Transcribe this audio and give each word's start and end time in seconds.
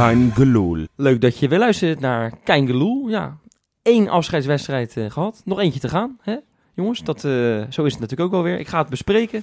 Kein 0.00 0.32
Gelul. 0.34 0.86
Leuk 0.96 1.20
dat 1.20 1.38
je 1.38 1.48
weer 1.48 1.58
luistert 1.58 2.00
naar 2.00 2.32
Kein 2.44 2.66
Geloel. 2.66 3.08
Ja, 3.08 3.38
één 3.82 4.08
afscheidswedstrijd 4.08 4.96
eh, 4.96 5.10
gehad. 5.10 5.42
Nog 5.44 5.58
eentje 5.58 5.80
te 5.80 5.88
gaan, 5.88 6.18
hè? 6.22 6.36
jongens. 6.74 7.04
Dat, 7.04 7.24
eh, 7.24 7.32
zo 7.70 7.84
is 7.84 7.92
het 7.92 8.00
natuurlijk 8.00 8.20
ook 8.20 8.30
wel 8.30 8.42
weer. 8.42 8.58
Ik 8.58 8.68
ga 8.68 8.78
het 8.78 8.88
bespreken 8.88 9.42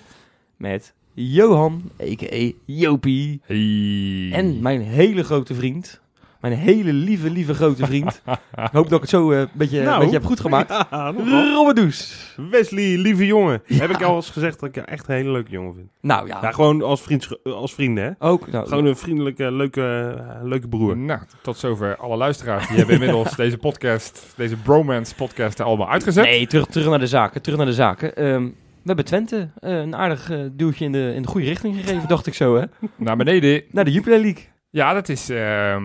met 0.56 0.94
Johan, 1.14 1.82
a.k.a. 2.02 2.52
Jopie. 2.66 3.42
Hey. 3.46 4.32
En 4.32 4.62
mijn 4.62 4.82
hele 4.82 5.24
grote 5.24 5.54
vriend. 5.54 6.02
Mijn 6.48 6.60
hele 6.60 6.94
lieve, 6.94 7.30
lieve 7.30 7.54
grote 7.54 7.86
vriend. 7.86 8.22
ik 8.56 8.70
hoop 8.72 8.84
dat 8.90 8.92
ik 8.94 9.02
het 9.02 9.10
zo 9.10 9.32
eh, 9.32 9.40
een 9.40 9.48
beetje, 9.54 9.82
Nou. 9.82 9.94
een 9.94 10.00
beetje 10.00 10.16
heb 10.16 10.26
goed 10.26 10.40
gemaakt. 10.40 10.70
Ja. 10.92 11.14
Robert 11.54 11.76
Does. 11.76 12.34
Wesley, 12.52 12.98
lieve 12.98 13.26
jongen. 13.26 13.62
Heb 13.66 13.90
ik 13.90 14.02
al 14.04 14.16
eens 14.16 14.30
gezegd 14.30 14.60
dat 14.60 14.70
ik 14.70 14.76
je 14.76 14.82
echt 14.82 15.08
een 15.08 15.16
hele 15.16 15.32
leuke 15.32 15.52
jongen 15.52 15.74
vind. 15.76 15.88
Nou 16.02 16.28
ja, 16.28 16.40
Ja, 16.42 16.52
gewoon 16.52 16.82
als, 16.82 17.02
vriends, 17.02 17.44
als 17.44 17.74
vrienden, 17.74 18.04
hè? 18.04 18.12
ook. 18.28 18.52
Nou, 18.52 18.68
Gewoon 18.68 18.86
een 18.86 18.96
vriendelijke, 18.98 19.52
leuke, 19.52 20.16
eh, 20.18 20.44
leuke 20.44 20.68
broer. 20.68 20.98
Nou, 20.98 21.20
tot 21.42 21.58
zover 21.58 21.96
alle 21.98 22.16
luisteraars. 22.18 22.68
Die 22.68 22.78
hebben 22.78 22.94
inmiddels 22.96 23.36
deze 23.46 23.58
podcast, 23.58 24.34
deze 24.36 24.56
bromance 24.58 25.16
podcast 25.16 25.60
allemaal 25.60 25.90
uitgezet. 25.90 26.24
Nee, 26.26 26.48
terug, 26.48 26.66
terug 26.66 26.90
naar 26.90 27.00
de 27.00 27.08
zaken. 27.08 27.42
Terug 27.42 27.58
naar 27.58 27.68
de 27.68 27.74
zaken. 27.74 28.16
Ehm, 28.16 28.44
we 28.44 28.94
hebben 28.94 29.06
Twente 29.06 29.50
eh, 29.60 29.78
een 29.78 29.96
aardig 29.96 30.30
eh, 30.30 30.40
duwtje 30.52 30.86
in 30.86 30.92
de, 30.92 31.12
in 31.16 31.22
de 31.22 31.28
goede 31.28 31.48
richting 31.48 31.76
gegeven, 31.76 32.08
dacht 32.08 32.28
ik 32.28 32.34
zo, 32.34 32.56
hè? 32.56 32.64
Naar 32.96 33.18
beneden. 33.18 33.64
Naar 33.72 33.86
de 33.86 33.92
Jupiler 33.92 34.20
League. 34.20 34.44
Ja, 34.70 34.94
dat 34.94 35.10
is... 35.10 35.30
ehm, 35.30 35.84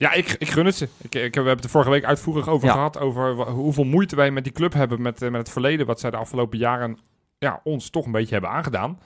ja, 0.00 0.12
ik, 0.12 0.30
ik 0.38 0.48
gun 0.48 0.66
het 0.66 0.74
ze. 0.74 0.84
Ik, 0.84 1.14
ik, 1.14 1.20
we 1.20 1.28
hebben 1.34 1.54
het 1.54 1.64
er 1.64 1.70
vorige 1.70 1.90
week 1.90 2.04
uitvoerig 2.04 2.48
over 2.48 2.66
Ja. 2.66 2.72
gehad. 2.72 2.98
Over 2.98 3.34
hoeveel 3.50 3.84
moeite 3.84 4.16
wij 4.16 4.30
met 4.30 4.44
die 4.44 4.52
club 4.52 4.72
hebben. 4.72 5.02
Met, 5.02 5.22
eh, 5.22 5.30
met 5.30 5.40
het 5.40 5.50
verleden. 5.50 5.86
Wat 5.86 6.00
zij 6.00 6.10
de 6.10 6.16
afgelopen 6.16 6.58
jaren 6.58 6.98
ja, 7.38 7.60
ons 7.64 7.90
toch 7.90 8.04
een 8.06 8.12
beetje 8.12 8.32
hebben 8.32 8.50
aangedaan. 8.50 8.98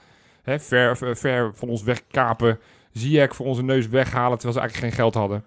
Hè, 0.43 0.59
ver, 0.59 0.97
ver, 0.97 1.17
ver 1.17 1.51
van 1.55 1.69
ons 1.69 1.83
wegkapen. 1.83 2.59
Ziyech 2.91 3.35
voor 3.35 3.45
onze 3.45 3.63
neus 3.63 3.87
weghalen. 3.87 4.37
Terwijl 4.37 4.53
ze 4.53 4.59
eigenlijk 4.59 4.89
geen 4.93 5.03
geld 5.03 5.13
hadden. 5.13 5.45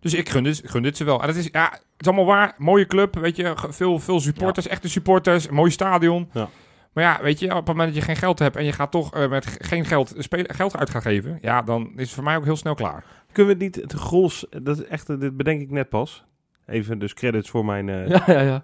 Dus 0.00 0.14
ik 0.14 0.28
gun 0.28 0.42
dit, 0.44 0.62
gun 0.64 0.82
dit 0.82 0.96
ze 0.96 1.04
wel. 1.04 1.22
En 1.22 1.28
het 1.28 1.36
is, 1.36 1.48
ja, 1.52 1.70
het 1.70 1.80
is 1.98 2.06
allemaal 2.06 2.24
waar. 2.26 2.54
Mooie 2.58 2.86
club, 2.86 3.14
weet 3.14 3.36
je. 3.36 3.54
Veel, 3.68 3.98
veel 3.98 4.20
supporters, 4.20 4.66
echte 4.66 4.88
supporters. 4.88 5.48
Mooi 5.48 5.70
stadion. 5.70 6.30
Ja. 6.32 6.48
Maar 6.92 7.04
ja, 7.04 7.18
weet 7.22 7.38
je, 7.38 7.50
op 7.50 7.56
het 7.56 7.66
moment 7.66 7.86
dat 7.88 7.96
je 7.96 8.02
geen 8.02 8.16
geld 8.16 8.38
hebt 8.38 8.56
en 8.56 8.64
je 8.64 8.72
gaat 8.72 8.90
toch 8.90 9.14
eh, 9.14 9.28
met 9.28 9.46
ge- 9.46 9.64
geen 9.64 9.84
geld, 9.84 10.14
spelen, 10.18 10.54
geld 10.54 10.76
uit 10.76 10.90
gaan 10.90 11.02
geven, 11.02 11.38
ja, 11.42 11.62
dan 11.62 11.90
is 11.96 12.02
het 12.04 12.10
voor 12.10 12.24
mij 12.24 12.36
ook 12.36 12.44
heel 12.44 12.56
snel 12.56 12.74
klaar. 12.74 13.04
Kunnen 13.32 13.58
we 13.58 13.64
het 13.64 13.76
niet, 13.76 13.90
de 13.90 13.96
Grols, 13.98 14.46
dat 14.62 14.78
is 14.78 14.84
echt, 14.84 15.06
dit 15.20 15.36
bedenk 15.36 15.60
ik 15.60 15.70
net 15.70 15.88
pas. 15.88 16.24
Even 16.66 16.98
dus 16.98 17.14
credits 17.14 17.50
voor 17.50 17.64
mijn, 17.64 17.88
eh, 17.88 18.08
Ja, 18.08 18.22
ja, 18.26 18.40
ja. 18.40 18.62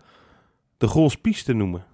de 0.78 0.86
Grols 0.88 1.16
piste 1.16 1.52
noemen. 1.52 1.84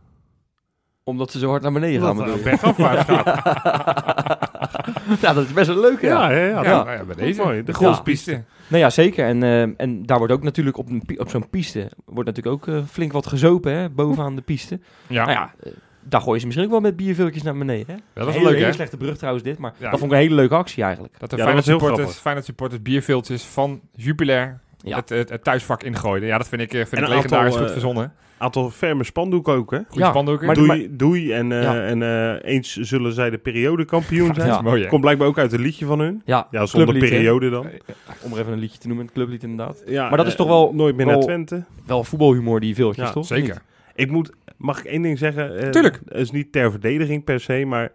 Omdat 1.05 1.31
ze 1.31 1.39
zo 1.39 1.49
hard 1.49 1.63
naar 1.63 1.73
beneden 1.73 2.01
gaan. 2.03 2.17
Dat 2.17 2.25
bedoel 2.25 2.35
het 2.41 2.45
bergafwaarts 2.51 3.05
gaat. 3.11 3.27
ja, 5.23 5.33
dat 5.33 5.45
is 5.45 5.53
best 5.53 5.67
wel 5.69 5.81
leuk, 5.81 6.01
ja. 6.01 6.31
Ja, 6.31 6.37
ja, 6.37 6.47
ja. 6.47 6.63
Nou 6.63 6.91
ja, 6.91 7.05
bij 7.05 7.15
deze. 7.17 7.43
mooi. 7.43 7.63
De 7.65 7.73
Ja. 7.73 7.79
Grolspiste. 7.79 8.45
Nou 8.69 8.83
ja, 8.83 8.91
zeker. 8.91 9.27
En, 9.27 9.43
eh, 9.43 9.63
en 9.77 10.07
daar 10.07 10.19
wordt 10.19 10.33
ook 10.33 10.43
natuurlijk 10.43 10.77
op, 10.77 10.89
een 10.89 11.03
op 11.17 11.29
zo'n 11.31 11.51
piste, 11.51 11.91
wordt 12.05 12.29
natuurlijk 12.29 12.57
ook 12.57 12.75
eh, 12.75 12.85
flink 12.87 13.13
wat 13.13 13.27
gezopen, 13.27 13.73
hè, 13.73 13.91
bovenaan 13.91 14.37
de 14.37 14.43
piste. 14.43 14.81
Ja, 15.07 15.25
Nou 15.25 15.31
ja, 15.39 15.55
daar 16.03 16.21
gooien 16.21 16.41
ze 16.41 16.47
misschien 16.47 16.67
ook 16.67 16.73
wel 16.73 16.81
met 16.81 16.97
bierviltjes 16.97 17.43
naar 17.43 17.59
beneden, 17.59 17.95
hè? 17.95 18.01
dat 18.15 18.29
is 18.29 18.35
een 18.35 18.43
leuk, 18.43 18.53
hele 18.55 18.65
hè? 18.67 18.73
slechte 18.73 18.97
brug 18.97 19.17
trouwens 19.17 19.45
dit, 19.45 19.59
maar 19.59 19.73
Ja. 19.77 19.91
dat 19.91 19.99
vond 19.99 20.13
ik 20.13 20.19
een 20.19 20.23
hele 20.25 20.35
leuke 20.35 20.55
actie 20.55 20.83
eigenlijk. 20.83 21.15
Dat 21.19 21.31
de 21.31 21.37
Ja, 21.37 21.43
dat 21.45 21.53
Feyenoord 21.55 21.81
was 21.81 21.89
supporters. 21.91 22.21
Feyenoord 22.21 22.47
supporters 22.47 22.83
bierveeltjes 22.83 23.43
van 23.45 23.81
Jupiler 23.95 24.61
Ja. 24.83 24.97
het, 24.97 25.09
het, 25.09 25.29
het 25.29 25.45
thuisvak 25.45 25.83
ingooiden. 25.83 26.29
Ja, 26.29 26.39
dat 26.39 26.49
vind 26.49 26.63
ik, 26.63 26.73
eh, 26.73 26.79
vind 26.79 26.93
En 26.93 26.99
ik 26.99 27.05
een 27.09 27.15
aantal, 27.15 27.23
legendarisch 27.23 27.57
goed 27.57 27.67
eh, 27.67 27.73
verzonnen. 27.73 28.13
Aantal 28.39 28.71
ferme 28.71 29.05
spandoeken 29.05 29.55
ook, 29.55 29.71
hè? 29.71 29.79
Goede 29.89 30.05
ja, 30.05 30.11
spandoeken. 30.11 30.47
maar- 30.47 30.55
doei, 30.55 30.89
doei 30.91 31.33
en, 31.33 31.53
eh, 31.53 31.63
Ja. 31.63 31.81
en 31.85 32.03
eh, 32.03 32.51
eens 32.53 32.77
zullen 32.77 33.13
zij 33.13 33.31
de 33.31 33.39
periodekampioen 33.39 34.27
zijn. 34.35 34.47
Ja. 34.47 34.53
Dat 34.53 34.63
is 34.65 34.69
mooi? 34.71 34.87
Komt 34.87 35.01
blijkbaar 35.01 35.27
ook 35.29 35.39
uit 35.39 35.53
een 35.53 35.61
liedje 35.61 35.87
van 35.87 35.99
hun. 36.01 36.23
Ja, 36.25 36.47
Ja, 36.51 36.67
zonder 36.67 36.99
periode 36.99 37.51
dan. 37.51 37.67
Om 38.23 38.33
er 38.33 38.39
even 38.39 38.53
een 38.53 38.59
liedje 38.59 38.79
te 38.79 38.87
noemen, 38.87 39.05
het 39.07 39.15
clublied 39.15 39.43
inderdaad. 39.43 39.83
Ja, 39.87 40.09
Maar 40.09 40.17
dat 40.17 40.27
is 40.27 40.35
toch 40.35 40.47
wel- 40.47 40.73
Nooit 40.75 40.97
meer 40.97 41.07
naar 41.07 41.21
Twente. 41.21 41.65
Wel 41.87 42.05
voetbalhumor, 42.05 42.61
die 42.61 42.75
viltjes, 42.75 43.11
toch? 43.11 43.27
Zeker. 43.27 43.63
Ik 43.95 44.11
moet, 44.11 44.33
mag 44.61 44.79
ik 44.79 44.85
één 44.85 45.03
ding 45.03 45.19
zeggen? 45.19 45.59
Eh, 45.59 45.69
Tuurlijk. 45.69 46.01
Het 46.05 46.21
is 46.21 46.31
niet 46.31 46.53
ter 46.53 46.71
verdediging 46.71 47.25
per 47.25 47.41
se, 47.41 47.65
maar 47.65 47.93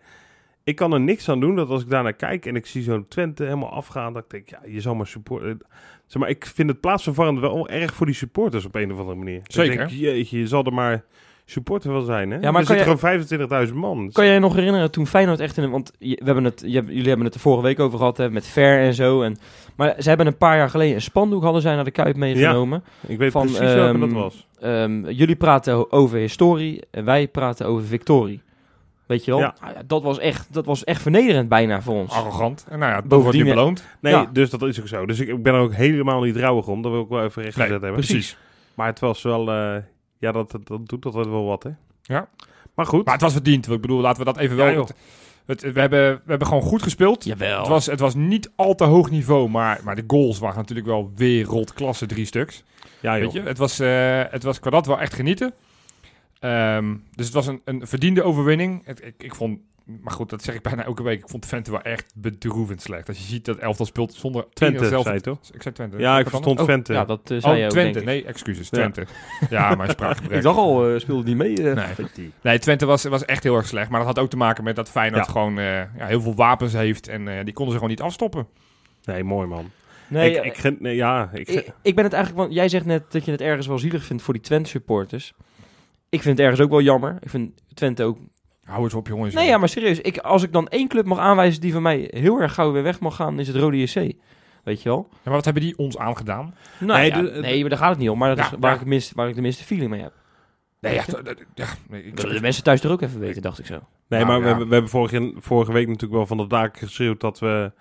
ik 0.63 0.75
kan 0.75 0.93
er 0.93 0.99
niks 0.99 1.29
aan 1.29 1.39
doen 1.39 1.55
dat 1.55 1.69
als 1.69 1.81
ik 1.81 1.89
daarnaar 1.89 2.13
kijk 2.13 2.45
en 2.45 2.55
ik 2.55 2.65
zie 2.65 2.83
zo'n 2.83 3.07
Twente 3.07 3.43
helemaal 3.43 3.71
afgaan, 3.71 4.13
dat 4.13 4.23
ik 4.23 4.29
denk, 4.29 4.49
ja, 4.49 4.61
je 4.73 4.81
zal 4.81 4.95
maar 4.95 5.07
supporten. 5.07 5.59
Zeg 6.05 6.21
maar, 6.21 6.29
ik 6.29 6.45
vind 6.45 6.69
het 6.69 6.79
plaatsvervangend 6.79 7.39
wel 7.39 7.69
erg 7.69 7.93
voor 7.93 8.05
die 8.05 8.15
supporters 8.15 8.65
op 8.65 8.75
een 8.75 8.91
of 8.91 8.97
andere 8.99 9.17
manier. 9.17 9.41
Zeker. 9.43 9.71
Ik 9.71 9.77
denk, 9.77 9.89
jeetje, 9.89 10.39
je 10.39 10.47
zal 10.47 10.63
er 10.63 10.73
maar 10.73 11.03
supporter 11.45 11.91
wel 11.91 12.01
zijn, 12.01 12.31
hè? 12.31 12.35
Ja, 12.39 12.51
maar 12.51 12.61
er 12.61 12.67
kan 12.67 12.75
zitten 12.78 12.91
je- 12.94 12.97
gewoon 12.97 13.67
25.000 13.67 13.73
man. 13.75 14.09
Kan 14.11 14.25
jij 14.25 14.33
je 14.33 14.39
nog 14.39 14.56
herinneren 14.56 14.91
toen 14.91 15.07
Feyenoord 15.07 15.39
echt 15.39 15.57
in 15.57 15.63
een... 15.63 15.72
Want 15.72 15.91
je- 16.00 16.16
we 16.19 16.25
hebben 16.25 16.44
het, 16.44 16.61
je, 16.66 16.69
jullie 16.85 17.07
hebben 17.07 17.25
het 17.25 17.33
er 17.35 17.39
vorige 17.39 17.63
week 17.63 17.79
over 17.79 17.97
gehad, 17.97 18.17
hè, 18.17 18.29
met 18.29 18.45
Ver 18.47 18.79
en 18.79 18.94
zo. 18.94 19.22
En, 19.22 19.38
maar 19.75 19.95
ze 20.00 20.07
hebben 20.09 20.28
een 20.28 20.38
paar 20.38 20.57
jaar 20.57 20.69
geleden 20.69 20.95
een 20.95 21.01
spandoek 21.01 21.44
hadden 21.44 21.61
zij 21.61 21.75
naar 21.75 21.84
de 21.84 21.91
Kuip 21.91 22.16
meegenomen. 22.16 22.84
ik 23.07 23.17
weet 23.17 23.31
van, 23.31 23.41
precies 23.41 23.59
welke 23.73 24.00
dat 24.00 24.11
was. 24.11 24.47
Ehm, 24.59 25.09
jullie 25.09 25.35
praten 25.35 25.91
over 25.91 26.17
historie 26.17 26.81
en 26.91 27.05
wij 27.05 27.28
praten 27.28 27.66
over 27.66 27.85
victorie. 27.85 28.41
Weet 29.05 29.25
je 29.25 29.31
wel? 29.31 29.39
Ja. 29.39 29.55
Nou 29.61 29.73
ja, 29.73 29.81
dat, 29.88 30.03
was 30.03 30.19
echt, 30.19 30.47
dat 30.53 30.66
was 30.66 30.84
echt 30.84 31.01
vernederend 31.01 31.50
bijna 31.50 31.81
voor 31.81 31.95
ons. 31.95 32.11
Arrogant. 32.13 32.66
En 32.69 32.79
nou 32.79 32.91
ja, 32.91 32.97
dat 33.00 33.07
Bovendien, 33.07 33.23
wordt 33.44 33.47
nu 33.47 33.53
beloond. 33.55 33.85
Nee, 34.00 34.13
ja. 34.13 34.29
dus 34.34 34.50
dat 34.50 34.61
is 34.61 34.79
ook 34.81 34.88
zo. 34.88 35.05
Dus 35.05 35.19
ik, 35.19 35.28
ik 35.28 35.44
ben 35.44 35.53
er 35.53 35.59
ook 35.59 35.73
helemaal 35.73 36.22
niet 36.22 36.35
rouwig 36.35 36.67
om. 36.67 36.81
Dat 36.81 36.91
wil 36.91 37.01
ik 37.01 37.09
wel 37.09 37.23
even 37.23 37.44
recht 37.44 37.57
Nee, 37.57 37.66
gezet 37.67 37.81
hebben. 37.81 38.00
precies. 38.00 38.38
Maar 38.73 38.88
het 38.88 39.00
was 39.00 39.22
wel, 39.22 39.51
eh, 39.51 39.75
ja, 40.19 40.31
dat, 40.31 40.51
dat, 40.51 40.67
dat 40.67 40.87
doet 40.87 41.05
altijd 41.05 41.27
wel 41.27 41.45
wat, 41.45 41.63
hè? 41.63 41.69
Ja. 42.01 42.27
Maar 42.73 42.85
goed. 42.85 43.03
Maar 43.05 43.13
het 43.13 43.23
was 43.23 43.33
verdiend. 43.33 43.69
Ik 43.71 43.81
bedoel, 43.81 44.01
laten 44.01 44.19
we 44.19 44.31
dat 44.33 44.37
even 44.37 44.55
wel... 44.55 44.65
Ja, 44.67 44.73
joh. 44.73 44.87
het, 45.45 45.61
het- 45.61 45.73
we, 45.73 45.79
hebben, 45.79 46.13
we 46.13 46.21
hebben 46.29 46.47
gewoon 46.47 46.63
goed 46.63 46.81
gespeeld. 46.83 47.23
Jawel. 47.23 47.59
Het 47.59 47.67
was, 47.67 47.85
het 47.85 47.99
was 47.99 48.15
niet 48.15 48.51
al 48.55 48.75
te 48.75 48.83
hoog 48.83 49.09
niveau, 49.09 49.49
maar, 49.49 49.81
maar 49.83 49.95
de 49.95 50.03
goals 50.07 50.39
waren 50.39 50.57
natuurlijk 50.57 50.87
wel 50.87 51.11
wereldklasse 51.15 52.05
drie 52.05 52.25
stuks. 52.25 52.63
ja, 53.01 53.13
joh. 53.13 53.23
Weet 53.23 53.31
je? 53.33 53.41
Het, 53.49 53.57
was, 53.57 53.79
eh, 53.79 54.21
het 54.29 54.43
was 54.43 54.59
qua 54.59 54.69
dat 54.69 54.85
wel 54.85 54.99
echt 54.99 55.13
genieten. 55.13 55.53
Ehm, 56.39 56.95
dus 57.15 57.25
het 57.25 57.33
was 57.35 57.47
een, 57.47 57.61
een 57.65 57.87
verdiende 57.87 58.23
overwinning. 58.23 58.85
Het, 58.85 59.03
ik, 59.05 59.13
ik 59.17 59.35
vond, 59.35 59.59
maar 59.85 60.13
goed, 60.13 60.29
dat 60.29 60.44
zeg 60.44 60.56
ik 60.56 60.62
bijna 60.62 60.84
elke 60.85 61.03
week. 61.03 61.19
Ik 61.19 61.29
vond 61.29 61.41
Twente 61.47 61.72
wel 61.72 61.81
echt 61.81 62.13
bedroevend 62.16 62.81
slecht. 62.81 63.07
Als 63.07 63.18
je 63.18 63.23
ziet 63.23 63.46
dat 63.46 63.57
elftal 63.57 63.85
speelt 63.85 64.13
zonder 64.13 64.46
Twente, 64.53 64.85
zelf- 64.88 65.03
zei 65.03 65.16
je 65.16 65.22
toch? 65.22 65.40
Ik 65.53 65.62
zei 65.62 65.73
Twente. 65.75 65.97
Ja, 65.97 66.19
ik 66.19 66.29
verstond 66.29 66.59
Oh, 66.59 66.66
Twente. 66.66 66.94
Ja, 66.94 67.06
dat 67.06 67.31
eh, 67.31 67.38
zei 67.41 67.53
Oh, 67.53 67.59
je 67.59 67.66
ook, 67.66 67.72
Twente. 67.72 68.00
Nee, 68.00 68.25
excuses. 68.25 68.69
Twente. 68.69 69.06
Ja, 69.50 69.75
mijn 69.75 69.90
spraakgebrek. 69.90 70.38
Ik 70.38 70.44
dacht 70.44 70.57
al, 70.57 70.90
eh, 70.94 71.00
speelde 71.00 71.23
die 71.23 71.35
mee? 71.35 71.72
eh. 71.72 71.75
Nee. 72.16 72.31
Nee, 72.41 72.59
Twente 72.59 72.85
was, 72.85 73.03
was 73.03 73.25
echt 73.25 73.44
heel 73.44 73.56
erg 73.56 73.68
slecht. 73.68 73.90
Maar 73.90 74.00
dat 74.00 74.07
had 74.07 74.19
ook 74.19 74.29
te 74.29 74.38
maken 74.38 74.63
met 74.63 74.75
dat 74.75 74.90
Feyenoord 74.90 75.25
Ja. 75.25 75.31
gewoon 75.31 75.57
eh, 75.59 75.66
ja, 75.66 76.06
heel 76.06 76.22
veel 76.22 76.35
wapens 76.35 76.73
heeft. 76.73 77.07
En 77.07 77.28
eh, 77.28 77.44
die 77.44 77.53
konden 77.53 77.73
ze 77.73 77.79
gewoon 77.79 77.90
niet 77.96 78.02
afstoppen. 78.02 78.47
Nee, 79.03 79.23
mooi 79.23 79.47
man. 79.47 79.72
Nee, 80.07 80.41
ik, 80.41 80.57
ik, 80.63 80.79
nee, 80.81 80.96
ja, 80.96 81.29
ik, 81.34 81.47
ik, 81.50 81.72
ik 81.81 81.96
ben 81.96 82.03
het 82.03 82.13
eigenlijk, 82.13 82.44
want 82.44 82.53
jij 82.56 82.69
zegt 82.69 82.85
net 82.85 83.12
dat 83.12 83.25
je 83.25 83.31
het 83.31 83.41
ergens 83.41 83.67
wel 83.67 83.78
zielig 83.79 84.03
vindt 84.03 84.23
voor 84.23 84.34
die 84.34 84.44
Twente 84.44 84.69
supporters. 84.69 85.34
Ik 86.09 86.22
vind 86.22 86.38
het 86.38 86.47
ergens 86.47 86.62
ook 86.66 86.69
wel 86.69 86.81
jammer. 86.81 87.17
Ik 87.19 87.29
vind 87.29 87.52
Twente 87.73 88.03
ook. 88.03 88.17
Hou 88.65 88.83
eens 88.83 88.93
op, 88.93 89.07
jongens. 89.07 89.33
Nee, 89.33 89.47
ja, 89.47 89.57
maar 89.57 89.69
serieus. 89.69 90.01
Ik, 90.01 90.17
als 90.17 90.43
ik 90.43 90.51
dan 90.53 90.67
één 90.67 90.87
club 90.87 91.05
mag 91.05 91.17
aanwijzen 91.19 91.61
die 91.61 91.73
van 91.73 91.81
mij 91.81 92.07
heel 92.11 92.39
erg 92.41 92.53
gauw 92.53 92.71
weer 92.71 92.83
weg 92.83 92.99
mag 92.99 93.15
gaan, 93.15 93.39
is 93.39 93.47
het 93.47 93.55
Rode 93.57 93.77
JC. 93.81 94.13
Weet 94.63 94.81
je 94.81 94.89
wel? 94.89 95.07
Ja, 95.11 95.17
maar 95.23 95.33
wat 95.33 95.45
hebben 95.45 95.63
die 95.63 95.77
ons 95.77 95.97
aangedaan? 95.97 96.55
Nou, 96.79 96.99
Nee, 96.99 97.09
ja, 97.09 97.21
de- 97.21 97.39
nee, 97.39 97.59
maar 97.61 97.69
daar 97.69 97.77
gaat 97.79 97.89
het 97.89 97.97
niet 97.99 98.09
om. 98.09 98.17
Maar 98.17 98.29
dat 98.29 98.37
Ja, 98.37 98.43
is 98.45 98.49
waar, 98.51 98.69
ja. 98.69 98.73
ik 98.73 98.79
het 98.79 98.87
minst, 98.89 99.13
waar 99.13 99.27
ik 99.29 99.35
de 99.35 99.41
minste 99.41 99.63
feeling 99.63 99.89
mee 99.89 100.01
heb. 100.01 100.13
Nee, 100.79 100.93
ja, 100.93 101.03
ja, 101.07 101.21
nee, 101.89 102.03
ik, 102.03 102.09
Dat 102.09 102.19
willen 102.21 102.35
de 102.35 102.41
mensen 102.41 102.63
thuis 102.63 102.83
er 102.83 102.91
ook 102.91 103.01
even 103.01 103.19
weten, 103.19 103.41
dacht 103.41 103.59
ik 103.59 103.65
zo. 103.65 103.73
nee, 104.07 104.23
Nou, 104.23 104.25
maar 104.25 104.35
we, 104.37 104.41
ja. 104.43 104.47
hebben, 104.49 104.67
we 104.67 104.73
hebben 104.73 104.91
vorige, 104.91 105.33
vorige 105.37 105.71
week 105.71 105.85
natuurlijk 105.87 106.13
wel 106.13 106.25
van 106.25 106.37
de 106.37 106.47
daken 106.47 106.87
geschreeuwd 106.87 107.19
dat 107.19 107.39
we, 107.39 107.71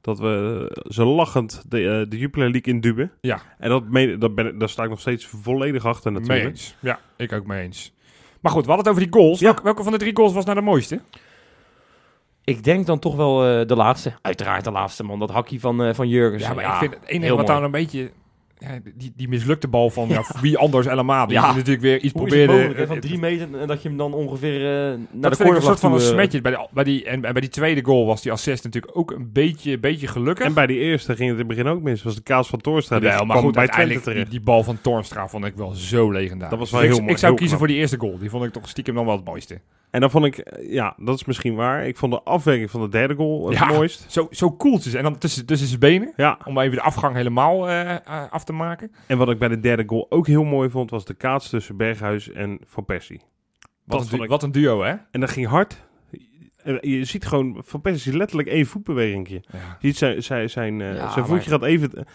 dat 0.00 0.18
we 0.18 0.82
zo 0.88 1.14
lachend 1.14 1.62
de, 1.68 1.78
eh, 1.78 2.10
de 2.10 2.18
Jupiler 2.18 2.50
League 2.50 2.72
induwen. 2.74 3.12
Ja. 3.20 3.40
En 3.58 3.68
dat 3.68 3.84
meen, 3.88 4.18
dat 4.18 4.34
ben, 4.34 4.46
ik- 4.46 4.60
daar 4.60 4.68
sta 4.68 4.82
ik 4.82 4.88
nog 4.90 5.00
steeds 5.00 5.26
volledig 5.26 5.84
achter 5.86 6.12
mee 6.12 6.20
natuurlijk. 6.20 6.48
eens. 6.50 6.76
Ja, 6.80 7.00
ik 7.16 7.32
ook 7.32 7.46
mee 7.46 7.62
eens. 7.62 7.92
Maar 8.42 8.52
goed, 8.52 8.66
we 8.66 8.72
hadden 8.72 8.92
het 8.92 8.98
over 8.98 9.10
die 9.10 9.20
goals. 9.20 9.38
Ja. 9.38 9.44
Welke, 9.44 9.62
welke 9.62 9.82
van 9.82 9.92
de 9.92 9.98
drie 9.98 10.16
goals 10.16 10.32
was 10.32 10.44
nou 10.44 10.56
de 10.56 10.64
mooiste? 10.64 11.00
Ik 12.44 12.64
denk 12.64 12.86
dan 12.86 12.98
toch 12.98 13.16
wel 13.16 13.44
eh, 13.46 13.66
de 13.66 13.76
laatste. 13.76 14.12
Uiteraard 14.22 14.64
de 14.64 14.70
laatste, 14.70 15.04
man. 15.04 15.18
Dat 15.18 15.30
hakkie 15.30 15.60
van, 15.60 15.82
eh 15.82 15.94
van 15.94 16.08
Jurgens. 16.08 16.42
Ja, 16.42 16.54
maar 16.54 16.64
ik 16.64 16.72
vind 16.72 16.94
het 16.94 17.08
enige 17.08 17.36
wat 17.36 17.46
daar 17.46 17.62
een 17.62 17.70
beetje... 17.70 18.10
Ja, 18.62 18.78
die, 18.94 19.12
die 19.16 19.28
mislukte 19.28 19.68
bal 19.68 19.90
van 19.90 20.08
ja, 20.08 20.24
wie 20.40 20.58
anders 20.58 20.86
helemaal. 20.86 21.26
Die 21.26 21.36
Ja. 21.36 21.54
natuurlijk 21.54 21.80
weer 21.80 22.00
iets 22.00 22.12
Hoe 22.12 22.26
is 22.26 22.32
het 22.34 22.44
probeerde. 22.44 22.52
mogelijk, 22.52 22.78
hè, 22.78 22.86
van 22.86 23.00
drie 23.00 23.18
meter 23.18 23.60
en 23.60 23.66
dat 23.66 23.82
je 23.82 23.88
hem 23.88 23.96
dan 23.96 24.14
ongeveer 24.14 24.54
eh, 24.60 24.62
naar 25.10 25.30
dat 25.30 25.38
de 25.38 25.44
ik 25.44 25.54
een 25.54 25.62
soort 25.62 25.80
van 25.80 25.92
een 25.92 25.98
eh, 25.98 26.04
smetje. 26.06 26.40
Bij, 26.40 26.52
de, 26.52 26.66
bij, 26.72 26.84
die, 26.84 27.04
en, 27.04 27.24
en 27.24 27.32
bij 27.32 27.40
die 27.40 27.50
tweede 27.50 27.84
goal 27.84 28.06
was 28.06 28.22
die 28.22 28.32
assist 28.32 28.64
natuurlijk 28.64 28.96
ook 28.96 29.10
een 29.10 29.30
beetje, 29.32 29.78
beetje 29.78 30.06
gelukkig. 30.06 30.46
En 30.46 30.54
bij 30.54 30.66
die 30.66 30.78
eerste 30.78 31.16
ging 31.16 31.30
het 31.30 31.38
in 31.38 31.46
het 31.48 31.56
begin 31.56 31.66
ook 31.72 31.82
mis. 31.82 32.02
was 32.02 32.14
de 32.14 32.22
kaas 32.22 32.48
van 32.48 32.60
Toornstra. 32.60 32.98
Die 32.98 33.08
Jawel, 33.08 33.24
maar 33.24 33.30
kwam 33.36 33.44
goed, 33.44 33.54
bij 33.54 33.62
uiteindelijk 33.62 34.04
die, 34.04 34.12
terecht. 34.14 34.30
die 34.30 34.40
bal 34.40 34.62
van 34.64 34.78
Tornstra 34.80 35.28
vond 35.28 35.44
ik 35.44 35.54
wel 35.56 35.70
zo 35.70 36.10
legendarisch. 36.10 36.50
Dat 36.50 36.58
was 36.58 36.70
Dus 36.70 36.78
wel 36.78 36.80
ik, 36.82 36.88
heel 36.88 36.98
ik 36.98 37.04
mooi, 37.04 37.18
zou 37.18 37.30
heel 37.32 37.40
kiezen 37.40 37.56
knap. 37.56 37.58
voor 37.58 37.68
die 37.68 37.76
eerste 37.76 37.98
goal. 37.98 38.18
Die 38.18 38.30
vond 38.30 38.44
ik 38.44 38.52
toch 38.52 38.68
stiekem 38.68 38.94
dan 38.94 39.04
wel 39.06 39.16
het 39.16 39.24
mooiste. 39.24 39.60
En 39.92 40.00
dan 40.00 40.10
vond 40.10 40.24
ik, 40.24 40.38
eh, 40.38 40.72
ja, 40.72 40.94
dat 40.98 41.14
is 41.14 41.24
misschien 41.24 41.54
waar. 41.54 41.86
Ik 41.86 41.96
vond 41.96 42.12
de 42.12 42.22
afwerking 42.22 42.70
van 42.70 42.80
de 42.80 42.88
derde 42.88 43.14
goal 43.14 43.48
het 43.48 43.58
Ja. 43.58 43.66
mooist. 43.66 44.04
Zo, 44.08 44.26
zo 44.30 44.50
koeltjes. 44.50 44.94
En 44.94 45.02
dan 45.02 45.18
tussen, 45.18 45.46
tussen 45.46 45.68
zijn 45.68 45.80
benen. 45.80 46.12
Ja, 46.16 46.38
Om 46.44 46.58
even 46.58 46.76
de 46.76 46.82
afgang 46.82 47.14
helemaal 47.14 47.68
eh, 47.68 47.90
eh, 47.90 47.98
af 48.30 48.44
te 48.44 48.52
maken. 48.52 48.92
en 49.06 49.18
wat 49.18 49.30
ik 49.30 49.38
bij 49.38 49.48
de 49.48 49.60
derde 49.60 49.82
goal 49.86 50.06
ook 50.08 50.26
heel 50.26 50.44
mooi 50.44 50.70
vond, 50.70 50.90
was 50.90 51.04
de 51.04 51.14
kaats 51.14 51.48
tussen 51.48 51.76
Berghuis 51.76 52.30
en 52.30 52.58
Van 52.66 52.84
Persie. 52.84 53.20
Wat, 53.84 54.00
een, 54.10 54.16
du- 54.16 54.22
ik- 54.22 54.28
wat 54.28 54.42
een 54.42 54.52
duo, 54.52 54.82
hè? 54.82 54.94
En 55.10 55.20
dat 55.20 55.30
ging 55.30 55.46
hard. 55.46 55.84
je 56.80 57.04
ziet 57.04 57.26
gewoon, 57.26 57.62
Van 57.64 57.80
Persie 57.80 58.16
letterlijk 58.16 58.48
één 58.48 58.66
voetbeweging. 58.66 59.28
Je 59.28 59.40
Ja. 59.52 59.76
ziet 59.80 59.96
zijn, 59.96 60.22
zijn, 60.22 60.50
zijn, 60.50 60.78
Ja, 60.78 61.10
zijn 61.10 61.26
voetje 61.26 61.50
gaat 61.50 61.62
even, 61.62 62.06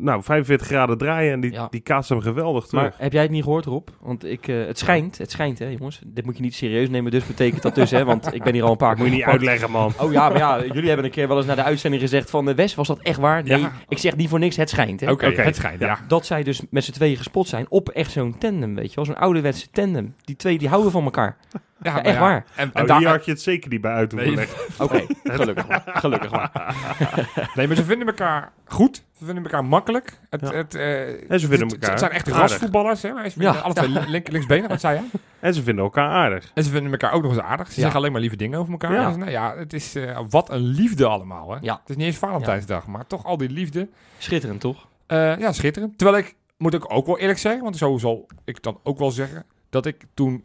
nou, 0.00 0.22
45 0.22 0.66
graden 0.66 0.98
draaien 0.98 1.32
en 1.32 1.40
die, 1.40 1.52
Ja. 1.52 1.66
die 1.70 1.80
kaatst 1.80 2.08
hem 2.08 2.20
geweldig 2.20 2.66
terug. 2.66 2.82
Maar 2.82 2.94
heb 2.96 3.12
jij 3.12 3.22
het 3.22 3.30
niet 3.30 3.42
gehoord, 3.42 3.64
Rob? 3.64 3.88
Want 4.00 4.24
ik, 4.24 4.48
eh, 4.48 4.66
het 4.66 4.78
schijnt, 4.78 5.18
het 5.18 5.30
schijnt, 5.30 5.58
hè, 5.58 5.66
jongens. 5.66 6.00
Dit 6.06 6.24
moet 6.24 6.36
je 6.36 6.42
niet 6.42 6.54
serieus 6.54 6.88
nemen, 6.88 7.10
dus 7.10 7.26
betekent 7.26 7.62
dat 7.62 7.74
dus, 7.74 7.90
hè. 7.90 8.04
Want 8.04 8.34
ik 8.34 8.42
ben 8.42 8.52
hier 8.54 8.62
al 8.62 8.70
een 8.70 8.76
paar 8.76 8.94
keer 8.94 9.02
Moet 9.04 9.12
je 9.12 9.16
niet 9.16 9.24
gepakt. 9.24 9.46
uitleggen, 9.46 9.70
man. 9.70 9.92
Oh 10.00 10.12
ja, 10.12 10.28
maar 10.28 10.38
ja, 10.38 10.64
jullie 10.64 10.86
hebben 10.88 11.04
een 11.04 11.10
keer 11.12 11.28
wel 11.28 11.36
eens 11.36 11.46
naar 11.46 11.56
de 11.56 11.62
uitzending 11.62 12.02
gezegd 12.02 12.30
van... 12.30 12.44
de 12.44 12.54
Wes, 12.54 12.74
was 12.74 12.86
dat 12.88 12.98
echt 13.02 13.18
waar? 13.18 13.42
Nee, 13.42 13.60
Ja. 13.60 13.72
ik 13.88 13.98
zeg 13.98 14.16
niet 14.16 14.28
voor 14.28 14.38
niks, 14.38 14.56
het 14.56 14.70
schijnt, 14.70 15.00
hè. 15.00 15.10
Oké, 15.10 15.26
Oké. 15.26 15.42
het 15.42 15.56
schijnt, 15.56 15.80
ja. 15.80 15.98
Dat 16.08 16.26
zij 16.26 16.42
dus 16.42 16.62
met 16.70 16.84
z'n 16.84 16.92
tweeën 16.92 17.16
gespot 17.16 17.48
zijn 17.48 17.66
op 17.68 17.88
echt 17.88 18.10
zo'n 18.10 18.38
tandem, 18.38 18.74
weet 18.74 18.88
je 18.88 18.94
wel. 18.96 19.04
Zo'n 19.04 19.16
ouderwetse 19.16 19.70
tandem. 19.70 20.14
Die 20.24 20.36
twee, 20.36 20.58
die 20.58 20.68
houden 20.68 20.92
van 20.92 21.04
elkaar. 21.04 21.36
Ja, 21.82 21.90
Ja, 21.90 21.92
maar 21.96 22.04
echt 22.04 22.18
waar. 22.18 22.44
En, 22.54 22.70
en 22.74 22.82
Oh, 22.82 22.88
daar- 22.88 22.98
hier 22.98 23.08
had 23.08 23.24
je 23.24 23.30
het 23.30 23.40
zeker 23.42 23.70
niet 23.70 23.80
bij 23.80 23.92
uit 23.92 24.12
hoeven 24.12 24.28
Nee. 24.34 24.38
leggen. 24.38 24.58
Oké, 24.84 25.06
gelukkig 25.24 25.68
maar. 25.68 25.82
Gelukkig 25.86 26.30
maar. 26.30 26.74
nee, 27.56 27.66
maar 27.66 27.76
ze 27.76 27.84
vinden 27.84 28.06
elkaar 28.06 28.52
goed. 28.64 29.04
Ze 29.18 29.24
vinden 29.24 29.44
elkaar 29.44 29.64
makkelijk. 29.64 30.18
Het, 30.30 30.40
Ja. 30.40 30.52
het, 30.52 30.74
eh, 30.74 31.30
En 31.30 31.40
ze 31.40 31.46
vinden 31.46 31.68
elkaar 31.68 31.90
Het 31.90 31.98
zijn 31.98 32.10
echt 32.12 32.26
aardig. 32.32 32.40
rasvoetballers. 32.50 33.02
Hè? 33.02 33.08
Ze 33.08 33.30
vinden 33.30 33.52
Ja. 33.52 33.58
alle 33.58 33.74
twee 33.74 33.88
link, 34.08 34.28
linksbenen, 34.30 34.68
wat 34.68 34.80
zei 34.80 35.00
je? 35.12 35.18
En 35.40 35.54
ze 35.54 35.62
vinden 35.62 35.84
elkaar 35.84 36.08
aardig. 36.10 36.50
En 36.54 36.64
ze 36.64 36.70
vinden 36.70 36.90
elkaar 36.92 37.12
ook 37.12 37.22
nog 37.22 37.32
eens 37.32 37.40
aardig. 37.40 37.66
Ze 37.66 37.74
Ja. 37.74 37.80
zeggen 37.80 37.96
alleen 38.00 38.12
maar 38.12 38.20
lieve 38.20 38.36
dingen 38.36 38.58
over 38.58 38.72
elkaar. 38.72 38.92
Ja. 38.92 39.06
Dus, 39.06 39.16
nou 39.16 39.30
ja, 39.30 39.56
het 39.56 39.72
is 39.72 39.94
eh, 39.94 40.18
wat 40.28 40.50
een 40.50 40.60
liefde 40.64 41.06
allemaal. 41.06 41.50
Hè? 41.50 41.58
Ja. 41.60 41.78
Het 41.80 41.88
is 41.90 41.96
niet 41.96 42.06
eens 42.06 42.16
Valentijnsdag, 42.16 42.86
maar 42.86 43.06
toch 43.06 43.24
al 43.24 43.36
die 43.36 43.50
liefde. 43.50 43.88
Schitterend, 44.18 44.60
toch? 44.60 44.86
Eh, 45.06 45.38
ja, 45.38 45.52
schitterend. 45.52 45.98
Terwijl 45.98 46.18
ik, 46.18 46.34
moet 46.56 46.74
ik 46.74 46.92
ook 46.92 47.06
wel 47.06 47.18
eerlijk 47.18 47.38
zeggen, 47.38 47.62
want 47.62 47.76
zo 47.76 47.96
zal 47.98 48.26
ik 48.44 48.62
dan 48.62 48.78
ook 48.82 48.98
wel 48.98 49.10
zeggen, 49.10 49.44
dat 49.70 49.86
ik 49.86 50.04
toen 50.14 50.44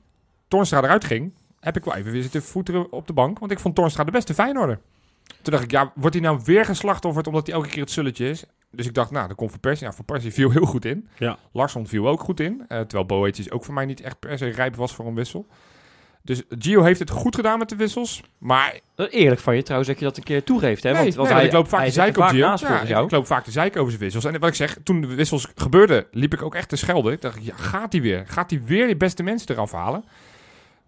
Tornstra 0.53 0.83
eruit 0.83 1.05
ging, 1.05 1.33
heb 1.59 1.77
ik 1.77 1.83
wel 1.85 1.95
even 1.95 2.11
weer 2.11 2.21
zitten 2.21 2.43
voeteren 2.43 2.91
op 2.91 3.07
de 3.07 3.13
bank. 3.13 3.39
Want 3.39 3.51
ik 3.51 3.59
vond 3.59 3.75
Tornstra 3.75 4.03
de 4.03 4.11
beste 4.11 4.33
Feyenoorder. 4.33 4.79
Toen 5.41 5.53
dacht 5.53 5.63
ik, 5.63 5.71
ja, 5.71 5.91
wordt 5.95 6.15
hij 6.15 6.23
nou 6.23 6.39
weer 6.45 6.65
geslachtofferd 6.65 7.27
omdat 7.27 7.45
hij 7.47 7.55
elke 7.55 7.69
keer 7.69 7.81
het 7.81 7.91
sulletje 7.91 8.29
is? 8.29 8.43
Dus 8.71 8.85
ik 8.85 8.93
dacht, 8.93 9.11
nou, 9.11 9.27
dan 9.27 9.35
komt 9.35 9.51
Van 9.51 9.59
Persie. 9.59 9.91
Van 9.91 10.05
Persie 10.05 10.33
viel 10.33 10.51
heel 10.51 10.65
goed 10.65 10.85
in. 10.85 11.07
Ja. 11.17 11.37
Larsson 11.51 11.87
viel 11.87 12.07
ook 12.07 12.19
goed 12.19 12.39
in. 12.39 12.65
eh, 12.67 12.79
terwijl 12.79 13.05
Boetjes 13.05 13.51
ook 13.51 13.65
voor 13.65 13.73
mij 13.73 13.85
niet 13.85 14.01
echt 14.01 14.19
per 14.19 14.37
se 14.37 14.47
rijp 14.47 14.75
was 14.75 14.93
voor 14.93 15.05
een 15.05 15.15
wissel. 15.15 15.47
Dus 16.21 16.41
Gio 16.59 16.83
heeft 16.83 16.99
het 16.99 17.09
goed 17.09 17.35
gedaan 17.35 17.59
met 17.59 17.69
de 17.69 17.75
wissels. 17.75 18.23
Maar 18.37 18.79
is 18.95 19.07
Eerlijk 19.09 19.41
van 19.41 19.55
je 19.55 19.61
trouwens 19.63 19.89
dat 19.89 19.99
je 19.99 20.05
dat 20.05 20.17
een 20.17 20.23
keer 20.23 20.43
toegeeft, 20.43 20.83
hè? 20.83 20.91
Nee, 20.91 21.01
want, 21.01 21.15
want 21.15 21.27
nee, 21.29 21.37
hij, 21.37 21.45
ik 21.45 21.51
loop 21.51 21.69
vaak 21.69 21.85
er 21.85 21.91
zeiken 21.91 22.21
op 22.23 22.27
Gio. 22.27 22.37
Ja, 22.37 22.81
ik, 22.81 22.87
jou. 22.87 23.05
ik 23.05 23.11
loop 23.11 23.25
vaak 23.25 23.43
te 23.43 23.51
zeiken 23.51 23.79
over 23.79 23.91
zijn 23.91 24.03
wissels. 24.03 24.25
En 24.25 24.39
wat 24.39 24.49
ik 24.49 24.55
zeg, 24.55 24.77
toen 24.83 25.01
de 25.01 25.07
wissels 25.07 25.47
gebeurden, 25.55 26.05
liep 26.11 26.33
ik 26.33 26.41
ook 26.41 26.55
echt 26.55 26.69
te 26.69 26.75
schelden. 26.75 27.13
Ik 27.13 27.21
dacht, 27.21 27.45
ja, 27.45 27.55
gaat 27.55 27.91
hij 27.91 28.01
weer? 28.01 28.23
Gaat 28.27 28.49
hij 28.49 28.61
weer 28.65 28.85
die 28.85 28.97
beste 28.97 29.23
mensen 29.23 29.49
eraf 29.51 29.71
halen? 29.71 30.03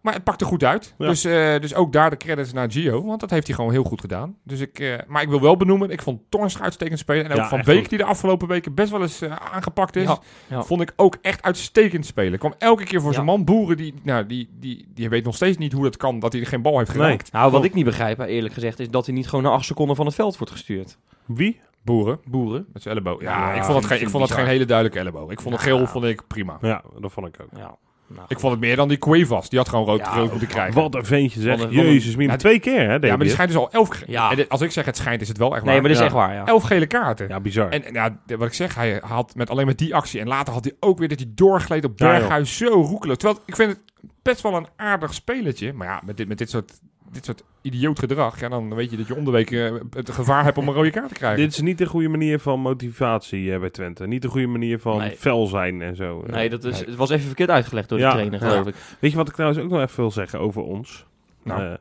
Maar 0.05 0.13
het 0.13 0.23
pakte 0.23 0.45
goed 0.45 0.63
uit. 0.63 0.93
Ja. 0.97 1.07
Dus, 1.07 1.23
eh, 1.23 1.59
dus 1.59 1.73
ook 1.75 1.93
daar 1.93 2.09
de 2.09 2.17
credits 2.17 2.53
naar 2.53 2.71
Gio. 2.71 3.05
Want 3.05 3.19
dat 3.19 3.29
heeft 3.29 3.47
hij 3.47 3.55
gewoon 3.55 3.71
heel 3.71 3.83
goed 3.83 4.01
gedaan. 4.01 4.35
Dus 4.43 4.59
ik, 4.59 4.79
eh, 4.79 4.93
maar 5.07 5.21
ik 5.21 5.29
wil 5.29 5.41
wel 5.41 5.57
benoemen, 5.57 5.89
ik 5.89 6.01
vond 6.01 6.21
Tornstra 6.29 6.63
uitstekend 6.63 6.99
spelen. 6.99 7.25
En 7.25 7.31
ook 7.31 7.37
Ja, 7.37 7.47
Van 7.47 7.61
Beek, 7.65 7.79
goed. 7.79 7.89
die 7.89 7.97
de 7.97 8.03
afgelopen 8.05 8.47
weken 8.47 8.73
best 8.73 8.91
wel 8.91 9.01
eens 9.01 9.21
eh, 9.21 9.31
aangepakt 9.53 9.95
is. 9.95 10.03
Ja, 10.07 10.17
ja. 10.47 10.63
Vond 10.63 10.81
ik 10.81 10.93
ook 10.95 11.17
echt 11.21 11.41
uitstekend 11.41 12.05
spelen. 12.05 12.39
Kwam 12.39 12.53
elke 12.57 12.83
keer 12.83 12.99
voor 12.99 13.09
Ja. 13.09 13.13
zijn 13.15 13.25
man. 13.25 13.43
Boeren, 13.43 13.77
die, 13.77 13.93
nou, 14.03 14.25
die, 14.25 14.49
die, 14.59 14.87
die 14.93 15.09
weet 15.09 15.23
nog 15.23 15.35
steeds 15.35 15.57
niet 15.57 15.73
hoe 15.73 15.83
dat 15.83 15.97
kan. 15.97 16.19
Dat 16.19 16.33
hij 16.33 16.45
geen 16.45 16.61
bal 16.61 16.77
heeft 16.77 16.93
Nee. 16.93 17.01
geraakt. 17.03 17.31
Nou, 17.31 17.51
wat 17.51 17.63
ik 17.63 17.73
niet 17.73 17.85
begrijp, 17.85 18.19
eerlijk 18.19 18.53
gezegd, 18.53 18.79
is 18.79 18.89
dat 18.89 19.05
hij 19.05 19.15
niet 19.15 19.27
gewoon 19.27 19.43
na 19.43 19.49
acht 19.51 19.65
seconden 19.65 19.95
van 19.95 20.05
het 20.05 20.15
veld 20.15 20.37
wordt 20.37 20.53
gestuurd. 20.53 20.97
Wie? 21.25 21.59
Boeren. 21.83 22.19
Boeren. 22.25 22.65
Met 22.73 22.81
zijn 22.81 22.95
elleboog. 22.95 23.21
Ja, 23.21 23.31
Ja, 23.31 23.53
ik 23.53 23.63
vond 23.63 23.77
vind- 23.77 23.85
geen, 23.85 24.01
ik 24.01 24.09
vond 24.09 24.23
bizar. 24.23 24.39
geen 24.39 24.47
hele 24.47 24.65
duidelijke 24.65 24.99
elleboog. 24.99 25.31
Ik 25.31 25.41
vond 25.41 25.55
het 25.55 25.63
Ja. 25.63 25.69
geel 25.75 25.87
vond 25.87 26.05
ik 26.05 26.27
prima. 26.27 26.57
Ja, 26.61 26.83
dat 26.99 27.11
vond 27.11 27.27
ik 27.27 27.35
ook. 27.41 27.49
Ja. 27.57 27.77
Nou, 28.07 28.25
Ik 28.27 28.39
vond 28.39 28.51
het 28.51 28.61
meer 28.61 28.75
dan 28.75 28.87
die 28.87 28.97
Cuevas. 28.97 29.49
Die 29.49 29.59
had 29.59 29.69
gewoon 29.69 29.85
rood, 29.85 29.99
Ja, 29.99 30.15
rood 30.15 30.29
moeten 30.29 30.47
krijgen. 30.47 30.73
Wat 30.81 30.95
een 30.95 31.05
ventje 31.05 31.41
zeg. 31.41 31.57
Wat 31.57 31.65
een- 31.67 31.73
Jezus, 31.73 32.15
min 32.15 32.27
Ja, 32.27 32.35
twee 32.35 32.59
keer 32.59 32.79
hè, 32.79 32.81
ja, 32.83 32.89
maar 32.99 32.99
die 33.09 33.17
hij 33.17 33.27
schijnt 33.29 33.51
dus 33.51 33.59
al 33.61 33.71
elf... 33.71 34.03
Ja. 34.07 34.29
En 34.29 34.35
dit- 34.35 34.49
als 34.49 34.61
ik 34.61 34.71
zeg 34.71 34.85
het 34.85 34.97
schijnt, 34.97 35.21
is 35.21 35.27
het 35.27 35.37
wel 35.37 35.55
echt 35.55 35.63
waar. 35.63 35.71
nee, 35.71 35.81
maar 35.81 35.89
dat 35.91 35.97
is 36.01 36.05
Ja. 36.05 36.05
echt 36.05 36.15
waar, 36.15 36.33
ja. 36.33 36.45
Elf 36.45 36.63
gele 36.63 36.85
kaarten. 36.87 37.27
Ja, 37.27 37.39
bizar. 37.39 37.69
En, 37.69 37.83
en 37.85 37.93
ja, 37.93 38.17
wat 38.37 38.47
ik 38.47 38.53
zeg, 38.53 38.75
hij 38.75 38.99
had 39.03 39.35
met 39.35 39.49
alleen 39.49 39.65
met 39.65 39.77
die 39.77 39.95
actie. 39.95 40.19
En 40.19 40.27
later 40.27 40.53
had 40.53 40.63
hij 40.63 40.73
ook 40.79 40.97
weer 40.99 41.07
dat 41.07 41.19
hij 41.19 41.31
doorgleed 41.35 41.85
op. 41.85 41.97
Berghuis. 41.97 42.57
zo 42.57 42.67
roekelen. 42.67 43.17
Terwijl 43.17 43.41
ik 43.45 43.55
vind 43.55 43.69
het 43.71 43.79
best 44.21 44.41
wel 44.41 44.55
een 44.55 44.67
aardig 44.75 45.13
spelletje. 45.13 45.73
Maar 45.73 45.87
ja, 45.87 46.01
met 46.05 46.17
dit, 46.17 46.27
met 46.27 46.37
dit 46.37 46.49
soort... 46.49 46.71
Dit 47.15 47.25
soort 47.25 47.44
idioot 47.62 48.00
gedrag, 48.00 48.39
ja, 48.39 48.50
dan 48.50 48.75
weet 48.75 48.91
je 48.91 48.97
dat 48.97 49.07
je 49.07 49.15
om 49.15 49.25
de 49.25 49.31
week 49.31 49.51
eh, 49.51 49.75
het 49.89 50.09
gevaar 50.09 50.44
hebt 50.44 50.57
om 50.57 50.67
een 50.67 50.73
rode 50.73 50.89
kaart 50.91 51.07
te 51.07 51.13
krijgen. 51.13 51.39
Dit 51.44 51.51
is 51.51 51.62
niet 51.62 51.77
de 51.77 51.85
goede 51.85 52.07
manier 52.09 52.39
van 52.39 52.59
motivatie 52.59 53.53
eh, 53.53 53.59
bij 53.59 53.69
Twente. 53.69 54.07
Niet 54.07 54.21
de 54.21 54.27
goede 54.27 54.47
manier 54.47 54.79
van 54.79 54.97
Nee. 54.97 55.12
fel 55.12 55.47
zijn 55.47 55.81
en 55.81 55.95
zo. 55.95 56.23
Nee, 56.27 56.50
dat 56.50 56.63
is, 56.63 56.79
Nee. 56.79 56.85
het 56.89 56.95
was 56.95 57.09
even 57.09 57.25
verkeerd 57.25 57.50
uitgelegd 57.50 57.89
door 57.89 57.97
de 58.00 58.09
trainer, 58.09 58.41
ja. 58.41 58.50
geloof 58.50 58.67
ik. 58.67 58.75
Weet 59.00 59.12
je 59.12 59.17
wat 59.17 59.27
ik 59.27 59.33
trouwens 59.33 59.62
ook 59.62 59.69
nog 59.69 59.81
even 59.81 59.95
wil 60.00 60.12
zeggen 60.12 60.39
over 60.39 60.62
ons? 60.62 61.06
Nou. 61.44 61.62
Eh, 61.63 61.73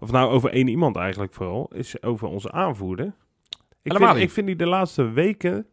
of 0.00 0.10
nou, 0.10 0.30
over 0.30 0.50
één 0.50 0.68
iemand 0.68 0.96
eigenlijk 0.96 1.34
vooral. 1.34 1.70
Is 1.74 2.02
over 2.02 2.28
onze 2.28 2.52
aanvoerder. 2.52 3.12
Ik 3.82 3.96
vind, 3.96 4.16
ik 4.16 4.30
vind 4.30 4.46
die 4.46 4.56
de 4.56 4.66
laatste 4.66 5.10
weken... 5.10 5.66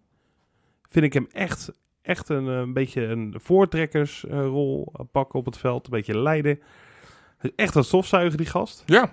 Vind 0.89 1.05
ik 1.05 1.13
hem 1.13 1.27
echt, 1.31 1.71
echt 2.01 2.29
een, 2.29 2.47
eh, 2.47 2.57
een 2.57 2.73
beetje 2.73 3.01
een 3.05 3.33
voortrekkersrol 3.37 4.91
pakken 5.11 5.39
op 5.39 5.45
het 5.45 5.57
veld. 5.57 5.85
Een 5.85 5.91
beetje 5.91 6.17
leiden. 6.17 6.59
Echt 7.55 7.75
een 7.75 7.83
stofzuiger, 7.83 8.37
die 8.37 8.45
gast. 8.45 8.83
Ja, 8.85 8.99
Rob, 8.99 9.09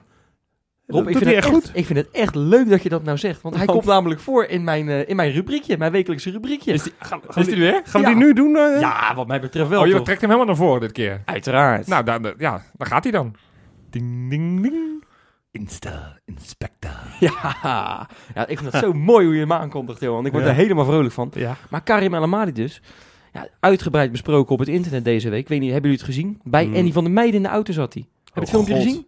dat 0.87 0.99
ik 0.99 1.05
doet 1.05 1.23
vind, 1.23 1.25
hij 1.25 1.35
het 1.35 1.45
echt 1.45 1.65
echt, 1.69 1.77
ik 1.77 1.87
vind 1.87 1.99
het 1.99 2.11
echt 2.11 2.35
leuk 2.35 2.69
dat 2.69 2.83
je 2.83 2.89
dat 2.89 3.03
nou 3.05 3.19
zegt. 3.19 3.43
Want 3.43 3.55
hij 3.57 3.65
Want- 3.67 3.79
komt 3.79 3.91
namelijk 3.91 4.21
voor 4.21 4.45
in 4.45 4.65
mijn, 4.65 4.89
eh, 4.89 5.09
in 5.09 5.17
mijn 5.17 5.33
rubriekje, 5.33 5.77
mijn 5.79 5.93
wekelijkse 5.93 6.31
rubriekje. 6.31 6.73
is 6.73 6.83
die, 6.83 6.93
Gaan, 6.99 7.21
is 7.35 7.47
die 7.47 7.57
weer? 7.57 7.81
gaan 7.85 8.01
we 8.01 8.07
die 8.07 8.17
nu 8.17 8.33
doen? 8.33 8.57
eh? 8.57 8.81
ja, 8.81 9.15
wat 9.15 9.27
mij 9.27 9.41
betreft 9.41 9.69
wel, 9.69 9.81
Oh, 9.81 9.87
je 9.87 9.93
toch? 9.93 10.05
trekt 10.05 10.21
hem 10.21 10.31
helemaal 10.31 10.55
naar 10.55 10.65
voren 10.65 10.81
dit 10.81 10.93
keer. 10.93 11.23
Uiteraard. 11.25 11.87
Nou, 11.87 12.05
dan, 12.05 12.23
dan- 12.23 12.35
ja, 12.39 12.63
dan 12.77 12.87
gaat 12.87 13.03
hij 13.03 13.13
dan. 13.13 13.35
Ding, 13.91 14.31
ding, 14.31 14.63
ding. 14.63 15.05
Insta, 15.51 16.19
inspector. 16.25 16.91
ja. 17.21 18.09
ja, 18.35 18.47
ik 18.47 18.59
vind 18.59 18.73
het 18.73 18.83
zo 18.85 18.93
mooi 19.13 19.25
hoe 19.25 19.35
je 19.35 19.41
hem 19.41 19.53
aankondigt, 19.53 20.01
joh. 20.01 20.25
Ik 20.27 20.33
word 20.33 20.45
Ja. 20.45 20.51
er 20.51 20.57
helemaal 20.57 20.85
vrolijk 20.85 21.15
van. 21.15 21.31
Ja. 21.35 21.57
Maar 21.71 21.83
Karim 21.83 22.15
El 22.15 22.23
Amadi 22.23 22.53
dus, 22.53 22.83
ja, 23.33 23.49
uitgebreid 23.61 24.11
besproken 24.11 24.53
op 24.53 24.59
het 24.59 24.69
internet 24.69 25.05
deze 25.05 25.29
week. 25.31 25.41
Ik 25.41 25.49
weet 25.49 25.61
niet, 25.61 25.73
hebben 25.73 25.91
jullie 25.91 26.07
het 26.07 26.15
gezien? 26.15 26.41
Bij 26.45 26.65
Hmm. 26.65 26.75
Andy 26.77 26.93
van 26.93 27.05
der 27.05 27.13
Meijden 27.13 27.35
in 27.37 27.43
de 27.43 27.49
auto 27.49 27.73
zat 27.73 27.95
hij. 27.95 28.07
Heb 28.33 28.35
je 28.35 28.41
het 28.41 28.49
Oh, 28.49 28.55
filmpje 28.55 28.75
God. 28.75 28.83
gezien? 28.83 29.07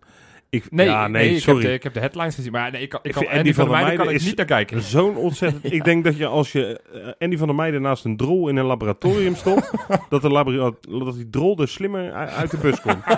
Ik, 0.50 0.64
Nee, 0.70 0.86
ja, 0.86 1.08
nee, 1.08 1.22
nee, 1.26 1.34
ik, 1.36 1.42
sorry. 1.42 1.60
heb 1.60 1.68
de, 1.68 1.74
ik 1.74 1.82
heb 1.82 1.94
de 1.94 2.00
headlines 2.00 2.34
gezien. 2.34 2.52
Maar 2.52 2.70
nee, 2.70 2.82
ik 2.82 2.88
kan, 2.88 3.00
ik 3.02 3.16
Ik 3.16 3.26
kan 3.26 3.38
Andy, 3.38 3.52
van 3.54 3.64
der 3.68 3.74
Meijden 3.76 3.96
kan 3.96 4.08
ik 4.08 4.14
is- 4.14 4.24
niet 4.24 4.36
naar 4.36 4.46
kijken. 4.46 4.82
Zo'n 4.94 5.16
ontzettend... 5.16 5.72
ik 5.72 5.84
denk 5.84 6.04
dat 6.04 6.16
je 6.16 6.26
als 6.26 6.52
je 6.52 6.80
eh, 6.92 7.00
Andy 7.18 7.36
van 7.36 7.46
der 7.46 7.56
Meijden 7.56 7.82
naast 7.82 8.04
een 8.04 8.16
drol 8.16 8.48
in 8.48 8.56
een 8.56 8.64
laboratorium 8.64 9.34
stond, 9.36 9.70
dat, 10.10 10.22
de 10.22 10.30
labora- 10.30 10.70
dat 10.88 11.14
die 11.14 11.30
drol 11.30 11.58
er 11.58 11.68
slimmer 11.68 12.12
uit 12.12 12.50
de 12.50 12.56
bus 12.56 12.80
komt. 12.80 13.04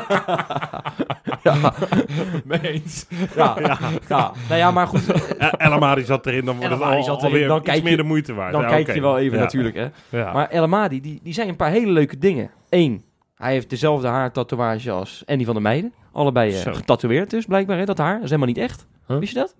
Ja, 1.42 1.72
Mee 2.44 2.60
eens. 2.60 3.06
ja, 3.36 3.56
ja. 3.60 3.78
Nou 4.08 4.34
ja, 4.60 4.70
maar 4.70 4.86
goed, 4.86 5.04
Ja, 5.38 5.52
El 5.52 5.72
Amadi 5.72 6.04
zat 6.04 6.26
erin, 6.26 6.44
dan 6.44 6.56
wordt 6.56 6.70
het 6.72 6.82
al, 6.82 7.02
zat 7.02 7.16
erin, 7.18 7.24
alweer 7.32 7.48
dan 7.48 7.56
iets 7.56 7.66
kijk 7.66 7.78
je- 7.78 7.84
meer 7.84 7.96
de 7.96 8.02
moeite 8.02 8.34
waard. 8.34 8.52
dan 8.52 8.60
Ja, 8.62 8.68
kijk 8.68 8.94
je 8.94 9.00
wel 9.00 9.18
even 9.18 9.36
Ja. 9.38 9.42
natuurlijk, 9.44 9.76
hè. 9.76 9.86
Ja. 10.08 10.32
Maar 10.32 10.48
El 10.48 10.62
Amadi, 10.62 11.00
die, 11.00 11.20
die 11.22 11.32
zei 11.32 11.48
een 11.48 11.56
paar 11.56 11.70
hele 11.70 11.90
leuke 11.92 12.18
dingen. 12.18 12.50
Eén, 12.70 13.04
hij 13.36 13.52
heeft 13.52 13.70
dezelfde 13.70 14.06
haartatoeage 14.08 14.90
als 14.90 15.22
Andy 15.26 15.44
van 15.44 15.54
der 15.54 15.62
Meijden. 15.62 15.92
Allebei 16.12 16.54
eh, 16.54 16.74
getatoeëerd 16.74 17.30
dus, 17.30 17.44
blijkbaar, 17.44 17.78
hè, 17.78 17.84
dat 17.84 17.98
haar. 17.98 18.12
Dat 18.14 18.22
is 18.22 18.30
helemaal 18.30 18.48
niet 18.48 18.58
echt. 18.58 18.86
Huh? 19.06 19.18
Wist 19.18 19.32
je 19.32 19.38
dat? 19.38 19.54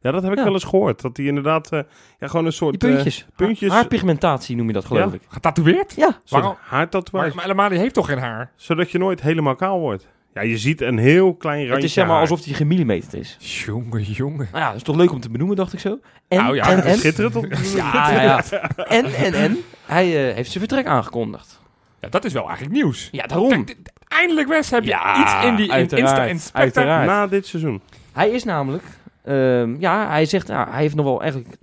ja, 0.00 0.10
dat 0.12 0.22
heb 0.22 0.32
ik 0.32 0.38
Ja. 0.38 0.44
wel 0.44 0.52
eens 0.52 0.64
gehoord. 0.64 1.02
Dat 1.02 1.16
die 1.16 1.26
inderdaad 1.28 1.72
eh, 1.72 1.80
ja, 2.18 2.26
gewoon 2.26 2.46
een 2.46 2.52
soort... 2.52 2.80
Die 2.80 2.90
puntjes. 2.90 3.20
eh, 3.22 3.36
puntjes. 3.36 3.72
Haarpigmentatie 3.72 4.56
noem 4.56 4.66
je 4.66 4.72
dat, 4.72 4.84
geloof 4.84 5.10
Ja. 5.10 5.14
ik. 5.14 5.22
Getatoeëerd? 5.28 5.94
Ja. 5.96 6.18
Waarom? 6.28 6.56
haartatoeage. 6.60 7.26
Maar, 7.26 7.36
maar 7.36 7.44
Elamadi 7.44 7.76
heeft 7.76 7.94
toch 7.94 8.06
geen 8.06 8.18
haar? 8.18 8.50
Zodat 8.56 8.90
je 8.90 8.98
nooit 8.98 9.20
helemaal 9.22 9.54
kaal 9.54 9.78
wordt. 9.80 10.08
Ja, 10.34 10.42
je 10.42 10.58
ziet 10.58 10.80
een 10.80 10.98
heel 10.98 11.34
klein 11.34 11.58
randje 11.58 11.74
Het 11.74 11.84
is 11.84 11.92
zeg 11.92 12.06
maar 12.06 12.20
alsof 12.20 12.44
hij 12.44 12.54
gemillimeterd 12.54 13.14
is. 13.14 13.36
Jongen, 13.64 14.02
jongen. 14.02 14.48
Nou 14.52 14.58
ja, 14.62 14.66
dat 14.66 14.76
is 14.76 14.82
toch 14.82 14.96
leuk 14.96 15.12
om 15.12 15.20
te 15.20 15.30
benoemen, 15.30 15.56
dacht 15.56 15.72
ik 15.72 15.78
zo. 15.78 15.98
En, 16.28 16.38
Nou 16.42 16.54
ja, 16.56 16.68
en, 16.70 16.76
het 16.76 16.84
en, 16.84 16.96
Schitterend. 16.96 17.36
Op... 17.36 17.46
ja, 17.76 18.10
ja, 18.12 18.22
ja. 18.22 18.42
En, 18.98 19.04
en, 19.04 19.32
en, 19.34 19.56
hij 19.86 20.06
heeft 20.06 20.50
zijn 20.50 20.64
vertrek 20.68 20.86
aangekondigd. 20.86 21.60
Ja, 22.06 22.12
dat 22.12 22.24
is 22.24 22.32
wel 22.32 22.44
eigenlijk 22.46 22.74
nieuws. 22.74 23.08
Ja, 23.12 23.26
daarom. 23.26 23.48
Kijk, 23.64 23.76
eindelijk 24.08 24.48
Wes, 24.48 24.70
heb 24.70 24.82
je 24.82 24.88
Ja, 24.88 25.20
iets 25.20 25.46
in 25.46 25.56
die 25.56 25.72
in 25.72 25.88
Insta-inspector. 25.98 26.84
Na 26.84 27.26
dit 27.26 27.46
seizoen. 27.46 27.80
Hij 28.12 28.30
is 28.30 28.44
namelijk, 28.44 28.84
ehm, 29.24 29.76
ja, 29.80 30.08
hij 30.08 30.24
zegt, 30.24 30.48
hij 30.48 30.66
heeft 30.70 30.94
nog 30.94 31.04
wel 31.04 31.20
eigenlijk 31.20 31.56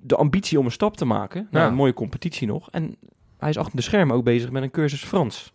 de 0.00 0.16
ambitie 0.16 0.58
om 0.58 0.64
een 0.64 0.70
stap 0.72 0.96
te 0.96 1.04
maken. 1.04 1.48
naar 1.50 1.62
Ja. 1.62 1.68
een 1.68 1.74
mooie 1.74 1.92
competitie 1.92 2.46
nog. 2.46 2.70
En 2.70 2.96
hij 3.38 3.48
is 3.48 3.58
achter 3.58 3.76
de 3.76 3.82
schermen 3.82 4.16
ook 4.16 4.24
bezig 4.24 4.50
met 4.50 4.62
een 4.62 4.70
cursus 4.70 5.04
Frans. 5.04 5.52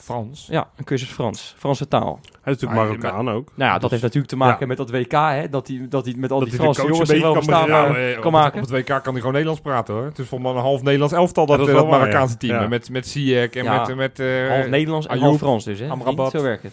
Frans. 0.00 0.46
Ja, 0.50 0.68
een 0.76 0.84
cursus 0.84 1.08
Frans. 1.08 1.54
Franse 1.58 1.88
taal. 1.88 2.18
Hij 2.22 2.52
is 2.52 2.60
natuurlijk 2.60 2.80
Ah, 2.80 2.86
Marokkaan 2.86 3.30
ook. 3.30 3.52
Nou 3.54 3.70
ja, 3.70 3.72
dat 3.72 3.80
Dus- 3.80 3.90
heeft 3.90 4.02
natuurlijk 4.02 4.32
te 4.32 4.36
maken 4.36 4.60
ja. 4.60 4.66
met 4.66 4.76
dat 4.76 4.90
WK, 4.90 5.12
hè. 5.12 5.48
Dat 5.48 5.68
hij, 5.68 5.86
dat 5.88 6.04
hij 6.04 6.14
met 6.16 6.30
al 6.32 6.38
Dat 6.38 6.48
die 6.48 6.58
Franse 6.58 6.86
jongens 6.86 7.10
wel 7.10 7.32
kan 7.32 7.68
eh, 7.70 8.10
eh, 8.10 8.16
op, 8.16 8.22
kan 8.22 8.32
maken. 8.32 8.62
op 8.62 8.68
het 8.68 8.70
WK 8.70 8.86
kan 8.86 9.02
hij 9.04 9.14
gewoon 9.14 9.32
Nederlands 9.32 9.60
praten 9.60 9.94
hoor. 9.94 10.04
Het 10.04 10.18
is 10.18 10.28
volgens 10.28 10.50
mij 10.50 10.60
een 10.60 10.66
half 10.66 10.82
Nederlands 10.82 11.14
elftal 11.14 11.46
dat, 11.46 11.58
eh, 11.58 11.66
dat 11.66 11.74
waar, 11.74 11.86
Marokkaanse 11.90 12.36
ja. 12.38 12.48
team. 12.48 12.60
Ja. 12.62 12.68
Met, 12.68 12.90
met 12.90 13.06
Ziyech 13.06 13.50
en 13.50 13.64
Ja. 13.64 13.86
met... 13.86 13.96
met 13.96 14.18
eh, 14.20 14.48
half 14.48 14.66
Nederlands 14.68 15.06
en 15.06 15.12
Ayoub, 15.12 15.28
half 15.28 15.38
Frans 15.38 15.64
dus, 15.64 15.78
hè? 15.78 15.88
Amrabat. 15.88 16.30
Zo 16.30 16.42
werkt 16.42 16.62
het. 16.62 16.72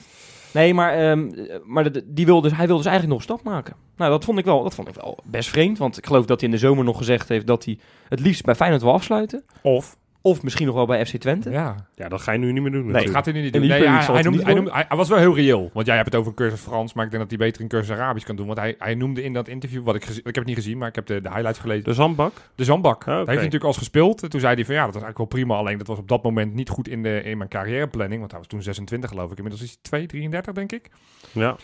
Nee, 0.52 0.74
maar, 0.74 0.94
ehm, 0.94 1.32
maar 1.66 1.92
die 2.06 2.26
wil 2.26 2.42
dus, 2.42 2.52
hij 2.56 2.68
wil 2.68 2.78
dus 2.78 2.86
eigenlijk 2.86 3.20
nog 3.20 3.28
een 3.28 3.36
stap 3.36 3.54
maken. 3.54 3.76
Nou, 3.98 4.12
dat 4.12 4.26
vond, 4.26 4.40
ik 4.40 4.46
wel, 4.46 4.64
dat 4.64 4.76
vond 4.76 4.88
ik 4.88 4.96
wel 4.96 5.18
best 5.24 5.50
vreemd. 5.50 5.78
Want 5.78 5.98
ik 5.98 6.06
geloof 6.06 6.26
dat 6.26 6.40
hij 6.40 6.50
in 6.50 6.56
de 6.56 6.62
zomer 6.62 6.84
nog 6.84 6.98
gezegd 6.98 7.30
heeft 7.30 7.48
dat 7.48 7.66
hij 7.66 7.80
het 8.10 8.20
liefst 8.20 8.46
bij 8.46 8.56
Feyenoord 8.56 8.82
wil 8.82 8.94
afsluiten. 8.94 9.44
Of, 9.62 9.98
Of 10.28 10.44
misschien 10.44 10.66
nog 10.66 10.76
wel 10.76 10.86
bij 10.86 11.06
FC 11.06 11.18
Twente. 11.18 11.50
Ja, 11.50 11.76
Ja, 11.96 12.08
dat 12.10 12.22
ga 12.22 12.32
je 12.32 12.38
nu 12.40 12.52
niet 12.52 12.62
meer 12.62 12.72
doen 12.72 12.82
dat 12.82 12.92
natuurlijk. 12.92 13.16
gaat 13.16 13.26
hij 13.26 13.34
nu 13.34 13.42
niet 13.42 13.54
doen. 13.54 13.62
Nee, 13.62 13.70
hij, 13.72 13.88
hij, 13.88 14.22
noemde, 14.22 14.30
niet 14.30 14.44
hij, 14.46 14.54
noemde- 14.54 14.72
hij, 14.72 14.86
hij 14.88 14.98
was 14.98 15.10
wel 15.10 15.18
heel 15.18 15.36
reëel. 15.36 15.70
Want 15.74 15.86
jij 15.86 15.96
hebt 15.96 16.08
het 16.08 16.16
over 16.16 16.30
een 16.32 16.38
cursus 16.38 16.60
Frans, 16.60 16.94
maar 16.94 17.06
ik 17.06 17.12
denk 17.12 17.22
dat 17.30 17.32
hij 17.38 17.48
beter 17.48 17.62
een 17.62 17.68
cursus 17.68 17.96
Arabisch 17.96 18.26
kan 18.26 18.36
doen. 18.36 18.46
Want 18.46 18.60
hij, 18.60 18.76
hij 18.78 18.96
noemde 18.96 19.24
in 19.24 19.34
dat 19.34 19.48
interview, 19.48 19.84
wat 19.84 19.96
ik, 19.96 20.04
ik 20.06 20.24
heb 20.26 20.36
het 20.36 20.46
niet 20.46 20.56
gezien, 20.56 20.78
maar 20.78 20.88
ik 20.88 20.96
heb 20.96 21.06
de, 21.06 21.22
de 21.22 21.30
highlights 21.30 21.60
gelezen. 21.60 21.84
De 21.84 21.94
zandbak? 21.94 22.34
De 22.56 22.64
zandbak. 22.64 23.00
Ah. 23.00 23.06
Daar 23.06 23.16
heeft 23.18 23.28
hij 23.28 23.36
natuurlijk 23.36 23.64
als 23.64 23.78
gespeeld. 23.78 24.24
En 24.24 24.30
toen 24.30 24.40
zei 24.40 24.56
hij 24.56 24.66
van 24.66 24.76
ja, 24.76 24.86
dat 24.86 24.94
was 24.94 25.04
eigenlijk 25.04 25.32
wel 25.32 25.42
prima. 25.42 25.56
Alleen 25.60 25.78
dat 25.78 25.88
was 25.88 25.98
op 25.98 26.08
dat 26.08 26.24
moment 26.24 26.54
niet 26.54 26.70
goed 26.70 26.88
in, 26.88 27.04
de, 27.04 27.22
in 27.24 27.38
mijn 27.38 27.50
carrièreplanning. 27.50 28.20
Want 28.20 28.32
hij 28.32 28.40
was 28.40 28.50
toen 28.50 28.62
26 28.64 29.10
geloof 29.10 29.32
ik. 29.32 29.38
Inmiddels 29.38 29.64
is 29.64 29.70
hij 29.70 29.78
2, 29.82 30.06
33 30.06 30.54
denk 30.54 30.72
ik. 30.72 30.90
Ja. 31.32 31.56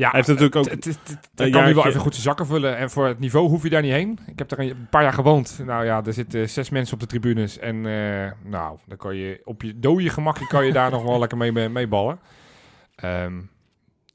Ja, 0.00 0.10
Hij 0.10 0.16
heeft 0.16 0.28
natuurlijk 0.28 0.56
ook... 0.56 0.68
het, 0.70 0.84
kan 1.50 1.64
nu 1.64 1.74
wel 1.74 1.86
even 1.86 2.00
goed 2.00 2.12
zijn 2.12 2.22
zakken 2.24 2.46
vullen. 2.46 2.76
En 2.76 2.90
voor 2.90 3.06
het 3.06 3.18
niveau 3.18 3.48
hoef 3.48 3.62
je 3.62 3.70
daar 3.70 3.82
niet 3.82 3.92
heen. 3.92 4.18
Ik 4.26 4.38
heb 4.38 4.48
daar 4.48 4.58
een 4.58 4.86
paar 4.90 5.02
jaar 5.02 5.12
gewoond. 5.12 5.60
Nou 5.66 5.84
ja, 5.84 6.04
er 6.04 6.12
zitten 6.12 6.48
zes 6.50 6.70
mensen 6.70 6.94
op 6.94 7.00
de 7.00 7.06
tribunes. 7.06 7.58
En 7.58 7.86
eh, 7.86 8.30
nou, 8.50 8.78
dan 8.86 8.96
kan 8.96 9.16
je 9.16 9.40
op 9.44 9.62
je 9.62 9.78
dode 9.78 10.08
gemakje 10.10 10.46
kan 10.46 10.66
je 10.66 10.72
daar 10.72 10.90
nog 10.96 11.02
wel 11.02 11.18
lekker 11.18 11.38
mee, 11.38 11.68
mee 11.68 11.88
ballen. 11.88 12.18
Ehm, 12.94 13.36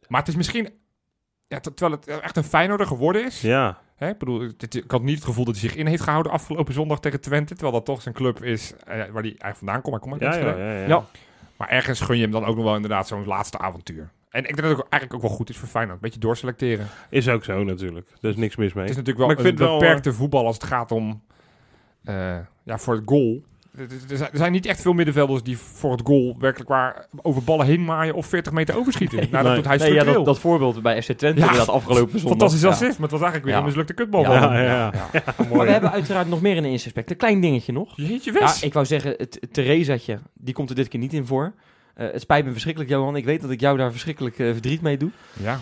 maar 0.07 0.19
het 0.19 0.27
is 0.29 0.35
misschien... 0.35 0.69
Ja, 1.47 1.59
ter- 1.59 1.73
terwijl 1.73 1.99
het 2.01 2.21
echt 2.21 2.37
een 2.37 2.43
Feyenoorder 2.43 2.87
geworden 2.87 3.25
is. 3.25 3.41
Ja. 3.41 3.77
Hè, 3.95 4.09
ik 4.09 4.17
bedoel, 4.17 4.51
dit- 4.57 4.75
ik 4.75 4.91
had 4.91 5.01
niet 5.01 5.15
het 5.15 5.25
gevoel 5.25 5.45
dat 5.45 5.53
hij 5.59 5.69
zich 5.69 5.77
in 5.77 5.87
heeft 5.87 6.03
gehouden 6.03 6.31
afgelopen 6.31 6.73
zondag 6.73 6.99
tegen 6.99 7.21
Twente. 7.21 7.53
Terwijl 7.53 7.75
dat 7.75 7.85
toch 7.85 8.01
zijn 8.01 8.15
club 8.15 8.43
is 8.43 8.73
eh, 8.73 8.85
waar 8.87 8.97
hij 8.97 9.35
eigenlijk 9.37 9.57
vandaan 9.57 9.81
komt. 9.81 9.93
Hij 10.01 10.19
komt 10.19 10.23
uit 10.23 10.33
Ja, 10.57 10.63
ja, 10.63 10.79
ja. 10.79 10.87
Ja. 10.87 11.03
Maar 11.57 11.69
ergens 11.69 11.99
gun 11.99 12.15
je 12.15 12.21
hem 12.21 12.31
dan 12.31 12.45
ook 12.45 12.55
nog 12.55 12.65
wel 12.65 12.75
inderdaad 12.75 13.07
zo'n 13.07 13.25
laatste 13.25 13.57
avontuur. 13.57 14.09
En 14.35 14.41
ik 14.41 14.55
denk 14.55 14.61
dat 14.61 14.69
het 14.69 14.85
ook 14.85 14.91
eigenlijk 14.91 15.13
ook 15.13 15.29
wel 15.29 15.37
goed 15.37 15.49
is 15.49 15.57
voor 15.57 15.67
Feyenoord. 15.67 15.95
Een 15.95 16.01
beetje 16.01 16.19
doorselecteren. 16.19 16.87
Is 17.09 17.27
ook 17.29 17.43
zo 17.43 17.63
natuurlijk. 17.63 18.07
Er 18.21 18.29
is 18.29 18.35
niks 18.35 18.55
mis 18.55 18.73
mee. 18.73 18.81
Het 18.83 18.91
is 18.91 18.97
natuurlijk 18.97 19.17
wel 19.17 19.27
Maar 19.27 19.35
ik 19.37 19.41
vind 19.51 19.59
een 19.59 19.65
wel, 19.65 19.79
beperkte 19.79 20.13
voetbal 20.13 20.45
als 20.45 20.55
het 20.55 20.63
gaat 20.63 20.91
om... 20.91 21.21
eh, 22.03 22.37
ja, 22.63 22.77
voor 22.77 22.93
het 22.95 23.03
goal. 23.05 23.41
Er- 24.09 24.29
zijn, 24.33 24.51
niet 24.51 24.65
echt 24.65 24.81
veel 24.81 24.93
middenvelders 24.93 25.43
die 25.43 25.57
voor 25.57 25.91
het 25.91 26.01
goal 26.03 26.35
werkelijk 26.39 26.69
waar 26.69 27.07
over 27.21 27.43
ballen 27.43 27.65
heen 27.65 27.85
maaien 27.85 28.13
of 28.15 28.25
40 28.25 28.53
meter 28.53 28.77
overschieten. 28.77 29.17
nou, 29.17 29.31
dat 29.31 29.43
Nee. 29.43 29.55
doet 29.55 29.65
hij 29.65 29.77
Nee, 29.77 29.93
ja, 29.93 30.03
dat, 30.03 30.25
dat 30.25 30.39
voorbeeld 30.39 30.81
bij 30.81 31.01
FC 31.01 31.11
Twente 31.11 31.39
Ja, 31.39 31.45
inderdaad 31.45 31.69
afgelopen 31.75 32.09
zondag. 32.19 32.29
Fantastisch 32.29 32.61
Ja. 32.61 32.67
assist, 32.67 32.91
maar 32.99 33.09
het 33.09 33.19
was 33.19 33.21
eigenlijk 33.21 33.43
weer 33.43 33.53
Ja. 33.53 33.59
een 33.59 33.65
mislukte 33.65 33.93
kutbal. 33.93 34.21
Ja, 34.21 34.61
ja, 34.61 34.61
ja. 34.63 34.91
Maar 35.49 35.65
we 35.65 35.71
hebben 35.71 35.91
uiteraard 35.91 36.29
nog 36.29 36.41
meer 36.41 36.55
in 36.55 36.63
de 36.63 36.69
aspect. 36.69 37.11
Een 37.11 37.17
klein 37.17 37.39
dingetje 37.41 37.71
nog. 37.73 37.93
Jeetje, 37.95 38.33
Ja, 38.33 38.39
Wes. 38.39 38.63
ik 38.63 38.73
wou 38.73 38.85
zeggen, 38.85 39.13
het 39.17 39.37
het 39.39 39.53
Theresaatje, 39.53 40.19
die 40.33 40.53
komt 40.53 40.69
er 40.69 40.75
dit 40.75 40.87
keer 40.87 40.99
niet 40.99 41.13
in 41.13 41.25
voor. 41.25 41.53
Eh, 41.95 42.07
het 42.11 42.21
spijt 42.21 42.45
me 42.45 42.51
verschrikkelijk, 42.51 42.91
Johan. 42.93 43.15
Ik 43.15 43.25
weet 43.25 43.41
dat 43.41 43.49
ik 43.51 43.59
jou 43.59 43.77
daar 43.77 43.91
verschrikkelijk 43.91 44.39
eh, 44.39 44.51
verdriet 44.51 44.81
mee 44.81 44.97
doe. 44.97 45.09
ja. 45.43 45.59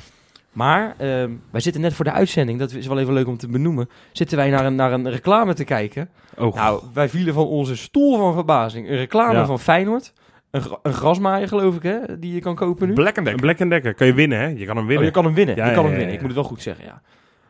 Maar 0.52 0.96
ehm, 0.98 1.32
wij 1.52 1.62
zitten 1.62 1.82
net 1.82 1.94
voor 1.94 2.06
de 2.06 2.12
uitzending, 2.12 2.60
dat 2.60 2.72
is 2.74 2.88
wel 2.88 3.00
even 3.00 3.14
leuk 3.14 3.28
om 3.28 3.38
te 3.38 3.48
benoemen. 3.48 3.90
Zitten 4.12 4.38
wij 4.38 4.50
naar 4.50 4.66
een, 4.66 4.76
naar 4.76 4.92
een 4.94 5.10
reclame 5.10 5.54
te 5.54 5.64
kijken. 5.64 6.10
Oh, 6.38 6.56
Nou, 6.56 6.84
wij 6.94 7.10
vielen 7.10 7.34
van 7.34 7.48
onze 7.48 7.76
stoel 7.76 8.18
van 8.18 8.34
verbazing. 8.34 8.90
Een 8.90 8.96
reclame 8.96 9.34
Ja. 9.34 9.46
van 9.46 9.60
Feyenoord. 9.60 10.14
Een, 10.52 10.62
een 10.82 10.94
grasmaaier, 10.94 11.48
geloof 11.48 11.76
ik, 11.76 11.84
hè, 11.84 12.20
die 12.20 12.34
je 12.34 12.40
kan 12.40 12.56
kopen 12.56 12.88
nu. 12.88 12.94
Black 12.94 13.08
and 13.08 13.18
een 13.18 13.24
Decker. 13.24 13.42
Black 13.56 13.70
Decker. 13.70 13.94
Kan 13.94 14.08
je 14.08 14.14
winnen, 14.14 14.40
hè? 14.40 14.46
Je 14.46 14.66
kan 14.66 14.76
hem 14.76 14.78
Oh, 14.78 14.86
winnen. 14.88 15.06
je 15.06 15.12
kan 15.12 15.26
hem 15.26 15.34
winnen. 15.34 15.56
Ja, 15.56 15.66
je 15.68 15.74
kan 15.74 15.84
ja, 15.84 15.90
hem 15.90 15.98
winnen. 15.98 16.08
ja. 16.10 16.14
Ik 16.14 16.20
moet 16.20 16.30
het 16.36 16.40
wel 16.40 16.50
goed 16.50 16.62
zeggen, 16.62 16.86
ja. 16.86 17.02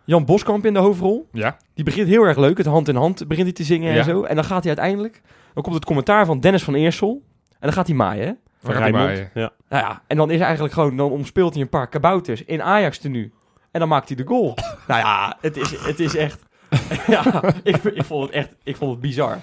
Jan 0.04 0.26
Boskamp 0.26 0.66
in 0.66 0.74
de 0.74 0.80
hoofdrol. 0.80 1.28
Ja. 1.32 1.58
Die 1.74 1.84
begint 1.86 2.08
heel 2.08 2.24
erg 2.24 2.38
leuk. 2.38 2.58
Het 2.58 2.66
hand 2.66 2.88
in 2.88 2.96
hand 2.96 3.28
begint 3.28 3.46
hij 3.48 3.56
te 3.56 3.64
zingen 3.64 3.94
en 3.94 4.04
zo. 4.04 4.24
En 4.24 4.36
dan 4.36 4.44
gaat 4.44 4.64
hij 4.64 4.68
uiteindelijk... 4.78 5.22
Dan 5.54 5.64
komt 5.64 5.76
het 5.76 5.86
commentaar 5.86 6.26
van 6.26 6.40
Dennis 6.40 6.64
van 6.64 6.74
Eersel. 6.74 7.22
En 7.52 7.60
dan 7.60 7.74
gaat 7.74 7.88
hij 7.88 7.96
maaien, 7.96 8.28
hè? 8.28 8.34
Van 8.64 8.74
Rijnmond. 8.74 9.30
Ja. 9.34 9.52
Nou 9.70 9.84
ja, 9.84 10.02
en 10.08 10.18
dan 10.18 10.32
is 10.32 10.40
eigenlijk 10.40 10.74
gewoon... 10.74 10.98
Dan 10.98 11.12
omspeelt 11.12 11.54
hij 11.54 11.62
een 11.62 11.70
paar 11.70 11.88
kabouters 11.88 12.44
in 12.44 12.62
Ajax 12.62 12.98
tenue. 12.98 13.32
En 13.72 13.80
dan 13.80 13.90
maakt 13.90 14.08
hij 14.08 14.18
de 14.18 14.28
goal. 14.28 14.58
nou 14.88 15.00
ja, 15.00 15.38
het 15.42 15.58
is, 15.58 15.86
het 15.86 16.00
is 16.00 16.16
echt... 16.16 16.42
ja, 17.08 17.44
ik, 17.64 17.84
ik 17.84 18.04
vond 18.04 18.24
het 18.26 18.32
echt... 18.32 18.56
Ik 18.64 18.76
vond 18.76 18.92
het 18.92 19.00
bizar. 19.00 19.38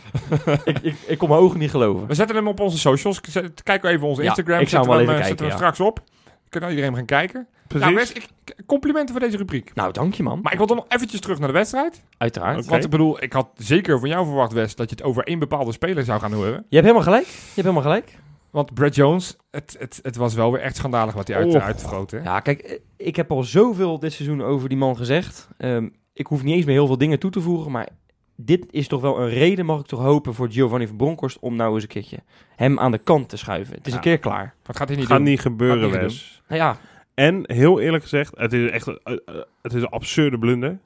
ik, 0.64 0.78
ik, 0.78 0.94
ik 1.06 1.18
kon 1.18 1.28
mijn 1.28 1.40
ogen 1.40 1.58
niet 1.58 1.70
geloven. 1.70 2.06
We 2.06 2.14
zetten 2.14 2.36
hem 2.36 2.48
op 2.48 2.60
onze 2.60 2.78
socials. 2.78 3.20
Kijk 3.62 3.84
even 3.84 4.06
onze 4.06 4.22
Ja, 4.22 4.28
Instagram. 4.28 4.60
ik 4.60 4.68
zou 4.68 4.90
hem 4.90 5.00
even 5.00 5.14
eh, 5.14 5.16
zetten 5.16 5.30
we 5.30 5.36
kijken, 5.36 5.46
hem 5.46 5.56
straks 5.56 5.80
op. 5.80 6.02
Kan 6.48 6.70
iedereen 6.70 6.94
gaan 6.94 7.04
kijken. 7.04 7.48
Precies. 7.66 7.94
Nou, 7.94 8.26
ik, 8.44 8.54
complimenten 8.66 9.14
voor 9.14 9.24
deze 9.24 9.36
rubriek. 9.36 9.74
Nou, 9.74 9.92
dank 9.92 10.14
je, 10.14 10.22
man. 10.22 10.40
Maar 10.42 10.52
ik 10.52 10.58
wil 10.58 10.66
dan 10.66 10.76
nog 10.76 10.86
eventjes 10.88 11.20
terug 11.20 11.38
naar 11.38 11.48
de 11.48 11.54
wedstrijd. 11.54 12.04
Uiteraard. 12.18 12.66
Want 12.66 12.84
ik 12.84 12.90
bedoel, 12.90 13.22
ik 13.22 13.32
had 13.32 13.48
zeker 13.56 14.00
van 14.00 14.08
jou 14.08 14.26
verwacht, 14.26 14.52
Wes, 14.52 14.74
dat 14.74 14.90
je 14.90 14.96
het 14.96 15.04
over 15.04 15.24
één 15.24 15.38
bepaalde 15.38 15.72
speler 15.72 16.04
zou 16.04 16.20
gaan 16.20 16.32
horen. 16.32 16.52
Je 16.52 16.76
hebt 16.76 16.86
helemaal 16.86 17.02
gelijk. 17.02 17.26
Je 17.26 17.32
hebt 17.32 17.54
helemaal 17.54 17.82
gelijk. 17.82 18.18
Want 18.50 18.74
Brad 18.74 18.94
Jones, 18.94 19.36
het, 19.50 19.76
het, 19.78 19.98
het 20.02 20.16
was 20.16 20.34
wel 20.34 20.52
weer 20.52 20.60
echt 20.60 20.76
schandalig 20.76 21.14
wat 21.14 21.28
hij 21.28 21.36
uit, 21.36 21.54
Oh. 21.54 21.62
uitvergroot. 21.62 22.10
hè? 22.10 22.18
Ja, 22.22 22.40
kijk, 22.40 22.80
ik 22.96 23.16
heb 23.16 23.30
al 23.30 23.42
zoveel 23.42 23.98
dit 23.98 24.12
seizoen 24.12 24.42
over 24.42 24.68
die 24.68 24.78
man 24.78 24.96
gezegd. 24.96 25.48
Ehm, 25.56 25.88
ik 26.12 26.26
hoef 26.26 26.42
niet 26.42 26.54
eens 26.54 26.64
meer 26.64 26.74
heel 26.74 26.86
veel 26.86 26.98
dingen 26.98 27.18
toe 27.18 27.30
te 27.30 27.40
voegen, 27.40 27.70
maar 27.72 27.88
dit 28.36 28.66
is 28.70 28.88
toch 28.88 29.00
wel 29.00 29.20
een 29.20 29.28
reden, 29.28 29.66
mag 29.66 29.80
ik 29.80 29.86
toch 29.86 30.00
hopen, 30.00 30.34
voor 30.34 30.50
Giovanni 30.50 30.86
van 30.86 30.96
Bronckhorst 30.96 31.38
om 31.38 31.56
nou 31.56 31.74
eens 31.74 31.82
een 31.82 31.88
keertje 31.88 32.18
hem 32.56 32.78
aan 32.78 32.90
de 32.90 32.98
kant 32.98 33.28
te 33.28 33.36
schuiven. 33.36 33.74
Het 33.74 33.86
is 33.86 33.90
Ja. 33.92 33.98
een 33.98 34.04
keer 34.04 34.18
klaar. 34.18 34.54
Wat 34.64 34.76
gaat 34.76 34.88
hij 34.88 34.96
niet 34.96 35.06
Gaat 35.06 35.16
doen? 35.16 35.26
niet 35.26 35.40
gebeuren, 35.40 35.90
Gaat 35.90 36.00
niet 36.00 36.10
Wes. 36.10 36.42
Nou 36.48 36.60
ja, 36.60 36.78
En 37.14 37.42
heel 37.46 37.80
eerlijk 37.80 38.02
gezegd, 38.02 38.36
het 38.38 38.52
is 38.52 38.70
echt 38.70 38.86
een- 38.86 39.00
eh, 39.04 39.14
eh, 39.26 39.34
het 39.62 39.72
is 39.74 39.82
een 39.82 39.88
absurde 39.88 40.38
blunder. 40.38 40.78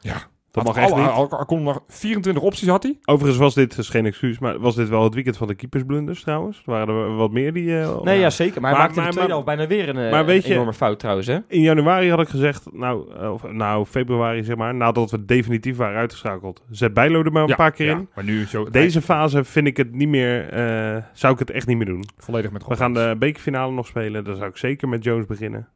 Ja. 0.00 0.16
Dat 0.52 0.64
Had 0.66 0.74
mag 0.74 0.82
echt 0.84 0.92
al- 0.92 0.98
niet. 0.98 1.08
al- 1.08 1.30
al- 1.30 1.44
konden 1.44 1.66
nog 1.66 1.82
24 1.88 2.42
opties, 2.42 2.68
had 2.68 2.82
hij. 2.82 2.98
Overigens 3.04 3.38
was 3.40 3.54
dit, 3.54 3.76
dus 3.76 3.88
geen 3.88 4.06
excuus, 4.06 4.38
maar 4.38 4.58
was 4.58 4.74
dit 4.74 4.88
wel 4.88 5.04
het 5.04 5.14
weekend 5.14 5.36
van 5.36 5.46
de 5.46 5.54
keepersblunders 5.54 6.22
trouwens? 6.22 6.56
Er 6.66 6.72
waren 6.72 6.88
er 6.94 7.16
wat 7.16 7.30
meer 7.30 7.52
die... 7.52 7.80
eh, 7.80 8.00
nee, 8.02 8.18
ja. 8.18 8.30
zeker. 8.30 8.60
Maar, 8.60 8.70
Maar- 8.70 8.80
hij 8.80 8.88
maakte 8.88 9.00
in 9.00 9.06
de 9.06 9.12
tweede 9.12 9.30
helft 9.30 9.46
bijna 9.46 9.66
weer 9.66 9.88
een 9.88 9.96
eh, 9.96 10.10
maar 10.10 10.24
weet 10.26 10.46
je- 10.46 10.52
enorme 10.52 10.72
fout 10.72 10.98
trouwens, 10.98 11.26
hè? 11.26 11.38
In 11.46 11.60
januari 11.60 12.10
had 12.10 12.20
ik 12.20 12.28
gezegd, 12.28 12.72
nou, 12.72 13.14
eh, 13.20 13.32
of, 13.32 13.42
nou 13.52 13.84
februari 13.86 14.44
zeg 14.44 14.56
maar, 14.56 14.74
nadat 14.74 15.10
we 15.10 15.24
definitief 15.24 15.76
waren 15.76 15.98
uitgeschakeld. 15.98 16.62
Zet 16.70 16.94
Bijlo 16.94 17.22
er 17.22 17.32
maar 17.32 17.42
een 17.42 17.48
Ja, 17.48 17.54
paar 17.56 17.72
keer 17.72 17.86
ja. 17.86 17.92
in. 17.92 18.08
Maar 18.14 18.24
nu 18.24 18.46
zo... 18.46 18.70
Deze 18.70 19.00
fase 19.02 19.44
vind 19.44 19.66
ik 19.66 19.76
het 19.76 19.94
niet 19.94 20.08
meer, 20.08 20.48
eh, 20.48 21.02
zou 21.12 21.32
ik 21.32 21.38
het 21.38 21.50
echt 21.50 21.66
niet 21.66 21.76
meer 21.76 21.86
doen. 21.86 22.04
Volledig 22.16 22.50
met 22.50 22.66
We 22.66 22.76
gaan 22.76 22.94
de 22.94 23.16
bekerfinale 23.18 23.72
nog 23.72 23.86
spelen, 23.86 24.24
dan 24.24 24.36
zou 24.36 24.48
ik 24.48 24.56
zeker 24.56 24.88
met 24.88 25.04
Jones 25.04 25.26
beginnen. 25.26 25.68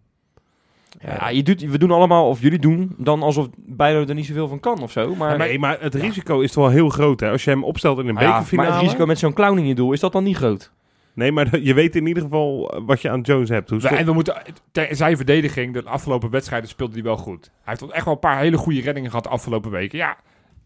Ja, 1.00 1.28
je 1.28 1.42
doet, 1.42 1.60
we 1.60 1.78
doen 1.78 1.90
allemaal, 1.90 2.28
of 2.28 2.40
jullie 2.40 2.58
doen, 2.58 2.94
dan 2.98 3.22
alsof 3.22 3.48
Bijlo 3.56 4.04
er 4.06 4.14
niet 4.14 4.26
zoveel 4.26 4.48
van 4.48 4.60
kan 4.60 4.82
of 4.82 4.90
zo. 4.90 5.14
Maar, 5.14 5.38
nee, 5.38 5.58
maar 5.58 5.76
het 5.80 5.94
risico 5.94 6.40
is 6.40 6.52
toch 6.52 6.64
wel 6.64 6.72
heel 6.72 6.88
groot 6.88 7.20
hè. 7.20 7.30
Als 7.30 7.44
je 7.44 7.50
hem 7.50 7.64
opstelt 7.64 7.98
in 7.98 8.08
een 8.08 8.14
maar 8.14 8.22
ja, 8.22 8.30
bekerfinale. 8.30 8.68
maar 8.68 8.76
het 8.76 8.86
risico 8.86 9.06
met 9.06 9.18
zo'n 9.18 9.32
clown 9.32 9.58
in 9.58 9.66
je 9.66 9.74
doel, 9.74 9.92
is 9.92 10.00
dat 10.00 10.12
dan 10.12 10.24
niet 10.24 10.36
groot? 10.36 10.72
Nee, 11.14 11.32
maar 11.32 11.58
je 11.68 11.74
weet 11.74 11.96
in 11.96 12.06
ieder 12.06 12.22
geval 12.22 12.74
wat 12.86 13.02
je 13.02 13.10
aan 13.10 13.20
Jones 13.20 13.48
hebt. 13.48 13.70
Hoe 13.70 13.88
en 13.88 14.06
we 14.06 14.12
moeten, 14.12 14.42
ter 14.72 14.96
zijn 14.96 15.16
verdediging, 15.16 15.72
de 15.72 15.84
afgelopen 15.84 16.30
wedstrijden 16.30 16.68
speelde 16.68 16.94
hij 16.94 17.02
wel 17.02 17.16
goed. 17.16 17.50
Hij 17.62 17.76
heeft 17.78 17.92
echt 17.92 18.04
wel 18.04 18.14
een 18.14 18.20
paar 18.20 18.38
hele 18.38 18.56
goede 18.56 18.80
reddingen 18.80 19.10
gehad 19.10 19.24
de 19.24 19.30
afgelopen 19.30 19.70
weken. 19.70 19.98
Ja, 19.98 20.16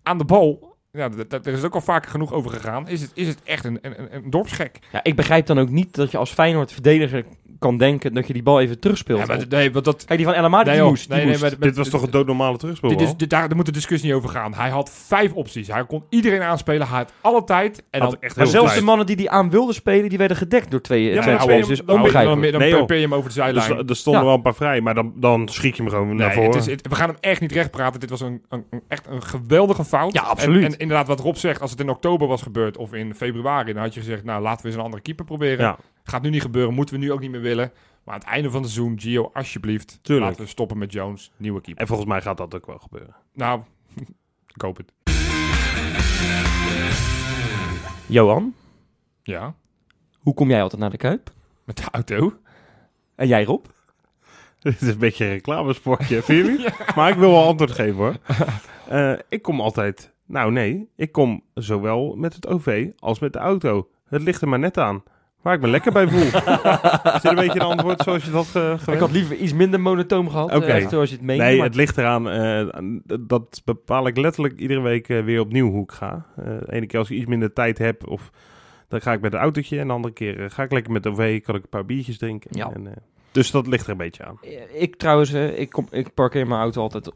aan 0.03 0.19
de 0.19 0.25
bal, 0.25 0.77
ja, 0.93 1.09
d- 1.09 1.31
d- 1.31 1.47
er 1.47 1.53
is 1.53 1.65
ook 1.65 1.75
al 1.75 1.81
vaker 1.81 2.11
genoeg 2.11 2.33
over 2.33 2.51
gegaan. 2.51 2.89
Is 2.89 3.01
het, 3.01 3.11
is 3.15 3.29
het 3.29 3.43
echt 3.45 3.65
een, 3.65 3.79
een, 3.83 4.15
een 4.15 4.31
dorpsgek? 4.31 4.79
Ja, 4.93 5.01
ik 5.05 5.17
begrijp 5.17 5.47
dan 5.47 5.59
ook 5.59 5.71
niet 5.71 5.95
dat 5.95 6.11
je 6.11 6.19
als 6.19 6.31
Feyenoord 6.31 6.73
verdediger 6.73 7.25
kan 7.59 7.77
denken 7.77 8.15
dat 8.15 8.27
je 8.27 8.33
die 8.33 8.43
bal 8.43 8.61
even 8.61 8.79
terugspeelt. 8.81 9.19
Ja, 9.21 9.27
maar, 9.27 9.45
nee, 9.49 9.73
want 9.73 9.85
dat... 9.85 10.05
Kijk, 10.05 10.19
die 10.19 10.29
van 10.29 10.35
El 10.37 10.49
Nee, 10.49 10.65
die 10.65 10.75
joh. 10.75 10.89
moest. 10.89 11.07
Die 11.07 11.17
Nee, 11.17 11.19
nee, 11.25 11.29
moest. 11.29 11.41
maar- 11.43 11.51
maar- 11.59 11.69
dit 11.69 11.77
was 11.77 11.89
toch 11.89 12.03
een 12.03 12.11
doodnormale 12.11 12.57
terugspel? 12.57 12.89
Dit 12.89 13.01
is, 13.01 13.17
dit, 13.17 13.31
daar, 13.31 13.47
daar 13.49 13.57
moet 13.57 13.67
de 13.67 13.73
discussie 13.73 14.09
niet 14.09 14.17
over 14.19 14.29
gaan. 14.31 14.55
Hij 14.55 14.71
had 14.71 14.91
vijf 15.07 15.33
opties. 15.33 15.69
Hij 15.69 15.87
kon 15.87 16.05
iedereen 16.09 16.43
aanspelen. 16.43 16.89
Hij 16.89 16.97
had 16.99 17.13
alle 17.21 17.45
tijd. 17.45 17.83
En 17.91 18.01
Had 18.01 18.11
dan, 18.11 18.21
echt 18.21 18.37
maar 18.37 18.45
heel 18.45 18.53
zelfs 18.55 18.69
tijd. 18.69 18.79
de 18.81 18.87
mannen 18.87 19.07
die 19.07 19.17
die 19.17 19.31
aan 19.31 19.51
wilden 19.51 19.75
spelen, 19.75 20.09
die 20.09 20.19
werden 20.19 20.37
gedekt 20.37 20.71
door 20.71 20.81
twee, 20.81 21.03
Ja, 21.03 21.23
twee 21.23 21.39
spelers. 21.39 21.63
op. 21.63 21.69
Dus 21.69 21.79
Dan- 21.85 21.97
onbegrijpelijk. 21.97 22.43
Dan, 22.43 22.51
dan, 22.51 22.61
Nee, 22.61 22.71
dan 22.71 22.79
joh. 22.79 22.87
peer 22.89 22.97
je 22.97 23.03
hem 23.03 23.15
over 23.15 23.29
de 23.29 23.35
zijlijn. 23.35 23.77
Dus, 23.77 23.89
er 23.89 23.97
stonden 23.97 24.23
Ja. 24.23 24.27
wel 24.29 24.37
een 24.37 24.43
paar 24.43 24.55
vrij, 24.55 24.81
maar 24.81 24.95
dan, 24.95 25.13
dan 25.17 25.49
schiet 25.49 25.77
je 25.77 25.83
hem 25.83 25.91
gewoon 25.91 26.17
naar 26.17 26.33
voren. 26.33 26.51
het 26.51 26.59
is, 26.59 26.67
het- 26.67 26.89
we 26.89 26.95
gaan 26.95 27.09
hem 27.09 27.19
echt 27.21 27.41
niet 27.41 27.53
recht 27.53 27.71
praten. 27.71 28.01
Dit 28.01 28.11
was 28.11 28.21
een, 28.21 28.43
een, 28.49 28.65
een- 28.71 28.83
echt 28.89 29.07
een 29.07 29.23
geweldige 29.23 29.85
fout. 29.85 30.13
Ja, 30.13 30.23
absoluut. 30.23 30.65
En, 30.65 30.73
en 30.73 30.79
inderdaad, 30.79 31.07
wat 31.07 31.21
Rob 31.21 31.37
zegt, 31.37 31.61
als 31.61 31.71
het 31.71 31.81
in 31.81 31.89
oktober 31.89 32.29
was 32.29 32.43
gebeurd 32.43 32.77
of 32.77 32.93
in 32.95 33.15
februari, 33.15 33.73
dan 33.73 33.83
had 33.83 33.95
je 33.95 34.01
gezegd, 34.01 34.25
nou 34.25 34.43
laten 34.43 34.61
we 34.63 34.67
eens 34.69 34.77
een 34.77 34.83
andere 34.85 35.03
keeper 35.03 35.25
proberen. 35.25 35.59
Ja. 35.65 35.77
Gaat 36.09 36.23
nu 36.23 36.31
niet 36.31 36.43
gebeuren, 36.43 36.75
moeten 36.75 36.95
we 36.95 37.01
nu 37.01 37.13
ook 37.13 37.21
niet 37.21 37.31
meer 37.31 37.41
willen. 37.41 37.73
Maar 38.05 38.15
aan 38.15 38.21
het 38.21 38.29
einde 38.29 38.51
van 38.51 38.63
het 38.63 38.71
seizoen, 38.71 39.01
Gio, 39.01 39.31
alsjeblieft, 39.35 39.99
Tuurlijk. 40.03 40.27
laten 40.29 40.43
we 40.45 40.51
stoppen 40.51 40.79
met 40.79 40.93
Jones, 40.93 41.33
nieuwe 41.37 41.61
keeper. 41.61 41.83
En 41.83 41.89
volgens 41.89 42.09
mij 42.09 42.21
gaat 42.21 42.37
dat 42.37 42.55
ook 42.55 42.67
wel 42.67 42.79
gebeuren. 42.79 43.15
Nou, 43.33 43.61
ik 44.55 44.61
hoop 44.63 44.77
het. 44.77 44.93
Johan, 48.07 48.55
Ja, 49.23 49.55
hoe 50.19 50.35
kom 50.35 50.49
jij 50.49 50.63
altijd 50.63 50.81
naar 50.81 50.91
de 50.91 50.97
Kuip? 50.97 51.31
met 51.65 51.77
de 51.77 51.85
auto. 51.91 52.33
En 53.15 53.27
jij 53.27 53.45
Rob? 53.45 53.65
Dit 54.61 54.83
is 54.83 54.89
een 54.89 54.99
beetje 54.99 55.25
een 55.25 55.31
reclamesportje, 55.31 56.23
vind 56.23 56.47
je 56.47 56.53
niet? 56.53 56.95
Maar 56.95 57.11
ik 57.11 57.17
wil 57.19 57.31
wel 57.31 57.47
antwoord 57.47 57.71
geven 57.71 57.95
hoor. 57.97 58.17
Eh, 58.89 59.13
ik 59.29 59.43
kom 59.43 59.61
altijd... 59.61 60.13
Nou 60.27 60.53
nee, 60.53 60.89
ik 60.97 61.13
kom 61.13 61.43
zowel 61.55 62.15
met 62.17 62.35
het 62.35 62.47
OV 62.47 62.89
als 62.99 63.19
met 63.19 63.33
de 63.33 63.39
auto. 63.39 63.89
Het 64.09 64.23
ligt 64.23 64.43
er 64.43 64.49
maar 64.49 64.59
net 64.59 64.79
aan. 64.79 65.03
Waar 65.43 65.55
ik 65.55 65.61
me 65.61 65.69
lekker 65.69 65.93
bij 65.93 66.09
voel. 66.09 66.21
is 66.23 66.31
dit 66.33 67.25
een 67.25 67.35
beetje 67.35 67.61
een 67.61 67.67
antwoord 67.67 68.03
zoals 68.03 68.25
je 68.25 68.31
dat 68.31 68.53
uh, 68.57 68.95
Ik 68.95 68.99
had 68.99 69.11
liever 69.11 69.37
iets 69.37 69.53
minder 69.53 69.81
monotoom 69.81 70.29
gehad, 70.31 70.51
eh, 70.51 70.89
zoals 70.89 71.11
je 71.11 71.17
het 71.17 71.25
meende. 71.25 71.45
Nee, 71.45 71.57
maar- 71.57 71.67
het 71.67 71.75
ligt 71.75 71.99
eraan. 71.99 72.29
eh, 72.31 72.67
dat 73.21 73.63
bepaal 73.65 74.07
ik 74.07 74.17
letterlijk 74.17 74.59
iedere 74.59 74.81
week 74.81 75.09
eh, 75.09 75.25
weer 75.25 75.41
opnieuw 75.41 75.71
hoe 75.71 75.83
ik 75.83 75.91
ga. 75.93 76.27
De 76.37 76.65
ene 76.69 76.87
keer 76.87 76.99
als 76.99 77.11
ik 77.11 77.17
iets 77.17 77.27
minder 77.27 77.53
tijd 77.53 77.79
heb, 77.79 78.09
of 78.09 78.31
dan 78.89 79.01
ga 79.01 79.13
ik 79.13 79.21
met 79.21 79.33
een 79.33 79.39
autootje. 79.39 79.79
En 79.79 79.87
de 79.87 79.93
andere 79.93 80.15
keer 80.15 80.51
ga 80.51 80.63
ik 80.63 80.73
lekker 80.73 80.93
met 80.93 81.03
de 81.03 81.09
OV, 81.09 81.43
kan 81.43 81.55
ik 81.55 81.63
een 81.63 81.69
paar 81.69 81.85
biertjes 81.85 82.19
drinken. 82.19 82.51
Ja. 82.57 82.71
En, 82.73 82.95
dus 83.33 83.51
dat 83.51 83.67
ligt 83.67 83.85
er 83.85 83.91
een 83.91 83.97
beetje 83.97 84.25
aan. 84.25 84.39
Ik 84.73 84.97
trouwens, 84.97 85.33
ik, 85.33 85.71
kom, 85.71 85.87
ik 85.91 86.15
parkeer 86.15 86.47
mijn 86.47 86.61
auto 86.61 86.81
altijd 86.83 87.11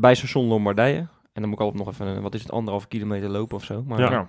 bij 0.00 0.14
station 0.14 0.46
Lombardije. 0.46 0.96
En 1.32 1.40
dan 1.40 1.44
moet 1.50 1.58
ik 1.58 1.64
altijd 1.64 1.84
nog 1.84 1.92
even, 1.94 2.22
wat 2.22 2.34
is 2.34 2.42
het, 2.42 2.50
anderhalf 2.52 2.88
kilometer 2.88 3.28
lopen 3.28 3.56
of 3.56 3.64
zo. 3.64 3.82
Maar 3.86 3.98
Ja. 3.98 4.10
Nou, 4.10 4.26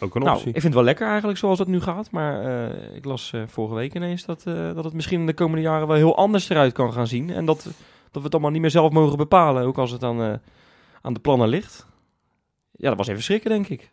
ook 0.00 0.14
een 0.14 0.22
Nou, 0.22 0.36
optie. 0.36 0.48
ik 0.48 0.60
vind 0.60 0.64
het 0.64 0.74
wel 0.74 0.84
lekker 0.84 1.06
eigenlijk 1.06 1.38
zoals 1.38 1.58
het 1.58 1.68
nu 1.68 1.80
gaat. 1.80 2.10
Maar 2.10 2.44
eh, 2.44 2.96
ik 2.96 3.04
las 3.04 3.32
eh, 3.32 3.42
vorige 3.46 3.74
week 3.74 3.94
ineens 3.94 4.24
dat, 4.24 4.42
eh, 4.46 4.74
dat 4.74 4.84
het 4.84 4.92
misschien 4.92 5.20
in 5.20 5.26
de 5.26 5.34
komende 5.34 5.62
jaren 5.62 5.86
wel 5.86 5.96
heel 5.96 6.16
anders 6.16 6.48
eruit 6.48 6.72
kan 6.72 6.92
gaan 6.92 7.06
zien. 7.06 7.30
En 7.30 7.44
dat, 7.44 7.62
dat 7.62 7.74
we 8.12 8.22
het 8.22 8.32
allemaal 8.32 8.50
niet 8.50 8.60
meer 8.60 8.70
zelf 8.70 8.92
mogen 8.92 9.16
bepalen, 9.16 9.64
ook 9.64 9.78
als 9.78 9.90
het 9.90 10.00
dan 10.00 10.40
aan 11.00 11.12
de 11.12 11.20
plannen 11.20 11.48
ligt. 11.48 11.86
Ja, 12.70 12.88
dat 12.88 12.98
was 12.98 13.08
even 13.08 13.22
schrikken, 13.22 13.50
denk 13.50 13.68
ik. 13.68 13.92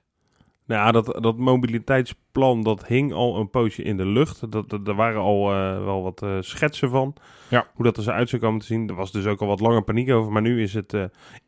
Nou 0.66 0.82
ja, 0.86 0.92
dat, 0.92 1.06
dat 1.06 1.38
mobiliteitsplan, 1.38 2.62
dat 2.62 2.88
hing 2.88 3.14
al 3.14 3.38
een 3.38 3.50
poosje 3.50 3.84
in 3.84 3.98
de 3.98 4.06
lucht. 4.06 4.52
Dat, 4.52 4.70
dat, 4.70 4.88
er 4.88 4.96
waren 4.96 5.22
al 5.22 5.46
wel 5.84 6.02
wat 6.04 6.26
schetsen 6.40 6.90
van. 6.90 7.14
Ja. 7.48 7.68
Hoe 7.74 7.86
dat 7.86 7.98
er 7.98 8.04
zo 8.04 8.12
uit 8.12 8.30
zou 8.30 8.42
komen 8.42 8.60
te 8.60 8.66
zien. 8.66 8.90
Er 8.90 8.96
was 8.96 9.12
dus 9.12 9.26
ook 9.26 9.42
al 9.42 9.48
wat 9.48 9.60
langer 9.60 9.84
paniek 9.84 10.12
over. 10.12 10.32
Maar 10.32 10.42
nu 10.42 10.62
is 10.62 10.74
het 10.74 10.96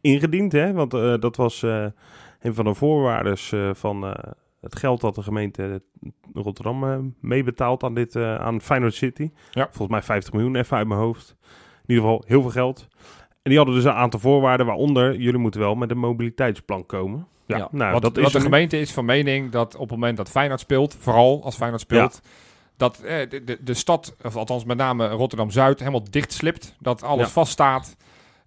ingediend, 0.01 0.51
hè. 0.51 0.73
Want 0.73 0.91
dat 1.21 1.35
was 1.35 1.65
een 2.43 2.53
van 2.53 2.65
de 2.65 2.73
voorwaardes 2.73 3.51
eh, 3.51 3.69
van 3.73 4.05
eh, 4.05 4.31
het 4.62 4.75
geld 4.75 5.01
dat 5.01 5.15
de 5.15 5.21
gemeente 5.23 5.81
Rotterdam 6.33 6.83
eh, 6.83 6.97
meebetaalt 7.19 7.83
aan, 7.83 7.93
dit, 7.93 8.15
aan 8.15 8.62
Feyenoord 8.62 8.93
City. 8.93 9.31
Ja. 9.51 9.63
Volgens 9.65 9.88
mij 9.89 10.01
50 10.01 10.33
miljoen, 10.33 10.55
even 10.55 10.77
uit 10.77 10.88
mijn 10.88 11.00
hoofd. 11.00 11.35
In 11.85 11.93
ieder 11.95 12.03
geval 12.03 12.23
heel 12.27 12.41
veel 12.41 12.51
geld. 12.51 12.88
En 13.41 13.50
die 13.50 13.57
hadden 13.57 13.75
dus 13.75 13.83
een 13.85 13.91
aantal 13.91 14.19
voorwaarden, 14.19 14.65
waaronder 14.65 15.15
jullie 15.17 15.39
moeten 15.39 15.59
wel 15.62 15.75
met 15.75 15.91
een 15.91 15.97
mobiliteitsplan 15.97 16.85
komen. 16.85 17.27
Ja, 17.45 17.57
Ja. 17.57 17.67
nou, 17.71 17.91
wat, 17.91 18.01
dat 18.01 18.15
wat 18.15 18.25
is 18.25 18.31
de 18.31 18.38
nu. 18.38 18.43
gemeente 18.43 18.79
is 18.79 18.91
van 18.91 19.05
mening 19.05 19.51
dat 19.51 19.73
op 19.75 19.81
het 19.81 19.89
moment 19.91 20.17
dat 20.17 20.29
Feyenoord 20.29 20.59
speelt, 20.59 20.95
vooral 21.00 21.43
als 21.43 21.55
Feyenoord 21.55 21.81
speelt, 21.81 22.21
dat 22.77 23.00
eh, 23.00 23.29
de, 23.29 23.43
de, 23.43 23.57
de 23.63 23.73
stad, 23.73 24.15
of 24.23 24.35
althans 24.35 24.65
met 24.65 24.77
name 24.77 25.07
Rotterdam-Zuid, 25.07 25.79
helemaal 25.79 26.03
dicht 26.09 26.33
slipt. 26.33 26.75
Dat 26.79 27.03
alles 27.03 27.25
Ja. 27.25 27.31
vaststaat. 27.31 27.95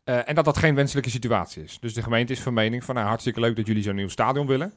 Eh, 0.06 0.28
en 0.28 0.34
dat 0.34 0.44
dat 0.44 0.56
geen 0.56 0.75
wenselijke 0.75 1.10
situatie 1.10 1.62
is. 1.62 1.78
Dus 1.80 1.94
de 1.94 2.02
gemeente 2.02 2.32
is 2.32 2.40
van 2.40 2.54
mening 2.54 2.84
van, 2.84 2.94
nou 2.94 3.06
hartstikke 3.06 3.40
leuk 3.40 3.56
dat 3.56 3.66
jullie 3.66 3.82
zo'n 3.82 3.94
nieuw 3.94 4.08
stadion 4.08 4.46
willen. 4.46 4.72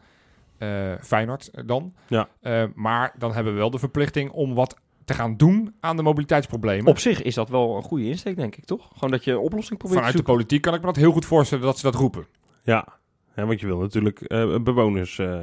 Eh, 0.57 0.93
Feyenoord 1.01 1.67
dan. 1.67 1.93
Ja. 2.07 2.27
Eh, 2.41 2.63
maar 2.75 3.13
dan 3.17 3.33
hebben 3.33 3.53
we 3.53 3.59
wel 3.59 3.69
de 3.69 3.79
verplichting 3.79 4.31
om 4.31 4.53
wat 4.53 4.75
te 5.05 5.13
gaan 5.13 5.37
doen 5.37 5.75
aan 5.79 5.95
de 5.95 6.03
mobiliteitsproblemen. 6.03 6.87
Op 6.87 6.99
zich 6.99 7.21
is 7.21 7.35
dat 7.35 7.49
wel 7.49 7.75
een 7.75 7.83
goede 7.83 8.05
insteek, 8.05 8.35
denk 8.35 8.55
ik, 8.55 8.65
toch? 8.65 8.89
Gewoon 8.93 9.11
dat 9.11 9.23
je 9.23 9.31
een 9.31 9.37
oplossing 9.37 9.77
probeert 9.79 9.99
Vanuit 9.99 10.15
te 10.17 10.23
de 10.23 10.31
politiek 10.31 10.61
kan 10.61 10.73
ik 10.73 10.79
me 10.79 10.85
dat 10.85 10.95
heel 10.95 11.11
goed 11.11 11.25
voorstellen 11.25 11.63
dat 11.63 11.77
ze 11.77 11.85
dat 11.85 11.95
roepen. 11.95 12.25
Ja, 12.63 12.87
ja 13.35 13.45
want 13.45 13.59
je 13.59 13.65
wil 13.65 13.79
natuurlijk 13.79 14.21
eh, 14.21 14.55
bewoners... 14.57 15.19
eh, 15.19 15.41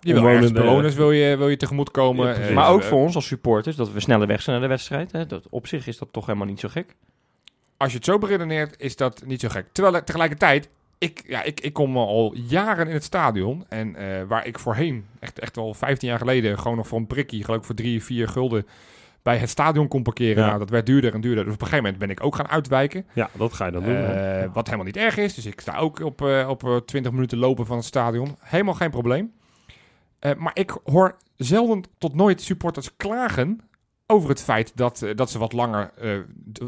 Je 0.00 0.14
wil 0.14 0.26
ergens 0.26 0.52
bewoners 0.52 0.94
wil 0.94 1.10
je, 1.12 1.36
wil 1.36 1.48
je 1.48 1.56
tegemoetkomen. 1.56 2.46
Ja, 2.46 2.52
Maar 2.52 2.70
ook 2.70 2.82
voor 2.82 2.98
ons 2.98 3.14
als 3.14 3.26
supporters, 3.26 3.76
dat 3.76 3.92
we 3.92 4.00
sneller 4.00 4.26
weg 4.26 4.42
zijn 4.42 4.56
naar 4.60 4.68
de 4.68 4.74
wedstrijd. 4.74 5.12
Hè? 5.12 5.26
Dat, 5.26 5.48
op 5.48 5.66
zich 5.66 5.86
is 5.86 5.98
dat 5.98 6.12
toch 6.12 6.26
helemaal 6.26 6.46
niet 6.46 6.60
zo 6.60 6.68
gek. 6.68 6.96
Als 7.78 7.90
je 7.90 7.96
het 7.96 8.06
zo 8.06 8.18
beredeneert, 8.18 8.80
is 8.80 8.96
dat 8.96 9.22
niet 9.26 9.40
zo 9.40 9.48
gek. 9.48 9.66
Terwijl 9.72 9.96
eh, 9.96 10.02
tegelijkertijd, 10.02 10.68
ik, 10.98 11.22
ja, 11.26 11.42
ik, 11.42 11.60
ik 11.60 11.72
kom 11.72 11.96
al 11.96 12.34
jaren 12.34 12.86
in 12.86 12.94
het 12.94 13.04
stadion. 13.04 13.64
En 13.68 13.96
eh, 13.96 14.22
waar 14.22 14.46
ik 14.46 14.58
voorheen, 14.58 15.06
echt, 15.20 15.38
echt 15.38 15.56
al 15.56 15.74
15 15.74 16.08
jaar 16.08 16.18
geleden, 16.18 16.58
gewoon 16.58 16.76
nog 16.76 16.88
voor 16.88 16.98
een 16.98 17.06
prikkie, 17.06 17.44
geloof 17.44 17.60
ik 17.60 17.66
voor 17.66 17.74
3, 17.74 18.02
4 18.02 18.28
gulden, 18.28 18.66
bij 19.22 19.36
het 19.36 19.50
stadion 19.50 19.88
kon 19.88 20.02
parkeren. 20.02 20.42
Ja. 20.42 20.46
Nou, 20.46 20.58
dat 20.58 20.70
werd 20.70 20.86
duurder 20.86 21.14
en 21.14 21.20
duurder. 21.20 21.44
Dus 21.44 21.54
op 21.54 21.60
een 21.60 21.66
gegeven 21.66 21.84
moment 21.84 22.02
ben 22.02 22.16
ik 22.16 22.24
ook 22.24 22.34
gaan 22.34 22.48
uitwijken. 22.48 23.06
ja, 23.12 23.30
dat 23.32 23.52
ga 23.52 23.66
je 23.66 23.72
dan 23.72 23.82
doen. 23.82 23.96
Eh, 23.96 24.52
wat 24.52 24.64
helemaal 24.64 24.86
niet 24.86 24.96
erg 24.96 25.16
is. 25.16 25.34
Dus 25.34 25.46
ik 25.46 25.60
sta 25.60 25.76
ook 25.76 26.00
op, 26.00 26.20
op 26.48 26.64
eh, 26.64 26.76
20 26.76 27.12
minuten 27.12 27.38
lopen 27.38 27.66
van 27.66 27.76
het 27.76 27.86
stadion. 27.86 28.36
Helemaal 28.40 28.74
geen 28.74 28.90
probleem. 28.90 29.32
Maar 30.36 30.50
ik 30.54 30.76
hoor 30.84 31.16
zelden 31.36 31.82
tot 31.98 32.14
nooit 32.14 32.42
supporters 32.42 32.96
klagen 32.96 33.60
over 34.12 34.28
het 34.28 34.42
feit 34.42 34.72
dat, 34.74 35.02
eh, 35.02 35.16
dat, 35.16 35.30
ze 35.30 35.38
wat 35.38 35.52
langer, 35.52 35.90
eh, 36.00 36.10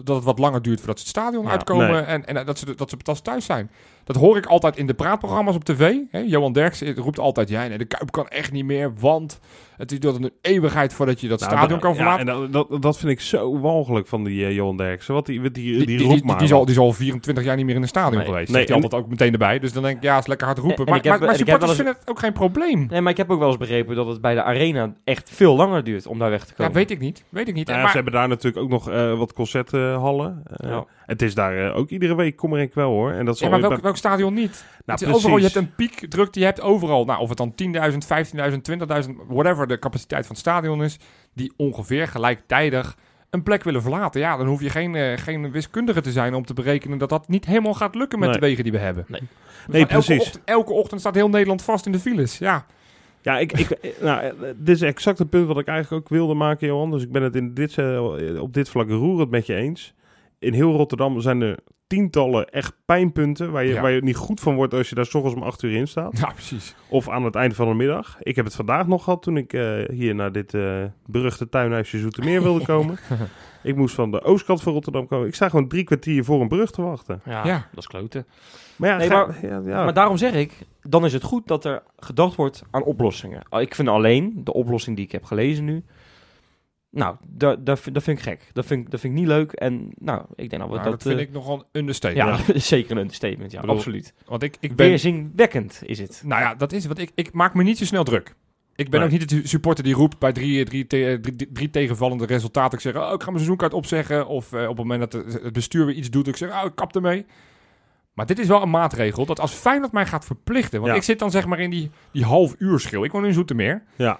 dat 0.04 0.16
het 0.16 0.24
wat 0.24 0.38
langer 0.38 0.62
duurt 0.62 0.78
voordat 0.78 0.98
ze 0.98 1.02
het 1.02 1.16
stadion 1.16 1.44
Ja, 1.44 1.50
uitkomen 1.50 1.90
nee. 1.90 2.00
en, 2.00 2.26
en 2.26 2.36
eh, 2.36 2.46
dat, 2.46 2.58
ze, 2.58 2.74
dat 2.74 2.90
ze 2.90 2.96
pas 2.96 3.20
thuis 3.20 3.44
zijn. 3.44 3.70
Dat 4.12 4.22
hoor 4.22 4.36
ik 4.36 4.46
altijd 4.46 4.76
in 4.76 4.86
de 4.86 4.94
praatprogramma's 4.94 5.54
op 5.54 5.64
tv. 5.64 5.94
Hè? 6.10 6.18
Johan 6.18 6.52
Derks 6.52 6.82
roept 6.82 7.18
altijd, 7.18 7.48
ja, 7.48 7.66
nee, 7.66 7.78
de 7.78 7.84
Kuip 7.84 8.10
kan 8.10 8.28
echt 8.28 8.52
niet 8.52 8.64
meer, 8.64 8.92
want 9.00 9.40
het 9.76 9.88
duurt 9.88 10.04
een 10.04 10.30
eeuwigheid 10.40 10.92
voordat 10.92 11.20
je 11.20 11.28
dat 11.28 11.40
Nou, 11.40 11.52
stadion 11.52 11.78
kan 11.80 11.90
ja, 11.90 11.96
verlaten. 11.96 12.28
en 12.28 12.50
dat, 12.50 12.68
dat, 12.70 12.82
dat 12.82 12.98
vind 12.98 13.10
ik 13.12 13.20
zo 13.20 13.60
walgelijk 13.60 14.06
van 14.06 14.24
die 14.24 14.44
eh, 14.44 14.54
Johan 14.54 14.76
Derksen. 14.76 15.14
Wat 15.14 15.26
die, 15.26 15.40
die, 15.40 15.50
die, 15.50 15.76
Die, 15.76 15.86
die, 15.86 15.96
die, 15.96 16.06
roept 16.06 16.18
die, 16.18 16.26
maar. 16.26 16.36
die, 16.38 16.46
is 16.46 16.52
al, 16.52 16.64
die 16.64 16.74
is 16.74 16.80
al 16.80 16.92
24 16.92 17.44
jaar 17.44 17.56
niet 17.56 17.66
meer 17.66 17.74
in 17.74 17.82
een 17.82 17.88
stadion 17.88 18.16
Nee. 18.16 18.26
geweest. 18.26 18.52
Nee, 18.52 18.66
en- 18.66 18.74
altijd 18.74 18.94
ook 18.94 19.08
meteen 19.08 19.32
erbij. 19.32 19.58
Dus 19.58 19.72
dan 19.72 19.82
denk 19.82 19.96
ik, 19.96 20.02
ja, 20.02 20.18
is 20.18 20.26
lekker 20.26 20.46
hard 20.46 20.58
roepen. 20.58 20.76
En- 20.78 20.84
en 20.84 20.88
maar 20.90 20.98
ik 20.98 21.04
heb- 21.10 21.20
maar, 21.20 21.28
en 21.28 21.36
supporters 21.36 21.72
vinden 21.74 21.94
het 21.98 22.10
ook 22.10 22.18
geen 22.18 22.32
probleem. 22.32 22.86
Nee, 22.90 23.00
maar 23.00 23.12
ik 23.12 23.16
heb 23.18 23.30
ook 23.30 23.38
wel 23.38 23.48
eens 23.48 23.56
begrepen 23.56 23.96
dat 23.96 24.06
het 24.06 24.20
bij 24.20 24.34
de 24.34 24.42
arena 24.42 24.94
echt 25.04 25.30
veel 25.30 25.56
langer 25.56 25.84
duurt 25.84 26.06
om 26.06 26.18
daar 26.18 26.30
weg 26.30 26.40
te 26.44 26.48
Ja, 26.50 26.54
komen. 26.56 26.72
weet 26.72 26.90
ik 26.90 26.98
niet. 26.98 27.24
Weet 27.28 27.48
ik 27.48 27.54
niet. 27.54 27.64
Nou 27.66 27.76
ja, 27.78 27.82
maar, 27.82 27.90
Ze 27.92 27.96
hebben 28.00 28.14
daar 28.14 28.28
natuurlijk 28.28 28.62
ook 28.64 28.70
nog 28.70 28.90
eh, 28.90 29.18
wat 29.18 29.32
concerthallen. 29.32 30.42
Eh, 30.46 30.70
Ja. 30.70 30.84
Het 31.10 31.22
is 31.22 31.34
daar 31.34 31.66
eh, 31.70 31.76
ook 31.76 31.88
iedere 31.90 32.14
week, 32.14 32.36
kom 32.36 32.54
er 32.54 32.60
ik 32.60 32.74
wel 32.74 32.90
hoor. 32.90 33.12
En 33.12 33.24
dat 33.24 33.34
ja, 33.34 33.40
zal 33.40 33.50
maar 33.50 33.60
welk, 33.60 33.72
bij- 33.72 33.82
welk 33.82 33.96
stadion 33.96 34.34
niet? 34.34 34.64
nou, 34.84 35.06
is 35.06 35.12
overal, 35.14 35.36
je 35.36 35.42
hebt 35.42 35.54
een 35.54 35.74
piekdrukte, 35.74 36.38
je 36.38 36.44
hebt 36.44 36.60
overal. 36.60 37.04
Nou, 37.04 37.20
of 37.20 37.28
het 37.28 37.38
dan 37.38 37.54
10.000, 37.54 38.06
15.000, 38.52 38.62
20.000, 38.62 39.10
whatever 39.28 39.66
de 39.66 39.78
capaciteit 39.78 40.26
van 40.26 40.30
het 40.34 40.44
stadion 40.44 40.82
is, 40.82 40.98
die 41.34 41.52
ongeveer 41.56 42.08
gelijktijdig 42.08 42.96
een 43.30 43.42
plek 43.42 43.62
willen 43.62 43.82
verlaten. 43.82 44.20
Ja, 44.20 44.36
dan 44.36 44.46
hoef 44.46 44.60
je 44.62 44.70
geen, 44.70 44.94
eh, 44.94 45.16
geen 45.18 45.50
wiskundige 45.50 46.00
te 46.00 46.12
zijn 46.12 46.34
om 46.34 46.44
te 46.44 46.54
berekenen 46.54 46.98
dat 46.98 47.08
dat 47.08 47.28
niet 47.28 47.46
helemaal 47.46 47.74
gaat 47.74 47.94
lukken 47.94 48.18
met 48.18 48.28
Nee. 48.28 48.38
de 48.38 48.46
wegen 48.46 48.62
die 48.62 48.72
we 48.72 48.78
hebben. 48.78 49.04
Nee. 49.08 49.20
We 49.20 49.26
Nee, 49.72 49.80
elke 49.80 49.92
precies. 49.92 50.20
Ochtend, 50.20 50.44
elke 50.44 50.72
ochtend 50.72 51.00
staat 51.00 51.14
heel 51.14 51.28
Nederland 51.28 51.62
vast 51.62 51.86
in 51.86 51.92
de 51.92 51.98
files. 51.98 52.38
Ja, 52.38 52.66
Ja, 53.22 53.38
ik, 53.38 53.52
ik, 53.52 53.70
eh, 53.70 53.90
nou, 54.00 54.32
dit 54.56 54.76
is 54.76 54.82
exact 54.82 55.18
het 55.18 55.30
punt 55.30 55.46
wat 55.46 55.58
ik 55.58 55.66
eigenlijk 55.66 56.02
ook 56.04 56.08
wilde 56.10 56.34
maken, 56.34 56.66
Johan. 56.66 56.90
Dus 56.90 57.02
ik 57.02 57.12
ben 57.12 57.22
het 57.22 57.36
in 57.36 57.54
dit, 57.54 57.78
op 58.38 58.54
dit 58.54 58.68
vlak 58.68 58.88
roerend 58.88 59.30
met 59.30 59.46
je 59.46 59.54
eens. 59.54 59.94
In 60.40 60.52
heel 60.52 60.72
Rotterdam 60.72 61.20
zijn 61.20 61.40
er 61.40 61.58
tientallen 61.86 62.46
echt 62.48 62.72
pijnpunten 62.84 63.50
waar 63.52 63.64
je, 63.64 63.72
Ja. 63.72 63.80
waar 63.80 63.90
je 63.90 64.02
niet 64.02 64.16
goed 64.16 64.40
van 64.40 64.54
wordt 64.54 64.74
als 64.74 64.88
je 64.88 64.94
daar 64.94 65.06
s 65.06 65.14
ochtends 65.14 65.36
om 65.36 65.42
acht 65.42 65.62
uur 65.62 65.72
in 65.76 65.88
staat. 65.88 66.18
ja 66.18 66.30
precies. 66.32 66.74
Of 66.88 67.08
aan 67.08 67.24
het 67.24 67.34
eind 67.34 67.54
van 67.54 67.68
de 67.68 67.74
middag. 67.74 68.16
Ik 68.22 68.36
heb 68.36 68.44
het 68.44 68.54
vandaag 68.54 68.86
nog 68.86 69.04
gehad 69.04 69.22
toen 69.22 69.36
ik 69.36 69.52
eh, 69.52 69.88
hier 69.88 70.14
naar 70.14 70.32
dit 70.32 70.54
eh, 70.54 70.84
beruchte 71.06 71.48
tuinhuisje 71.48 71.98
Zoetermeer 71.98 72.42
wilde 72.42 72.64
komen. 72.74 72.98
ik 73.62 73.76
moest 73.76 73.94
van 73.94 74.10
de 74.10 74.22
oostkant 74.22 74.62
van 74.62 74.72
Rotterdam 74.72 75.06
komen. 75.06 75.26
Ik 75.26 75.34
sta 75.34 75.48
gewoon 75.48 75.68
drie 75.68 75.84
kwartier 75.84 76.24
voor 76.24 76.40
een 76.40 76.48
brug 76.48 76.70
te 76.70 76.82
wachten. 76.82 77.20
Ja, 77.24 77.46
Ja. 77.46 77.66
dat 77.70 77.78
is 77.78 77.86
kloten. 77.86 78.26
Maar 78.76 78.88
ja, 78.90 78.96
Nee, 78.96 79.08
ga- 79.08 79.26
maar- 79.26 79.38
ja, 79.46 79.60
ja. 79.64 79.84
Maar 79.84 79.94
daarom 79.94 80.16
zeg 80.16 80.32
ik, 80.34 80.52
dan 80.82 81.04
is 81.04 81.12
het 81.12 81.22
goed 81.22 81.46
dat 81.48 81.64
er 81.64 81.82
gedacht 81.98 82.34
wordt 82.36 82.62
aan 82.70 82.82
oplossingen. 82.82 83.42
Ik 83.50 83.74
vind 83.74 83.88
alleen, 83.88 84.40
de 84.44 84.52
oplossing 84.52 84.96
die 84.96 85.04
ik 85.04 85.12
heb 85.12 85.24
gelezen 85.24 85.64
nu... 85.64 85.84
Nou, 86.90 87.16
dat, 87.28 87.66
dat, 87.66 87.80
vind- 87.80 87.94
dat 87.94 88.04
vind 88.04 88.18
ik 88.18 88.24
gek. 88.24 88.50
Dat 88.52 88.66
vind, 88.66 88.84
ik- 88.84 88.90
dat 88.90 89.00
vind 89.00 89.12
ik 89.12 89.18
niet 89.18 89.28
leuk. 89.28 89.52
En 89.52 89.90
nou, 89.98 90.20
ik 90.34 90.50
denk 90.50 90.62
dat 90.62 90.70
we 90.70 90.76
Nou, 90.76 90.82
dat... 90.90 90.92
dat 90.92 91.02
vind 91.02 91.14
eh, 91.14 91.20
ik 91.26 91.32
nogal 91.32 91.54
een 91.58 91.80
understatement. 91.80 92.46
Ja, 92.46 92.58
zeker 92.74 92.90
een 92.90 92.98
understatement. 92.98 93.52
Ja, 93.52 93.60
bedoel, 93.60 93.76
absoluut. 93.76 94.14
Want 94.26 94.42
ik, 94.42 94.56
ik 94.60 94.76
ben... 94.76 94.86
Weerzinwekkend 94.88 95.80
is 95.84 95.98
het. 95.98 96.22
Nou 96.24 96.42
ja, 96.42 96.54
dat 96.54 96.72
is 96.72 96.86
wat 96.86 96.98
ik. 96.98 97.10
Ik 97.14 97.32
maak 97.32 97.54
me 97.54 97.62
niet 97.62 97.78
zo 97.78 97.84
snel 97.84 98.04
druk. 98.04 98.34
Ik 98.76 98.90
ben 98.90 99.00
Nee. 99.00 99.08
ook 99.08 99.18
niet 99.18 99.28
de 99.28 99.48
supporter 99.48 99.84
die 99.84 99.94
roept 99.94 100.18
bij 100.18 100.32
drie, 100.32 100.64
drie, 100.64 100.86
te- 100.86 101.18
drie, 101.22 101.52
drie 101.52 101.70
tegenvallende 101.70 102.26
resultaten. 102.26 102.78
Ik 102.78 102.84
zeg, 102.84 102.94
oh, 102.96 103.02
ik 103.12 103.18
ga 103.20 103.24
mijn 103.24 103.32
seizoenkaart 103.36 103.74
opzeggen. 103.74 104.26
Of 104.26 104.52
eh, 104.52 104.62
op 104.62 104.68
het 104.68 104.86
moment 104.86 105.00
dat 105.00 105.12
de- 105.12 105.40
het 105.42 105.52
bestuur 105.52 105.86
weer 105.86 105.94
iets 105.94 106.10
doet, 106.10 106.28
ik 106.28 106.36
zeg, 106.36 106.50
oh, 106.50 106.64
ik 106.64 106.74
kap 106.74 106.94
ermee. 106.94 107.26
Maar 108.14 108.26
dit 108.26 108.38
is 108.38 108.46
wel 108.46 108.62
een 108.62 108.70
maatregel 108.70 109.26
dat 109.26 109.40
als 109.40 109.52
Feyenoord 109.52 109.92
mij 109.92 110.06
gaat 110.06 110.24
verplichten... 110.24 110.78
Want 110.80 110.92
Ja. 110.92 110.98
ik 110.98 111.02
zit 111.04 111.18
dan 111.18 111.30
zeg 111.30 111.46
maar 111.46 111.60
in 111.60 111.70
die, 111.70 111.90
die 112.12 112.24
half 112.24 112.54
uur 112.58 112.80
schil. 112.80 113.04
Ik 113.04 113.12
woon 113.12 113.26
in 113.26 113.32
Zoetermeer. 113.32 113.82
Ja. 113.96 114.18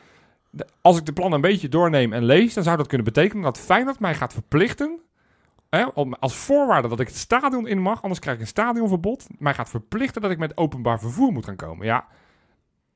Als 0.81 0.99
ik 0.99 1.07
de 1.07 1.13
plan 1.13 1.33
een 1.33 1.41
beetje 1.41 1.69
doorneem 1.69 2.13
en 2.13 2.25
lees, 2.25 2.55
dan 2.55 2.65
zou 2.65 2.77
dat 2.77 2.87
kunnen 2.87 3.07
betekenen 3.07 3.43
dat 3.43 3.59
Feyenoord 3.59 4.01
mij 4.01 4.15
gaat 4.15 4.33
verplichten... 4.33 5.01
Hè, 5.71 5.85
om, 5.95 6.15
als 6.15 6.35
voorwaarde 6.37 6.89
dat 6.89 7.01
ik 7.01 7.07
het 7.07 7.17
stadion 7.17 7.67
in 7.67 7.79
mag, 7.79 8.03
anders 8.03 8.21
krijg 8.21 8.37
ik 8.37 8.43
een 8.43 8.49
stadionverbod. 8.49 9.27
Mij 9.39 9.55
gaat 9.55 9.69
verplichten 9.71 10.23
dat 10.23 10.31
ik 10.31 10.39
met 10.39 10.57
openbaar 10.57 11.01
vervoer 11.01 11.33
moet 11.33 11.45
gaan 11.45 11.57
komen. 11.57 11.87
Ja, 11.87 12.07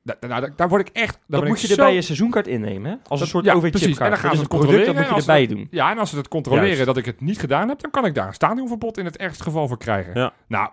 da- 0.01 0.15
da- 0.19 0.39
da- 0.39 0.49
daar 0.55 0.69
word 0.69 0.87
ik 0.89 0.95
echt. 0.95 1.19
Dat 1.27 1.39
ben 1.39 1.49
moet 1.49 1.61
je 1.61 1.67
zo- 1.67 1.73
erbij 1.73 1.93
je 1.93 2.01
seizoenkaart 2.01 2.47
innemen, 2.47 2.91
hè? 2.91 2.97
Als 3.07 3.21
een 3.21 3.27
soort 3.27 3.45
ja, 3.45 3.51
OV-chipkaart. 3.53 3.81
precies. 3.83 3.99
En 3.99 4.09
dan 4.09 4.19
gaan 4.19 4.35
ze 4.35 4.41
het 4.41 4.51
een 4.51 4.57
product, 4.59 4.85
dat 4.85 4.85
controleren 4.85 4.95
moet 4.95 5.25
je 5.25 5.31
en 5.31 5.35
erbij 5.37 5.55
doen. 5.55 5.67
Ja, 5.71 5.91
en 5.91 5.97
als 5.97 6.09
ze 6.09 6.17
het 6.17 6.27
controleren 6.27 6.67
Juist. 6.69 6.85
dat 6.85 6.97
ik 6.97 7.05
het 7.05 7.21
niet 7.21 7.39
gedaan 7.39 7.69
heb, 7.69 7.81
dan 7.81 7.91
kan 7.91 8.05
ik 8.05 8.15
daar 8.15 8.27
een 8.27 8.33
stadionverbod 8.33 8.97
in 8.97 9.05
het 9.05 9.17
ergste 9.17 9.43
geval 9.43 9.67
voor 9.67 9.77
krijgen. 9.77 10.13
Ja. 10.19 10.33
Nou, 10.47 10.69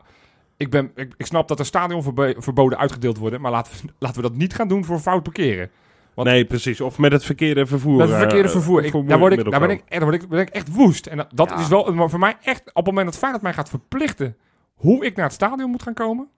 ik, 0.56 0.70
ben, 0.70 0.90
ik, 0.94 1.14
ik 1.16 1.26
snap 1.26 1.48
dat 1.48 1.58
er 1.58 1.66
stadionverboden 1.66 2.78
uitgedeeld 2.78 3.18
worden, 3.18 3.40
maar 3.40 3.50
laten 3.50 3.72
we, 3.72 3.92
laten 3.98 4.22
we 4.22 4.28
dat 4.28 4.36
niet 4.38 4.54
gaan 4.54 4.68
doen 4.68 4.84
voor 4.84 4.98
fout 4.98 5.22
parkeren. 5.22 5.70
Want- 6.14 6.28
Nee, 6.28 6.44
precies. 6.44 6.80
Of 6.80 6.98
met 6.98 7.12
het 7.12 7.24
verkeerde 7.24 7.66
vervoer. 7.66 7.96
Met 7.96 8.08
het 8.08 8.18
verkeerde 8.18 8.44
eh, 8.48 8.54
vervoer. 8.54 8.84
Ik, 8.84 9.08
daar 9.08 9.18
word 9.18 9.32
ik, 9.32 9.50
daar 9.50 9.60
ben 9.60 9.70
ik, 9.70 9.82
daar 9.88 10.00
word 10.00 10.14
ik, 10.22 10.28
ben 10.28 10.40
ik 10.40 10.48
echt 10.48 10.74
woest. 10.74 11.06
En 11.06 11.16
dat, 11.16 11.26
dat 11.34 11.48
Ja. 11.50 11.58
is 11.58 11.68
wel 11.68 11.92
maar 11.94 12.10
voor 12.10 12.18
mij 12.18 12.36
echt, 12.42 12.60
op 12.68 12.74
het 12.74 12.84
moment 12.86 13.06
dat 13.06 13.18
Feyenoord 13.18 13.42
mij 13.42 13.52
gaat 13.52 13.68
verplichten 13.68 14.36
hoe 14.74 15.04
ik 15.04 15.16
naar 15.16 15.24
het 15.24 15.34
stadion 15.34 15.70
moet 15.70 15.82
gaan 15.82 15.94
komen, 15.94 16.28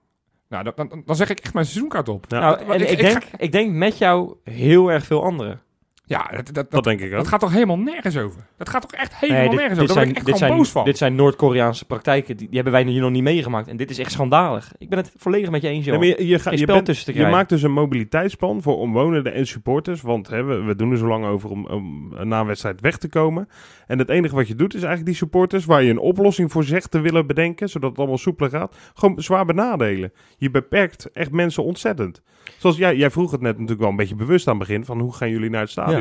nou, 0.48 0.64
dan, 0.64 0.72
dan, 0.88 1.02
dan 1.04 1.16
zeg 1.16 1.30
ik 1.30 1.38
echt 1.40 1.54
mijn 1.54 1.66
seizoenkaart 1.66 2.08
op. 2.08 2.24
Ja. 2.28 2.40
Nou, 2.40 2.58
en 2.58 2.80
ik- 2.80 2.88
ik, 2.88 2.90
ik 2.90 2.98
denk, 3.00 3.22
ik 3.36 3.52
denk 3.52 3.72
met 3.72 3.98
jou 3.98 4.34
heel 4.44 4.90
erg 4.92 5.04
veel 5.04 5.22
anderen. 5.24 5.60
Ja, 6.06 6.22
dat, 6.30 6.44
dat, 6.46 6.54
dat, 6.54 6.70
Dat 6.70 6.84
denk 6.84 7.00
ik 7.00 7.06
ook. 7.10 7.16
dat 7.18 7.28
gaat 7.28 7.40
toch 7.40 7.52
helemaal 7.52 7.78
nergens 7.78 8.16
over? 8.18 8.46
Dat 8.56 8.68
gaat 8.68 8.82
toch 8.82 8.92
echt 9.00 9.16
helemaal 9.16 9.40
Nee, 9.40 9.50
dit- 9.50 9.58
nergens 9.58 9.78
dit 9.80 9.90
over? 9.90 9.94
Daar 9.94 10.04
zijn- 10.04 10.14
ben 10.14 10.22
ik 10.22 10.24
dit 10.26 10.34
echt 10.34 10.42
gewoon 10.44 10.48
zijn- 10.48 10.58
boos 10.58 10.70
van. 10.70 10.84
Dit 10.84 10.98
zijn 10.98 11.14
Noord-Koreaanse 11.14 11.84
praktijken, 11.84 12.36
die, 12.36 12.46
die 12.46 12.54
hebben 12.54 12.72
wij 12.72 12.84
hier 12.84 13.00
nog 13.00 13.10
niet 13.10 13.22
meegemaakt. 13.22 13.68
En 13.68 13.76
dit 13.76 13.90
is 13.90 13.98
echt 13.98 14.10
schandalig. 14.12 14.72
Ik 14.78 14.88
ben 14.88 14.98
het 14.98 15.12
volledig 15.16 15.50
met 15.50 15.62
je 15.62 15.68
eens, 15.68 15.86
Nee, 15.86 15.94
joh. 15.98 15.98
maar 16.08 16.18
je, 16.18 16.26
je, 16.26 16.38
ga- 16.38 16.42
Geen 16.50 16.52
je, 16.58 16.58
spel 16.64 16.74
bent- 16.74 16.86
tussen 16.86 17.04
te 17.04 17.10
je 17.10 17.16
krijgen. 17.16 17.36
maakt 17.38 17.48
dus 17.50 17.62
een 17.62 17.72
mobiliteitsplan 17.72 18.62
voor 18.62 18.76
omwonenden 18.78 19.32
en 19.34 19.46
supporters. 19.46 20.00
Want 20.00 20.28
hè, 20.28 20.42
we, 20.44 20.62
we 20.62 20.76
doen 20.76 20.90
er 20.90 20.98
zo 20.98 21.06
lang 21.06 21.24
over 21.24 21.50
om, 21.50 21.66
om 21.66 22.12
na 22.22 22.40
een 22.40 22.46
wedstrijd 22.46 22.80
weg 22.80 22.96
te 22.98 23.08
komen. 23.08 23.48
En 23.86 23.98
het 23.98 24.08
enige 24.08 24.34
wat 24.34 24.48
je 24.48 24.54
doet 24.54 24.74
is 24.74 24.80
eigenlijk 24.82 25.06
die 25.06 25.16
supporters... 25.18 25.64
waar 25.64 25.82
je 25.82 25.90
een 25.90 25.98
oplossing 25.98 26.52
voor 26.52 26.64
zegt 26.64 26.90
te 26.90 27.00
willen 27.00 27.26
bedenken... 27.26 27.68
zodat 27.68 27.90
het 27.90 27.98
allemaal 27.98 28.18
soepeler 28.18 28.50
gaat, 28.50 28.76
gewoon 28.94 29.22
zwaar 29.22 29.44
benadelen. 29.44 30.12
Je 30.38 30.50
beperkt 30.50 31.10
echt 31.12 31.30
mensen 31.30 31.64
ontzettend. 31.64 32.22
Zoals 32.58 32.76
jij, 32.76 32.96
jij 32.96 33.10
vroeg 33.10 33.30
het 33.30 33.40
net 33.40 33.52
natuurlijk 33.52 33.80
wel 33.80 33.90
een 33.90 33.96
beetje 33.96 34.14
bewust 34.14 34.48
aan 34.48 34.58
het 34.58 34.66
begin... 34.68 34.84
van 34.84 35.00
hoe 35.00 35.14
gaan 35.14 35.30
jullie 35.30 35.50
naar 35.50 35.60
het 35.60 35.70
stadion? 35.70 35.93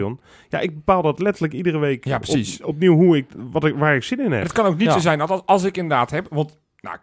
Ja, 0.49 0.59
ik 0.59 0.73
bepaal 0.73 1.01
dat 1.01 1.19
letterlijk 1.19 1.53
iedere 1.53 1.77
week 1.77 2.05
Ja, 2.05 2.17
precies. 2.17 2.61
op- 2.61 2.67
opnieuw 2.67 2.95
hoe 2.95 3.17
ik, 3.17 3.25
wat 3.51 3.63
ik, 3.65 3.75
waar 3.75 3.95
ik 3.95 4.03
zin 4.03 4.19
in 4.19 4.31
heb. 4.31 4.43
Het 4.43 4.51
kan 4.51 4.65
ook 4.65 4.77
niet 4.77 4.87
Ja. 4.87 4.93
zo 4.93 4.99
zijn 4.99 5.17
dat 5.19 5.29
als, 5.29 5.41
als 5.45 5.63
ik 5.63 5.77
inderdaad 5.77 6.11
heb... 6.11 6.27
Want 6.29 6.57
nou, 6.79 6.97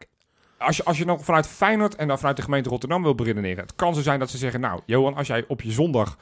als 0.59 0.77
je, 0.77 0.85
als 0.85 0.99
je 0.99 1.05
nog 1.05 1.25
vanuit 1.25 1.47
Feyenoord 1.47 1.95
en 1.97 2.09
dan 2.09 2.19
vanuit 2.19 2.37
de 2.37 2.43
gemeente 2.43 2.69
Rotterdam 2.69 3.03
wil 3.03 3.15
beredeneren... 3.15 3.63
Het 3.63 3.75
kan 3.75 3.95
zo 3.95 4.01
zijn 4.01 4.19
dat 4.19 4.31
ze 4.31 4.39
zeggen... 4.39 4.61
Nou, 4.61 4.81
Johan, 4.87 5.15
als 5.15 5.27
jij 5.27 5.45
op 5.49 5.63
je 5.63 5.71
zondag 5.71 6.17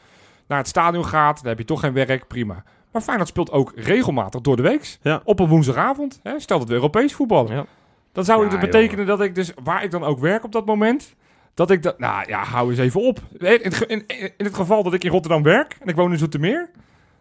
naar 0.49 0.59
het 0.59 0.69
stadion 0.69 1.05
gaat... 1.05 1.37
dan 1.41 1.49
heb 1.49 1.59
je 1.59 1.65
toch 1.65 1.81
geen 1.81 1.93
werk, 1.93 2.27
prima. 2.27 2.65
Maar 2.93 3.03
Feyenoord 3.03 3.29
speelt 3.29 3.51
ook 3.51 3.73
regelmatig 3.77 4.41
door 4.41 4.57
de 4.57 4.63
week. 4.63 4.99
Ja. 5.03 5.21
Op 5.25 5.41
een 5.41 5.49
woensdagavond. 5.49 6.21
Hè, 6.23 6.41
stel 6.41 6.59
dat 6.59 6.69
we 6.69 6.75
Europees 6.75 7.15
voetballen. 7.15 7.55
Ja. 7.55 7.67
Dan 8.13 8.25
zou 8.25 8.45
Ja, 8.45 8.51
het 8.51 8.61
betekenen 8.61 9.07
dat 9.07 9.21
ik 9.21 9.35
dus... 9.35 9.53
Waar 9.65 9.85
ik 9.85 9.91
dan 9.91 10.05
ook 10.05 10.19
werk 10.19 10.45
op 10.45 10.53
dat 10.53 10.67
moment... 10.67 11.15
Dat 11.59 11.71
ik 11.71 11.83
dat... 11.83 11.99
Nou 11.99 12.29
ja, 12.29 12.43
hou 12.45 12.71
eens 12.71 12.79
even 12.79 13.01
op. 13.01 13.19
In 13.39 13.63
in, 13.89 14.05
in 14.37 14.45
het 14.45 14.55
geval 14.55 14.83
dat 14.83 14.95
ik 14.95 15.05
in 15.05 15.11
Rotterdam 15.11 15.43
werk... 15.43 15.77
En 15.81 15.89
ik 15.89 15.97
woon 15.97 16.13
in 16.13 16.19
Zoetermeer... 16.19 16.71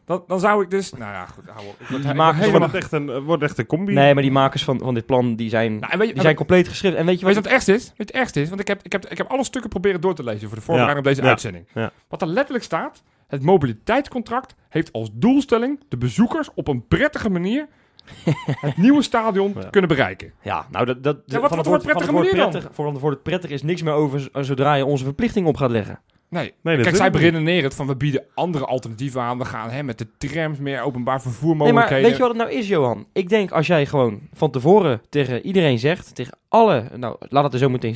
Dan, 0.05 0.23
dan 0.27 0.39
zou 0.39 0.63
ik 0.63 0.69
dus... 0.69 0.91
Nou 0.91 1.11
ja, 1.11 1.25
goed. 1.25 1.43
Hou 1.49 1.67
op. 1.67 1.75
Ik 1.79 1.87
word- 1.87 2.03
Die 2.41 2.49
wordt 2.51 2.65
het 2.65 2.75
echt 2.75 2.91
een, 2.91 3.09
eh, 3.09 3.17
wordt 3.23 3.43
echt 3.43 3.57
een 3.57 3.65
combi. 3.65 3.93
Nee, 3.93 4.13
maar 4.13 4.23
die 4.23 4.31
makers 4.31 4.63
van, 4.63 4.79
van 4.79 4.93
dit 4.93 5.05
plan, 5.05 5.35
die 5.35 5.49
zijn, 5.49 5.79
Nou, 5.79 6.05
je- 6.05 6.13
die 6.13 6.21
zijn 6.21 6.35
compleet 6.35 6.67
geschreven. 6.67 6.97
En 6.97 7.05
weet 7.05 7.19
je 7.19 7.25
Weet 7.25 7.35
wat? 7.35 7.43
je 7.43 7.49
wat 7.51 7.59
het 7.61 7.67
ergste 7.67 7.73
is? 7.73 7.93
Weet 7.97 7.97
je 7.97 8.03
wat 8.03 8.07
het 8.07 8.15
ergste 8.15 8.41
is? 8.41 8.49
Want 8.49 8.61
ik 8.61 8.67
heb, 8.67 8.79
ik, 8.83 8.91
heb, 8.91 9.05
ik 9.05 9.17
heb 9.17 9.27
alle 9.27 9.43
stukken 9.43 9.69
proberen 9.69 10.01
door 10.01 10.15
te 10.15 10.23
lezen 10.23 10.47
voor 10.47 10.57
de 10.57 10.63
voorbereiding 10.63 11.05
op 11.05 11.11
deze 11.13 11.21
ja, 11.23 11.29
uitzending. 11.29 11.65
ja. 11.73 11.91
Wat 12.07 12.21
er 12.21 12.27
letterlijk 12.27 12.63
staat, 12.63 13.03
het 13.27 13.41
mobiliteitscontract 13.43 14.55
heeft 14.69 14.91
als 14.91 15.09
doelstelling 15.13 15.79
de 15.87 15.97
bezoekers 15.97 16.49
op 16.55 16.67
een 16.67 16.87
prettige 16.87 17.29
manier 17.29 17.67
het 18.67 18.77
nieuwe 18.77 19.01
stadion 19.01 19.53
Ja. 19.59 19.69
kunnen 19.69 19.89
bereiken. 19.89 20.33
Ja, 20.41 20.65
nou, 20.71 20.85
dat, 20.85 21.03
dat, 21.03 21.17
Ja, 21.25 21.39
wat- 21.39 21.47
van 21.49 21.57
wat 21.57 21.57
het 21.57 21.67
woord- 21.67 21.81
van 21.81 21.91
het 21.91 22.29
prettig, 22.29 22.69
Voor 22.71 22.87
het 22.87 22.99
woord 22.99 23.23
prettig 23.23 23.49
is 23.49 23.63
niks 23.63 23.81
meer 23.81 23.93
over 23.93 24.29
zodra 24.33 24.73
je 24.73 24.85
onze 24.85 25.03
verplichting 25.03 25.47
op 25.47 25.57
gaat 25.57 25.71
leggen. 25.71 25.99
Nee, 26.29 26.53
Nee, 26.61 26.81
kijk, 26.81 26.95
zij 26.95 27.11
beredeneren 27.11 27.63
het 27.63 27.73
van 27.75 27.87
we 27.87 27.95
bieden 27.95 28.23
andere 28.35 28.65
alternatieven 28.65 29.21
aan. 29.21 29.37
We 29.37 29.45
gaan 29.45 29.69
hè, 29.69 29.83
met 29.83 29.97
de 29.97 30.07
trams 30.17 30.57
meer 30.59 30.81
openbaar 30.81 31.21
vervoer 31.21 31.47
Nee, 31.49 31.57
maar 31.57 31.67
mogelijkheden. 31.67 32.05
weet 32.09 32.17
je 32.17 32.23
wat 32.23 32.31
het 32.31 32.41
nou 32.41 32.51
is, 32.59 32.67
Johan? 32.67 33.05
Ik 33.13 33.29
denk 33.29 33.51
als 33.51 33.67
jij 33.67 33.85
gewoon 33.85 34.19
van 34.33 34.51
tevoren 34.51 35.01
tegen 35.09 35.45
iedereen 35.45 35.79
zegt, 35.79 36.15
tegen 36.15 36.37
alle, 36.49 36.83
nou 36.95 37.15
laat 37.19 37.43
het 37.43 37.53
er 37.53 37.59
zo 37.59 37.69
meteen 37.69 37.95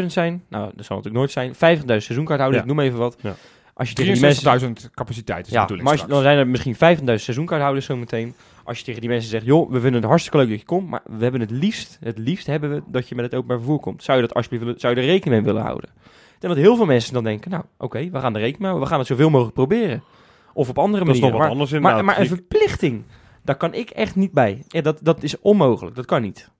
66.000 0.00 0.06
zijn, 0.12 0.44
nou 0.48 0.70
dat 0.76 0.84
zal 0.86 0.96
natuurlijk 0.96 1.14
nooit 1.14 1.30
zijn, 1.30 1.54
50.000 1.54 1.84
seizoenkaarthouders, 2.02 2.62
Ja. 2.64 2.68
ik 2.70 2.74
noem 2.76 2.84
even 2.86 2.98
wat. 2.98 3.16
Ja. 3.20 3.34
Als 3.74 3.88
je 3.88 3.94
tegen 3.94 4.12
die 4.12 4.22
mensen 4.22 4.42
63.000 4.84 4.90
capaciteit 4.94 5.46
is 5.46 5.52
Ja, 5.52 5.66
maar 5.82 5.92
als 5.92 6.06
dan 6.06 6.22
zijn 6.22 6.38
er 6.38 6.46
misschien 6.48 6.74
50.000 6.74 7.04
seizoenkaarthouders 7.24 7.86
zometeen. 7.86 8.34
Als 8.68 8.78
je 8.78 8.84
tegen 8.84 9.00
die 9.00 9.10
mensen 9.10 9.30
zegt, 9.30 9.44
joh, 9.44 9.70
we 9.70 9.80
vinden 9.80 10.00
het 10.00 10.04
hartstikke 10.10 10.38
leuk 10.38 10.48
dat 10.48 10.58
je 10.58 10.64
komt, 10.64 10.88
maar 10.88 11.00
we 11.04 11.22
hebben 11.22 11.40
het 11.40 11.50
liefst, 11.50 11.98
het 12.00 12.18
liefst 12.18 12.46
hebben 12.46 12.70
we 12.70 12.82
dat 12.86 13.08
je 13.08 13.14
met 13.14 13.24
het 13.24 13.34
openbaar 13.34 13.56
vervoer 13.56 13.80
komt. 13.80 14.02
Zou 14.02 14.20
je 14.20 14.26
dat 14.26 14.34
alsjeblieft 14.34 14.64
willen, 14.64 14.80
zou 14.80 14.94
je 14.94 15.00
er 15.00 15.06
rekening 15.06 15.36
mee 15.36 15.52
willen 15.52 15.66
houden? 15.66 15.90
Ik 16.34 16.40
denk 16.40 16.54
dat 16.54 16.62
heel 16.62 16.76
veel 16.76 16.86
mensen 16.86 17.12
dan 17.14 17.24
denken, 17.24 17.50
nou, 17.50 17.64
oké, 17.78 17.98
we 18.10 18.20
gaan 18.20 18.34
er 18.34 18.40
rekening 18.40 18.58
mee 18.58 18.68
houden, 18.68 18.82
we 18.82 18.88
gaan 18.88 18.98
het 18.98 19.06
zoveel 19.08 19.30
mogelijk 19.30 19.54
proberen. 19.54 20.02
Of 20.54 20.68
op 20.68 20.78
andere 20.78 21.04
Dat 21.04 21.14
is 21.14 21.20
nog 21.20 21.30
manieren. 21.30 21.30
wat 21.30 21.40
Maar, 21.40 21.50
anders 21.50 21.70
maar, 21.94 22.04
maar 22.04 22.18
een 22.20 22.26
verplichting, 22.36 23.04
daar 23.44 23.56
kan 23.56 23.74
ik 23.74 23.90
echt 23.90 24.16
niet 24.16 24.32
bij. 24.32 24.64
Ja, 24.68 24.80
dat, 24.80 24.98
dat 25.02 25.22
is 25.22 25.40
onmogelijk, 25.40 25.96
dat 25.96 26.04
kan 26.04 26.22
niet. 26.22 26.50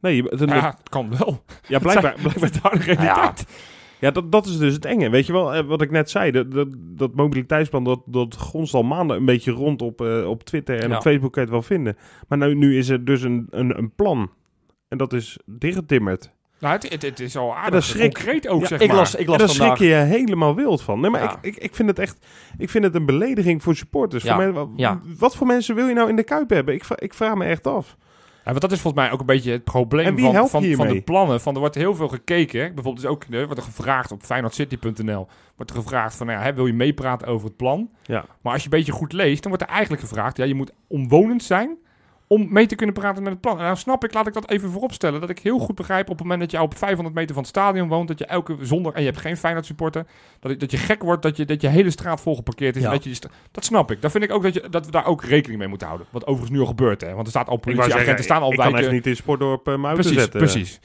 nee, 0.00 0.16
je- 0.16 0.22
het- 0.36 0.48
Ja, 0.50 0.74
het 0.78 0.88
kan 0.88 1.16
wel. 1.18 1.42
ja, 1.68 1.78
blijkbaar, 1.78 2.14
Blijkbaar 2.22 2.50
daar 2.62 2.72
de 2.78 2.78
realiteit. 2.84 3.44
Ja, 3.48 3.54
dat, 4.00 4.32
dat 4.32 4.46
is 4.46 4.58
dus 4.58 4.74
het 4.74 4.84
enge. 4.84 5.10
Weet 5.10 5.26
je 5.26 5.32
wel, 5.32 5.54
eh, 5.54 5.64
wat 5.64 5.82
ik 5.82 5.90
net 5.90 6.10
zei, 6.10 6.30
dat, 6.30 6.52
dat, 6.52 6.68
dat 6.78 7.14
mobiliteitsplan, 7.14 7.84
dat, 7.84 8.00
dat 8.06 8.36
gonst 8.36 8.74
al 8.74 8.82
maanden 8.82 9.16
een 9.16 9.24
beetje 9.24 9.50
rond 9.52 9.82
op, 9.82 10.00
eh, 10.00 10.28
op 10.28 10.42
Twitter 10.44 10.78
en 10.82 10.88
Ja. 10.88 10.96
op 10.96 11.02
Facebook 11.02 11.32
kan 11.32 11.42
je 11.42 11.48
het 11.48 11.58
wel 11.58 11.66
vinden. 11.76 11.96
Maar 12.28 12.38
nu, 12.38 12.54
nu 12.54 12.78
is 12.78 12.88
er 12.88 13.04
dus 13.04 13.22
een, 13.22 13.46
een, 13.50 13.78
een 13.78 13.94
plan. 13.94 14.30
En 14.88 14.98
dat 14.98 15.12
is 15.12 15.38
dichtgetimmerd. 15.46 16.30
Nou, 16.60 16.74
het, 16.74 16.88
het, 16.92 17.02
het 17.02 17.20
is 17.20 17.36
al 17.36 17.46
Ja, 17.46 17.54
aardig 17.54 17.72
dat 17.72 17.82
schrik- 17.82 18.14
concreet 18.14 18.48
ook, 18.48 18.60
Ja, 18.60 18.66
zeg 18.66 18.80
Ik 18.80 18.88
maar. 18.88 18.96
las, 18.96 19.14
ik 19.14 19.20
En 19.20 19.26
las 19.26 19.38
daar 19.38 19.48
vandaag... 19.48 19.76
schrik 19.76 19.88
je 19.90 19.94
helemaal 19.94 20.54
wild 20.54 20.82
van. 20.82 21.00
Nee, 21.00 21.10
maar 21.10 21.22
Ja. 21.22 21.38
ik, 21.42 21.54
ik, 21.56 21.62
ik 21.62 21.74
vind 21.74 21.88
het 21.88 21.98
echt, 21.98 22.26
ik 22.58 22.70
vind 22.70 22.84
het 22.84 22.94
een 22.94 23.06
belediging 23.06 23.62
voor 23.62 23.74
supporters. 23.76 24.22
Ja, 24.24 24.34
Voor 24.34 24.42
mij, 24.42 24.52
wat, 24.52 24.68
ja. 24.76 25.00
wat 25.18 25.36
voor 25.36 25.46
mensen 25.46 25.74
wil 25.74 25.86
je 25.86 25.94
nou 25.94 26.08
in 26.08 26.16
de 26.16 26.24
Kuip 26.24 26.50
hebben? 26.50 26.74
Ik, 26.74 26.84
vra- 26.84 26.98
ik 27.00 27.14
vraag 27.14 27.34
me 27.34 27.44
echt 27.44 27.66
af. 27.66 27.96
Ja, 28.44 28.50
want 28.50 28.60
dat 28.60 28.72
is 28.72 28.80
volgens 28.80 29.02
mij 29.02 29.12
ook 29.12 29.20
een 29.20 29.26
beetje 29.26 29.52
het 29.52 29.64
probleem 29.64 30.18
van, 30.18 30.48
van, 30.48 30.74
van 30.74 30.88
de 30.88 31.02
plannen. 31.02 31.40
Van, 31.40 31.54
er 31.54 31.60
wordt 31.60 31.74
heel 31.74 31.94
veel 31.94 32.08
gekeken. 32.08 32.74
Bijvoorbeeld 32.74 33.04
is 33.04 33.10
ook, 33.10 33.24
er 33.30 33.46
wordt 33.46 33.60
er 33.60 33.66
gevraagd 33.66 34.12
op 34.12 34.22
feyenoordcity.nl. 34.22 35.26
Wordt 35.56 35.70
er 35.70 35.76
gevraagd 35.76 36.16
van, 36.16 36.26
nou 36.26 36.38
ja, 36.38 36.44
hè, 36.44 36.54
wil 36.54 36.66
je 36.66 36.72
meepraten 36.72 37.28
over 37.28 37.46
het 37.46 37.56
plan? 37.56 37.90
Ja. 38.02 38.24
Maar 38.40 38.52
als 38.52 38.62
je 38.62 38.68
een 38.70 38.78
beetje 38.78 38.92
goed 38.92 39.12
leest, 39.12 39.42
dan 39.42 39.50
wordt 39.50 39.66
er 39.66 39.72
eigenlijk 39.72 40.02
gevraagd... 40.02 40.36
Ja, 40.36 40.44
je 40.44 40.54
moet 40.54 40.72
omwonend 40.86 41.42
zijn 41.42 41.78
om 42.32 42.46
mee 42.50 42.66
te 42.66 42.74
kunnen 42.74 42.94
praten 42.94 43.22
met 43.22 43.32
het 43.32 43.40
plan. 43.40 43.56
En 43.56 43.62
nou 43.62 43.76
snap 43.76 44.04
ik, 44.04 44.14
laat 44.14 44.26
ik 44.26 44.32
dat 44.32 44.50
even 44.50 44.70
vooropstellen... 44.70 45.20
dat 45.20 45.30
ik 45.30 45.38
heel 45.38 45.58
goed 45.58 45.74
begrijp 45.74 46.08
op 46.08 46.18
het 46.18 46.22
moment 46.22 46.40
dat 46.40 46.50
je 46.50 46.62
op 46.62 46.76
500 46.76 47.16
meter 47.16 47.34
van 47.34 47.42
het 47.42 47.52
stadion 47.52 47.88
woont... 47.88 48.08
dat 48.08 48.18
je 48.18 48.24
elke 48.24 48.56
zondag, 48.60 48.92
en 48.92 49.00
je 49.00 49.06
hebt 49.06 49.20
geen 49.20 49.36
Feyenoord 49.36 49.66
supporter... 49.66 50.06
dat, 50.40 50.60
dat 50.60 50.70
je 50.70 50.76
gek 50.76 51.02
wordt 51.02 51.22
dat 51.22 51.36
je, 51.36 51.44
dat 51.44 51.60
je 51.60 51.68
hele 51.68 51.90
straat 51.90 52.20
vol 52.20 52.36
geparkeerd 52.36 52.76
is. 52.76 52.82
Ja. 52.82 52.90
Dat, 52.90 53.04
je 53.04 53.18
dat 53.50 53.64
snap 53.64 53.90
ik. 53.90 54.02
Dat 54.02 54.10
vind 54.10 54.24
ik 54.24 54.32
ook 54.32 54.42
dat, 54.42 54.54
je, 54.54 54.68
dat 54.70 54.86
we 54.86 54.92
daar 54.92 55.06
ook 55.06 55.24
rekening 55.24 55.58
mee 55.58 55.68
moeten 55.68 55.86
houden. 55.86 56.06
Wat 56.10 56.26
overigens 56.26 56.50
nu 56.50 56.60
al 56.60 56.66
gebeurt, 56.66 57.00
hè. 57.00 57.12
Want 57.14 57.26
er 57.26 57.32
staat 57.32 57.48
al 57.48 57.54
Ik 57.54 57.60
politieagenten, 57.60 58.24
staan 58.24 58.42
al 58.42 58.50
ik 58.50 58.56
kan 58.56 58.64
wijken... 58.64 58.84
echt 58.84 58.92
niet 58.92 59.06
in 59.06 59.16
Sportdorp 59.16 59.68
uh, 59.68 59.74
auto 59.74 59.92
Precies, 59.92 60.18
zetten. 60.18 60.40
precies. 60.40 60.80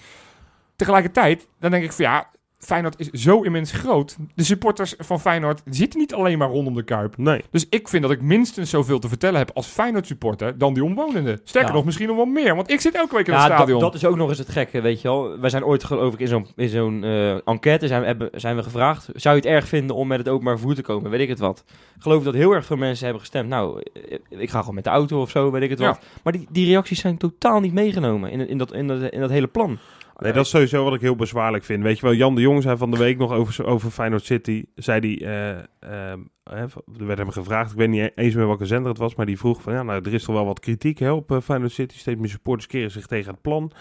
Tegelijkertijd, 0.76 1.48
dan 1.60 1.72
denk 1.72 1.84
ik 1.84 1.92
van 1.92 2.06
ja, 2.06 2.30
Feyenoord 2.66 3.00
is 3.00 3.10
zo 3.10 3.42
immens 3.42 3.72
groot. 3.72 4.18
De 4.36 4.44
supporters 4.44 4.94
van 4.98 5.20
Feyenoord 5.20 5.62
zitten 5.70 6.00
niet 6.00 6.14
alleen 6.14 6.38
maar 6.38 6.50
rondom 6.50 6.74
de 6.76 6.84
Kuip. 6.84 7.18
Nee. 7.18 7.44
Dus 7.52 7.66
ik 7.70 7.88
vind 7.88 8.02
dat 8.04 8.12
ik 8.12 8.22
minstens 8.22 8.70
zoveel 8.70 9.00
te 9.00 9.08
vertellen 9.08 9.38
heb 9.40 9.52
als 9.54 9.68
Feyenoord 9.68 10.08
supporter 10.08 10.58
dan 10.58 10.74
die 10.74 10.84
omwonenden. 10.84 11.40
Sterker 11.44 11.70
Ja. 11.70 11.76
nog, 11.76 11.86
misschien 11.86 12.08
nog 12.08 12.16
wel 12.16 12.26
meer. 12.26 12.56
Want 12.56 12.70
ik 12.72 12.82
zit 12.82 12.96
elke 12.96 13.16
week 13.16 13.28
in 13.28 13.34
het 13.34 13.42
Ja, 13.42 13.48
dat, 13.48 13.58
stadion. 13.58 13.80
dat 13.80 13.94
is 13.94 14.06
ook 14.06 14.16
nog 14.16 14.30
eens 14.30 14.38
het 14.38 14.50
gekke, 14.50 14.82
weet 14.82 15.02
je 15.02 15.08
wel. 15.08 15.40
Wij 15.40 15.50
zijn 15.50 15.64
ooit, 15.66 15.84
geloof 15.84 16.14
ik, 16.14 16.20
in 16.20 16.28
zo'n, 16.28 16.48
in 16.56 16.70
zo'n 16.70 17.04
eh, 17.04 17.48
enquête 17.48 17.88
zijn 17.88 18.02
we, 18.02 18.08
hebben, 18.08 18.30
zijn 18.34 18.56
we 18.56 18.64
gevraagd... 18.64 19.10
zou 19.14 19.36
je 19.36 19.42
het 19.42 19.50
erg 19.52 19.68
vinden 19.68 19.96
om 19.96 20.08
met 20.08 20.18
het 20.18 20.30
openbaar 20.30 20.58
vervoer 20.58 20.76
te 20.76 20.82
komen? 20.82 21.12
Weet 21.12 21.22
ik 21.22 21.30
het 21.30 21.40
wat. 21.40 21.64
Ik 21.96 22.02
geloof 22.02 22.24
dat 22.24 22.34
heel 22.34 22.52
erg 22.52 22.66
veel 22.66 22.78
mensen 22.78 23.04
hebben 23.04 23.22
gestemd... 23.22 23.50
nou, 23.50 23.82
eh, 23.94 24.18
ik 24.30 24.50
ga 24.50 24.60
gewoon 24.60 24.76
met 24.76 24.84
de 24.84 24.90
auto 24.90 25.22
of 25.22 25.30
zo, 25.30 25.52
weet 25.52 25.62
ik 25.62 25.70
het 25.70 25.80
Ja. 25.80 25.86
wat. 25.88 26.00
Maar 26.24 26.34
die, 26.34 26.48
die 26.52 26.66
reacties 26.66 27.00
zijn 27.00 27.18
totaal 27.18 27.60
niet 27.60 27.74
meegenomen 27.74 28.32
in, 28.32 28.48
in, 28.48 28.58
dat, 28.58 28.74
in, 28.74 28.88
dat, 28.88 29.02
in 29.12 29.20
dat 29.20 29.30
hele 29.30 29.48
plan. 29.48 29.78
Nee, 30.18 30.34
dat 30.34 30.46
is 30.46 30.50
sowieso 30.50 30.84
wat 30.84 30.94
ik 30.94 31.02
heel 31.02 31.16
bezwaarlijk 31.16 31.64
vind. 31.64 31.84
Weet 31.84 32.00
je 32.00 32.06
wel, 32.06 32.16
Jan 32.16 32.36
de 32.36 32.42
Jong 32.42 32.62
zei 32.62 32.78
van 32.78 32.92
de 32.92 32.98
week 32.98 33.18
nog 33.18 33.32
over, 33.32 33.66
over 33.66 33.92
Feyenoord 33.92 34.26
City. 34.26 34.66
Zei 34.76 35.00
die, 35.00 35.26
eh, 35.26 35.58
ehm, 35.80 36.20
er 36.44 36.70
werd 36.98 37.18
hem 37.18 37.30
gevraagd, 37.30 37.72
ik 37.72 37.78
weet 37.78 37.90
niet 37.90 38.12
eens 38.16 38.36
meer 38.36 38.48
welke 38.48 38.66
zender 38.66 38.90
het 38.90 38.98
was, 38.98 39.16
maar 39.16 39.26
die 39.26 39.38
vroeg 39.38 39.62
van 39.62 39.74
ja, 39.74 39.84
nou, 39.84 40.02
er 40.06 40.14
is 40.14 40.24
toch 40.24 40.36
wel 40.36 40.46
wat 40.46 40.60
kritiek 40.60 41.00
hè, 41.00 41.12
op 41.12 41.32
eh, 41.32 41.42
Feyenoord 41.42 41.72
City. 41.72 41.98
Steeds 41.98 42.20
meer 42.20 42.30
supporters 42.30 42.68
keren 42.68 42.92
zich 42.92 43.06
tegen 43.06 43.32
het 43.32 43.42
plan. 43.42 43.72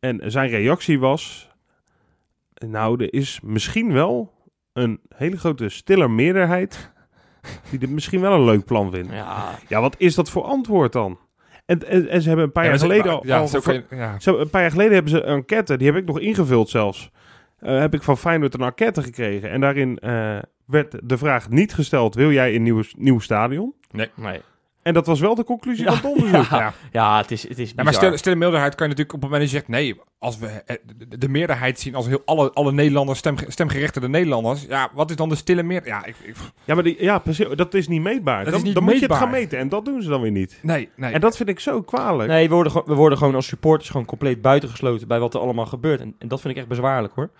En 0.00 0.30
zijn 0.30 0.50
reactie 0.50 0.98
was, 0.98 1.50
nou, 2.54 3.02
er 3.02 3.12
is 3.12 3.40
misschien 3.42 3.92
wel 3.92 4.32
een 4.72 5.00
hele 5.14 5.38
grote 5.38 5.68
stiller 5.68 6.10
meerderheid 6.10 6.92
die 7.70 7.78
dit 7.78 7.90
misschien 7.90 8.20
wel 8.20 8.32
een 8.32 8.44
leuk 8.44 8.64
plan 8.64 8.90
vindt. 8.90 9.12
Ja, 9.12 9.58
Ja, 9.68 9.80
wat 9.80 9.94
is 9.98 10.14
dat 10.14 10.30
voor 10.30 10.42
antwoord 10.42 10.92
dan? 10.92 11.18
En, 11.66 11.88
en, 11.88 12.08
en 12.08 12.22
ze 12.22 12.28
hebben 12.28 12.46
een 12.46 12.52
paar 12.52 12.64
Ja, 12.64 12.70
jaar 12.70 12.78
geleden 12.78 13.12
al, 13.12 13.26
ja, 13.26 13.38
al 13.38 13.48
zo 13.48 13.60
ver- 13.60 13.82
kan 13.82 13.98
je- 13.98 14.04
ja. 14.04 14.18
zo, 14.18 14.38
een 14.38 14.50
paar 14.50 14.60
jaar 14.60 14.70
geleden 14.70 14.92
hebben 14.92 15.10
ze 15.10 15.22
een 15.22 15.36
enquête, 15.36 15.76
die 15.76 15.86
heb 15.86 15.96
ik 15.96 16.06
nog 16.06 16.20
ingevuld 16.20 16.68
zelfs. 16.68 17.10
Eh, 17.58 17.78
heb 17.78 17.94
ik 17.94 18.02
van 18.02 18.18
Feyenoord 18.18 18.54
een 18.54 18.60
enquête 18.60 19.02
gekregen. 19.02 19.50
En 19.50 19.60
daarin 19.60 19.98
eh, 19.98 20.38
werd 20.66 20.94
de 21.08 21.18
vraag 21.18 21.48
niet 21.50 21.74
gesteld, 21.74 22.14
wil 22.14 22.30
jij 22.32 22.54
een 22.54 22.62
nieuw, 22.62 22.82
nieuw 22.96 23.18
stadion? 23.18 23.74
nee. 24.14 24.40
En 24.86 24.94
dat 24.94 25.06
was 25.06 25.20
wel 25.20 25.34
de 25.34 25.44
conclusie 25.44 25.84
Ja, 25.84 25.92
van 25.92 26.10
het 26.10 26.18
onderzoek. 26.22 26.50
ja. 26.50 26.58
Ja. 26.58 26.72
Ja, 26.92 27.16
het 27.20 27.30
is, 27.30 27.48
het 27.48 27.58
is 27.58 27.68
Ja, 27.68 27.74
maar 27.76 27.84
bizar. 27.84 28.02
stel, 28.04 28.16
stel 28.16 28.32
een 28.32 28.38
meerderheid 28.38 28.74
kan 28.74 28.88
je 28.88 28.92
natuurlijk 28.94 29.14
op 29.16 29.20
het 29.22 29.30
moment 29.30 29.50
dat 29.50 29.60
je 29.62 29.66
zegt... 29.66 29.80
nee, 29.80 30.00
als 30.18 30.38
we 30.38 30.46
eh, 30.46 30.76
de, 31.08 31.18
de 31.18 31.28
meerderheid 31.28 31.80
zien 31.80 31.94
als 31.94 32.06
heel 32.06 32.22
alle, 32.24 32.52
alle 32.52 32.72
Nederlanders, 32.72 33.18
stem, 33.18 33.36
stemgerechtigde 33.48 34.08
Nederlanders... 34.08 34.64
ja, 34.68 34.90
wat 34.94 35.10
is 35.10 35.16
dan 35.16 35.28
de 35.28 35.34
stille 35.34 35.62
meer? 35.62 35.86
Ja, 35.86 36.04
ik, 36.04 36.16
ik- 36.22 36.36
Ja, 36.64 36.74
maar 36.74 36.82
die, 36.84 36.96
ja, 37.02 37.18
precies, 37.18 37.46
dat 37.54 37.74
is 37.74 37.88
niet 37.88 38.02
meetbaar. 38.02 38.36
Dat 38.44 38.46
dan 38.52 38.54
is 38.60 38.62
niet 38.66 38.74
dan 38.74 38.84
moet 38.84 38.98
je 38.98 39.06
het 39.06 39.14
gaan 39.14 39.30
meten. 39.30 39.58
En 39.58 39.68
dat 39.68 39.84
doen 39.84 40.02
ze 40.02 40.08
dan 40.08 40.20
weer 40.20 40.30
niet. 40.30 40.58
nee, 40.62 40.88
nee. 40.96 41.12
En 41.12 41.20
dat 41.20 41.36
vind 41.36 41.48
ik 41.48 41.60
zo 41.60 41.82
kwalijk. 41.82 42.28
Nee, 42.30 42.48
we 42.48 42.54
worden, 42.54 42.72
gewoon- 42.72 42.86
we 42.88 42.94
worden 42.94 43.18
gewoon 43.18 43.34
als 43.34 43.46
supporters 43.46 43.90
gewoon 43.90 44.06
compleet 44.06 44.42
buitengesloten 44.42 45.08
bij 45.08 45.18
wat 45.20 45.34
er 45.34 45.40
allemaal 45.40 45.66
gebeurt. 45.66 46.00
En, 46.00 46.14
en 46.18 46.28
dat 46.28 46.40
vind 46.40 46.52
ik 46.54 46.58
echt 46.60 46.68
bezwaarlijk 46.68 47.14
hoor. 47.14 47.30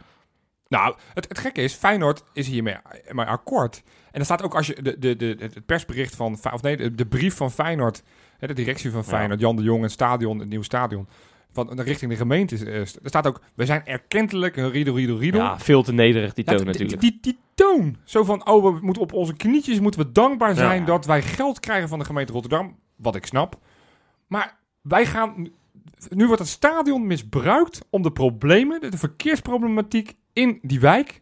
Nou, 0.69 0.95
het, 1.15 1.29
het 1.29 1.39
gekke 1.39 1.63
is, 1.63 1.75
Feyenoord 1.75 2.23
is 2.33 2.49
hiermee 2.49 2.77
mee 3.11 3.27
akkoord. 3.27 3.83
En 4.11 4.19
er 4.19 4.25
staat 4.25 4.43
ook 4.43 4.55
als 4.55 4.67
je 4.67 4.83
de, 4.83 4.99
de, 4.99 5.17
de, 5.17 5.37
het 5.39 5.67
persbericht 5.67 6.17
van, 6.17 6.39
of 6.53 6.63
nee, 6.63 6.77
de, 6.77 6.95
de 6.95 7.07
brief 7.07 7.35
van 7.37 7.51
Feyenoord, 7.51 8.03
hè, 8.39 8.47
de 8.47 8.53
directie 8.53 8.91
van 8.91 9.05
Feyenoord, 9.05 9.41
Jan 9.41 9.57
de 9.57 9.63
Jong, 9.63 9.83
het 9.83 9.91
stadion, 9.93 10.39
het 10.39 10.49
nieuwe 10.49 10.65
stadion, 10.65 11.09
van 11.53 11.81
richting 11.81 12.11
de 12.11 12.17
gemeente, 12.17 12.57
eh, 12.65 12.81
er 12.81 12.89
staat 13.05 13.27
ook, 13.27 13.41
we 13.55 13.67
zijn 13.67 13.87
erkentelijk 13.87 14.57
een 14.57 14.71
riedel, 14.71 14.97
riedel, 14.97 15.19
riedel. 15.19 15.41
Ja, 15.41 15.59
veel 15.59 15.83
te 15.83 15.93
nederig 15.93 16.33
die 16.33 16.45
toon 16.45 16.57
die- 16.57 16.67
natuurlijk. 16.67 17.01
Die, 17.01 17.19
die, 17.21 17.39
toon. 17.55 17.97
Zo 18.05 18.25
van, 18.25 18.47
oh, 18.49 18.63
we 18.65 18.79
moeten 18.81 19.03
op 19.03 19.13
onze 19.13 19.35
knietjes 19.35 19.81
moeten 19.81 20.01
we 20.01 20.13
dankbaar 20.13 20.55
zijn 20.55 20.81
Ja. 20.81 20.87
dat 20.87 21.07
wij 21.07 21.23
geld 21.23 21.61
krijgen 21.61 21.89
van 21.89 21.99
de 21.99 22.05
gemeente 22.05 22.33
Rotterdam. 22.33 22.77
Wat 22.97 23.15
ik 23.17 23.27
snap. 23.27 23.59
Maar 24.27 24.59
wij 24.81 25.07
gaan... 25.07 25.49
Nu 26.09 26.27
wordt 26.27 26.41
het 26.41 26.51
stadion 26.51 27.07
misbruikt 27.07 27.81
om 27.91 28.03
de 28.03 28.13
problemen, 28.13 28.81
de 28.81 28.99
verkeersproblematiek 28.99 30.15
in 30.37 30.59
die 30.63 30.81
wijk 30.81 31.21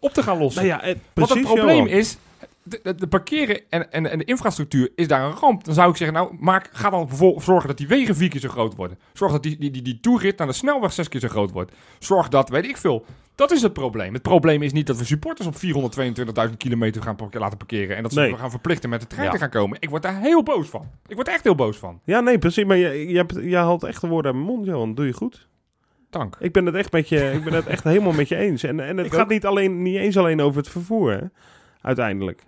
op 0.00 0.12
te 0.12 0.22
gaan 0.22 0.38
lossen. 0.38 0.66
Nou 0.66 0.74
ja, 0.74 0.82
eh, 0.82 0.94
Want 0.94 1.02
precies, 1.12 1.34
het 1.34 1.44
probleem 1.54 1.76
Johan. 1.76 1.88
is, 1.98 2.16
de, 2.62 2.80
de, 2.82 2.94
de 2.94 3.06
parkeren 3.06 3.60
en, 3.68 3.92
en, 3.92 4.10
en 4.10 4.18
de 4.18 4.24
infrastructuur 4.24 4.90
is 4.94 5.08
daar 5.08 5.24
een 5.24 5.32
ramp. 5.36 5.64
Dan 5.64 5.74
zou 5.74 5.90
ik 5.90 5.96
zeggen, 5.96 6.16
nou, 6.16 6.36
maak, 6.40 6.68
ga 6.72 6.90
dan 6.90 7.08
voor, 7.08 7.42
zorgen 7.42 7.68
dat 7.68 7.76
die 7.78 7.88
wegen 7.88 8.16
vier 8.16 8.28
keer 8.28 8.40
zo 8.40 8.48
groot 8.48 8.74
worden. 8.74 8.98
Zorg 9.12 9.32
dat 9.32 9.42
die, 9.42 9.58
die, 9.58 9.70
die, 9.70 9.82
die 9.82 10.00
toerit 10.00 10.38
naar 10.38 10.46
de 10.46 10.52
snelweg 10.52 10.92
zes 10.92 11.08
keer 11.08 11.20
zo 11.20 11.28
groot 11.28 11.50
wordt. 11.50 11.72
Zorg 11.98 12.28
dat, 12.28 12.48
weet 12.48 12.64
ik 12.64 12.76
veel. 12.76 13.04
Dat 13.34 13.50
is 13.50 13.62
het 13.62 13.72
probleem. 13.72 14.12
Het 14.12 14.22
probleem 14.22 14.62
is 14.62 14.72
niet 14.72 14.86
dat 14.86 14.96
we 14.98 15.04
supporters 15.04 15.48
op 15.48 15.54
422.000 16.50 16.56
kilometer 16.56 17.02
gaan 17.02 17.16
laten 17.30 17.58
parkeren. 17.58 17.96
En 17.96 18.02
dat 18.02 18.12
ze 18.12 18.20
Nee. 18.20 18.36
gaan 18.36 18.50
verplichten 18.50 18.90
met 18.90 19.00
de 19.00 19.06
trein 19.06 19.24
Ja. 19.26 19.30
te 19.32 19.38
gaan 19.38 19.50
komen. 19.50 19.76
Ik 19.80 19.90
word 19.90 20.02
daar 20.02 20.20
heel 20.20 20.42
boos 20.42 20.68
van. 20.68 20.86
Ik 21.06 21.14
word 21.14 21.28
echt 21.28 21.44
heel 21.44 21.54
boos 21.54 21.76
van. 21.76 22.00
Ja, 22.04 22.20
nee, 22.20 22.38
precies. 22.38 22.64
Maar 22.64 22.76
je, 22.76 23.08
je, 23.08 23.16
hebt, 23.16 23.34
je 23.42 23.56
haalt 23.56 23.82
echt 23.84 24.00
de 24.00 24.06
woorden 24.06 24.32
uit 24.34 24.40
mijn 24.44 24.54
mond, 24.56 24.66
Johan. 24.66 24.94
Doe 24.94 25.06
je 25.06 25.12
goed. 25.12 25.48
Dank. 26.12 26.36
Ik 26.40 26.52
ben 26.52 26.66
het 26.66 26.74
echt, 26.74 26.92
met 26.92 27.08
je, 27.08 27.30
ik 27.32 27.44
ben 27.44 27.52
het 27.52 27.66
echt 27.66 27.84
helemaal 27.84 28.12
met 28.12 28.28
je 28.28 28.36
eens. 28.36 28.62
En, 28.62 28.80
en 28.80 28.96
het 28.96 29.06
Ik 29.06 29.12
gaat 29.12 29.20
ook. 29.22 29.28
niet, 29.30 29.46
alleen, 29.46 29.82
niet 29.82 29.96
eens 29.96 30.16
alleen 30.16 30.40
over 30.40 30.58
het 30.60 30.68
vervoer, 30.68 31.12
hè, 31.12 31.20
uiteindelijk. 31.80 32.42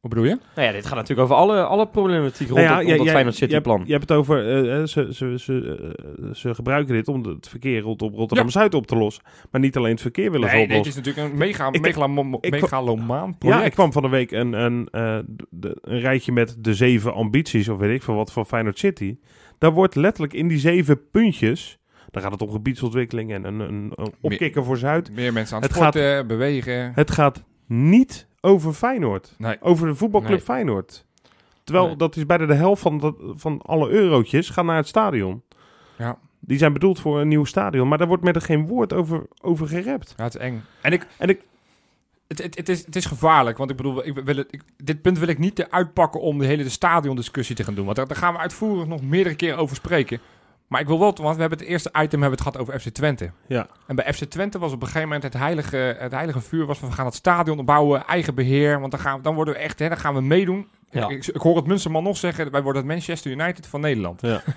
Wat 0.00 0.10
bedoel 0.10 0.24
je? 0.28 0.38
Nou 0.54 0.66
ja, 0.66 0.72
dit 0.72 0.86
gaat 0.86 0.94
natuurlijk 0.94 1.20
over 1.20 1.36
alle, 1.42 1.62
alle 1.64 1.86
problematiek 1.88 2.48
rond, 2.48 2.60
Nou 2.60 2.86
ja, 2.86 2.96
rond 2.96 3.10
Feyenoord 3.10 3.14
je 3.14 3.20
hebt- 3.22 3.36
City-plan. 3.52 3.82
Je 3.86 3.92
hebt 3.92 4.08
het 4.08 4.18
over, 4.18 4.46
eh, 4.48 4.80
eh, 4.80 4.86
ze, 4.86 5.08
ze, 5.14 5.34
ze, 5.38 5.78
eh, 6.22 6.34
ze 6.34 6.54
gebruiken 6.54 6.94
dit 6.94 7.08
om 7.08 7.24
het 7.24 7.48
verkeer 7.48 7.80
rondom 7.80 8.14
Rotterdam-Zuid 8.14 8.74
op 8.74 8.86
te 8.86 8.96
lossen. 8.96 9.22
Maar 9.50 9.60
niet 9.60 9.76
alleen 9.76 9.90
het 9.90 10.00
verkeer 10.00 10.30
willen 10.30 10.46
Nee, 10.46 10.56
nee, 10.56 10.66
het 10.66 10.76
oplossen. 10.76 11.00
is 11.00 11.06
natuurlijk 11.06 11.32
een 11.32 11.38
mega, 11.38 11.68
Ik- 11.72 11.80
megalo- 11.80 12.38
ik- 12.40 12.50
megalomaan 12.50 13.38
project. 13.38 13.60
Ja, 13.60 13.66
ik 13.66 13.72
kwam 13.72 13.92
van 13.92 14.02
de 14.02 14.08
week 14.08 14.30
een, 14.30 14.52
een, 14.52 14.88
eh, 14.90 15.18
de- 15.50 15.78
een 15.80 16.00
rijtje 16.00 16.32
met 16.32 16.56
de 16.58 16.74
zeven 16.74 17.14
ambities, 17.14 17.68
of 17.68 17.78
weet 17.78 17.94
ik 17.94 18.02
veel 18.02 18.14
wat, 18.14 18.32
van 18.32 18.46
Feyenoord 18.46 18.78
City. 18.78 19.16
Daar 19.58 19.72
wordt 19.72 19.94
letterlijk 19.94 20.34
in 20.34 20.48
die 20.48 20.58
zeven 20.58 21.10
puntjes, 21.10 21.78
daar 22.10 22.22
gaat 22.22 22.32
het 22.32 22.42
om 22.42 22.50
gebiedsontwikkeling 22.50 23.32
en 23.32 23.44
een, 23.44 23.60
een, 23.60 23.92
een 23.94 24.12
opkikker 24.20 24.64
voor 24.64 24.76
Zuid. 24.76 25.10
Meer 25.12 25.32
mensen 25.32 25.56
aan 25.56 25.62
het, 25.62 25.70
Het 25.70 25.80
gaat- 25.82 25.92
sporten, 25.94 26.26
bewegen. 26.26 26.92
Het 26.94 27.10
gaat 27.10 27.42
niet 27.66 28.26
over 28.40 28.72
Feyenoord. 28.72 29.34
Nee. 29.38 29.56
Over 29.60 29.86
de 29.86 29.94
voetbalclub 29.94 30.32
Nee. 30.32 30.40
Feyenoord. 30.40 31.04
Terwijl 31.64 31.86
Nee. 31.86 31.96
dat 31.96 32.16
is 32.16 32.26
bijna 32.26 32.46
de 32.46 32.54
helft 32.54 32.82
van, 32.82 32.98
dat, 32.98 33.14
van 33.20 33.62
alle 33.62 33.88
eurotjes 33.88 34.50
gaan 34.50 34.66
naar 34.66 34.76
het 34.76 34.88
stadion. 34.88 35.42
Ja. 35.98 36.18
Die 36.40 36.58
zijn 36.58 36.72
bedoeld 36.72 37.00
voor 37.00 37.20
een 37.20 37.28
nieuw 37.28 37.44
stadion, 37.44 37.88
maar 37.88 37.98
daar 37.98 38.06
wordt 38.06 38.22
met 38.22 38.36
er 38.36 38.42
geen 38.42 38.66
woord 38.66 38.92
over, 38.92 39.26
over 39.42 39.68
gerept. 39.68 40.14
Ja, 40.16 40.24
het 40.24 40.34
is 40.34 40.40
eng. 40.40 40.62
En 40.82 40.92
ik... 40.92 41.06
En 41.16 41.28
ik, 41.28 41.40
Het, 42.26 42.42
het, 42.42 42.56
het, 42.56 42.68
is, 42.68 42.84
het 42.84 42.96
is 42.96 43.04
gevaarlijk, 43.04 43.56
want 43.58 43.70
ik 43.70 43.76
bedoel, 43.76 44.06
ik 44.06 44.14
wil 44.14 44.36
het, 44.36 44.48
ik, 44.50 44.62
dit 44.76 45.02
punt 45.02 45.18
wil 45.18 45.28
ik 45.28 45.38
niet 45.38 45.58
eruit 45.58 45.92
pakken 45.92 46.20
om 46.20 46.38
de 46.38 46.46
hele 46.46 46.62
de 46.62 46.68
stadiondiscussie 46.68 47.56
te 47.56 47.64
gaan 47.64 47.74
doen. 47.74 47.84
Want 47.84 47.96
daar, 47.96 48.06
daar 48.06 48.16
gaan 48.16 48.32
we 48.32 48.38
uitvoerig 48.38 48.86
nog 48.86 49.02
meerdere 49.02 49.34
keren 49.34 49.58
over 49.58 49.76
spreken. 49.76 50.20
Maar 50.68 50.80
ik 50.80 50.86
wil 50.86 50.98
wel, 50.98 51.14
want 51.22 51.34
we 51.34 51.40
hebben 51.40 51.58
het 51.58 51.66
eerste 51.68 51.88
item 51.88 52.20
hebben 52.20 52.30
het 52.30 52.40
gehad 52.40 52.58
over 52.58 52.80
FC 52.80 52.88
Twente. 52.88 53.30
ja, 53.46 53.66
En 53.86 53.96
bij 53.96 54.12
FC 54.14 54.24
Twente 54.24 54.58
was 54.58 54.72
op 54.72 54.80
een 54.80 54.86
gegeven 54.86 55.06
moment 55.08 55.22
het 55.22 55.32
heilige, 55.34 55.96
het 55.98 56.12
heilige 56.12 56.40
vuur 56.40 56.66
was 56.66 56.78
van 56.78 56.88
we 56.88 56.94
gaan 56.94 57.06
het 57.06 57.14
stadion 57.14 57.64
bouwen, 57.64 58.04
eigen 58.06 58.34
beheer. 58.34 58.80
Want 58.80 58.90
dan, 58.92 59.00
gaan, 59.00 59.16
we- 59.16 59.22
dan 59.22 59.34
worden 59.34 59.54
we 59.54 59.60
echt, 59.60 59.78
hè, 59.78 59.88
dan 59.88 59.98
gaan 59.98 60.14
we 60.14 60.20
meedoen. 60.20 60.68
Ja. 60.90 61.08
Ik, 61.08 61.26
ik, 61.26 61.40
hoor 61.40 61.56
het 61.56 61.66
Munsterman 61.66 62.02
nog 62.02 62.16
zeggen, 62.16 62.50
wij 62.50 62.62
worden 62.62 62.82
het 62.82 62.90
Manchester 62.90 63.30
United 63.30 63.66
van 63.66 63.80
Nederland. 63.80 64.20
ja. 64.20 64.42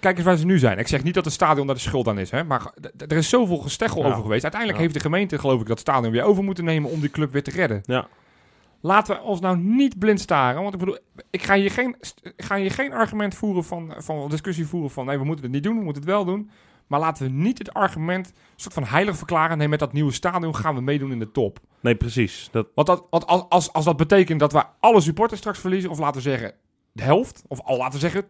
Kijk 0.00 0.16
eens 0.16 0.26
waar 0.26 0.36
ze 0.36 0.44
nu 0.46 0.58
zijn. 0.58 0.78
Ik 0.78 0.88
zeg 0.88 1.02
niet 1.02 1.14
dat 1.14 1.24
het 1.24 1.34
stadion 1.34 1.66
daar 1.66 1.74
de 1.74 1.80
schuld 1.80 2.08
aan 2.08 2.18
is. 2.18 2.30
Hè? 2.30 2.44
Maar 2.44 2.62
er 3.08 3.16
is 3.16 3.28
zoveel 3.28 3.56
gesteggel 3.56 4.02
Ja. 4.02 4.08
over 4.08 4.22
geweest. 4.22 4.42
Uiteindelijk 4.42 4.80
heeft 4.80 4.94
de 4.94 5.00
gemeente, 5.00 5.38
geloof 5.38 5.60
ik, 5.60 5.66
dat 5.66 5.78
stadion 5.78 6.12
weer 6.12 6.22
over 6.22 6.42
moeten 6.44 6.64
nemen 6.64 6.90
om 6.90 7.00
die 7.00 7.10
club 7.10 7.32
weer 7.32 7.42
te 7.42 7.50
redden. 7.50 7.80
Ja. 7.84 8.06
Laten 8.80 9.16
we 9.16 9.22
ons 9.22 9.40
nou 9.40 9.58
niet 9.58 9.98
blind 9.98 10.20
staren. 10.20 10.62
Want 10.62 10.74
ik 10.74 10.80
bedoel, 10.80 10.98
ik 11.30 11.42
ga 11.42 11.54
hier 11.54 11.70
geen, 11.70 11.96
ik 12.22 12.42
ga 12.42 12.56
hier 12.56 12.70
geen 12.70 12.92
argument 12.92 13.34
voeren 13.34 13.64
van, 13.64 13.94
van 13.98 14.28
discussie 14.28 14.66
voeren 14.66 14.90
van 14.90 15.06
nee, 15.06 15.18
we 15.18 15.24
moeten 15.24 15.44
het 15.44 15.54
niet 15.54 15.62
doen, 15.62 15.78
we 15.78 15.84
moeten 15.84 16.02
het 16.02 16.10
wel 16.10 16.24
doen. 16.24 16.50
Maar 16.86 17.00
laten 17.00 17.24
we 17.24 17.30
niet 17.32 17.58
het 17.58 17.72
argument 17.72 18.32
soort 18.56 18.74
van 18.74 18.84
heilig 18.84 19.16
verklaren. 19.16 19.58
Nee, 19.58 19.68
met 19.68 19.78
dat 19.78 19.92
nieuwe 19.92 20.12
stadion 20.12 20.56
gaan 20.56 20.74
we 20.74 20.80
meedoen 20.80 21.12
in 21.12 21.18
de 21.18 21.30
top. 21.30 21.58
Nee, 21.80 21.94
precies. 21.94 22.48
Dat, 22.52 22.66
Want, 22.74 22.86
dat, 22.86 23.06
want 23.10 23.26
als, 23.26 23.44
als, 23.48 23.72
als 23.72 23.84
dat 23.84 23.96
betekent 23.96 24.40
dat 24.40 24.52
we 24.52 24.64
alle 24.80 25.00
supporters 25.00 25.40
straks 25.40 25.58
verliezen, 25.58 25.90
of 25.90 25.98
laten 25.98 26.22
we 26.22 26.28
zeggen 26.28 26.54
de 27.00 27.06
helft, 27.06 27.42
of 27.48 27.60
al 27.60 27.76
laten 27.76 27.92
we 28.00 28.08
zeggen 28.08 28.24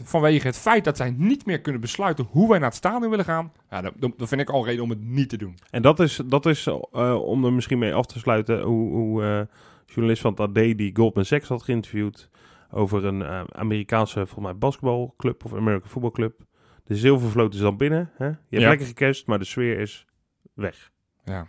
10%, 0.00 0.02
vanwege 0.04 0.46
het 0.46 0.56
feit 0.58 0.84
dat 0.84 0.96
zij 0.96 1.10
niet 1.16 1.46
meer 1.46 1.60
kunnen 1.60 1.80
besluiten 1.80 2.24
hoe 2.30 2.48
wij 2.48 2.58
naar 2.58 2.68
het 2.68 2.76
stadion 2.76 3.10
willen 3.10 3.24
gaan, 3.24 3.52
ja, 3.70 3.80
dan 3.96 4.14
vind 4.18 4.40
ik 4.40 4.50
al 4.50 4.64
reden 4.64 4.82
om 4.84 4.90
het 4.90 5.00
niet 5.04 5.28
te 5.28 5.36
doen. 5.36 5.56
en 5.70 5.82
dat 5.82 6.00
is, 6.00 6.20
dat 6.26 6.46
is 6.46 6.66
eh, 6.66 7.14
om 7.24 7.44
er 7.44 7.52
misschien 7.52 7.78
mee 7.78 7.94
af 7.94 8.06
te 8.06 8.18
sluiten, 8.18 8.60
hoe, 8.62 8.90
hoe 8.90 9.22
eh, 9.24 9.40
journalist 9.86 10.22
van 10.22 10.30
het 10.30 10.40
AD 10.40 10.54
die 10.54 10.90
Goldman 10.96 11.24
Sachs 11.24 11.48
had 11.48 11.62
geïnterviewd 11.62 12.28
over 12.70 13.04
een 13.04 13.22
eh, 13.22 13.42
Amerikaanse, 13.52 14.14
volgens 14.26 14.44
mij, 14.44 14.56
basketbalclub 14.56 15.44
of 15.44 15.54
American 15.54 15.88
voetbalclub. 15.90 16.40
De 16.84 16.96
zilvervloot 16.96 17.54
is 17.54 17.60
dan 17.60 17.76
binnen. 17.76 18.10
Hè? 18.16 18.24
Je 18.26 18.30
hebt 18.50 18.62
Ja. 18.62 18.68
lekker 18.68 18.86
gecashed, 18.86 19.26
maar 19.26 19.38
de 19.38 19.44
sfeer 19.44 19.78
is 19.78 20.06
weg. 20.54 20.90
Ja. 21.24 21.46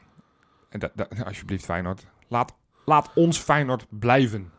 En 0.70 0.80
da, 0.80 0.92
da- 0.96 1.08
alsjeblieft 1.26 1.66
Feyenoord, 1.66 2.08
laat, 2.28 2.56
laat 2.86 3.12
ons 3.16 3.38
Feyenoord 3.38 3.86
blijven. 3.90 4.52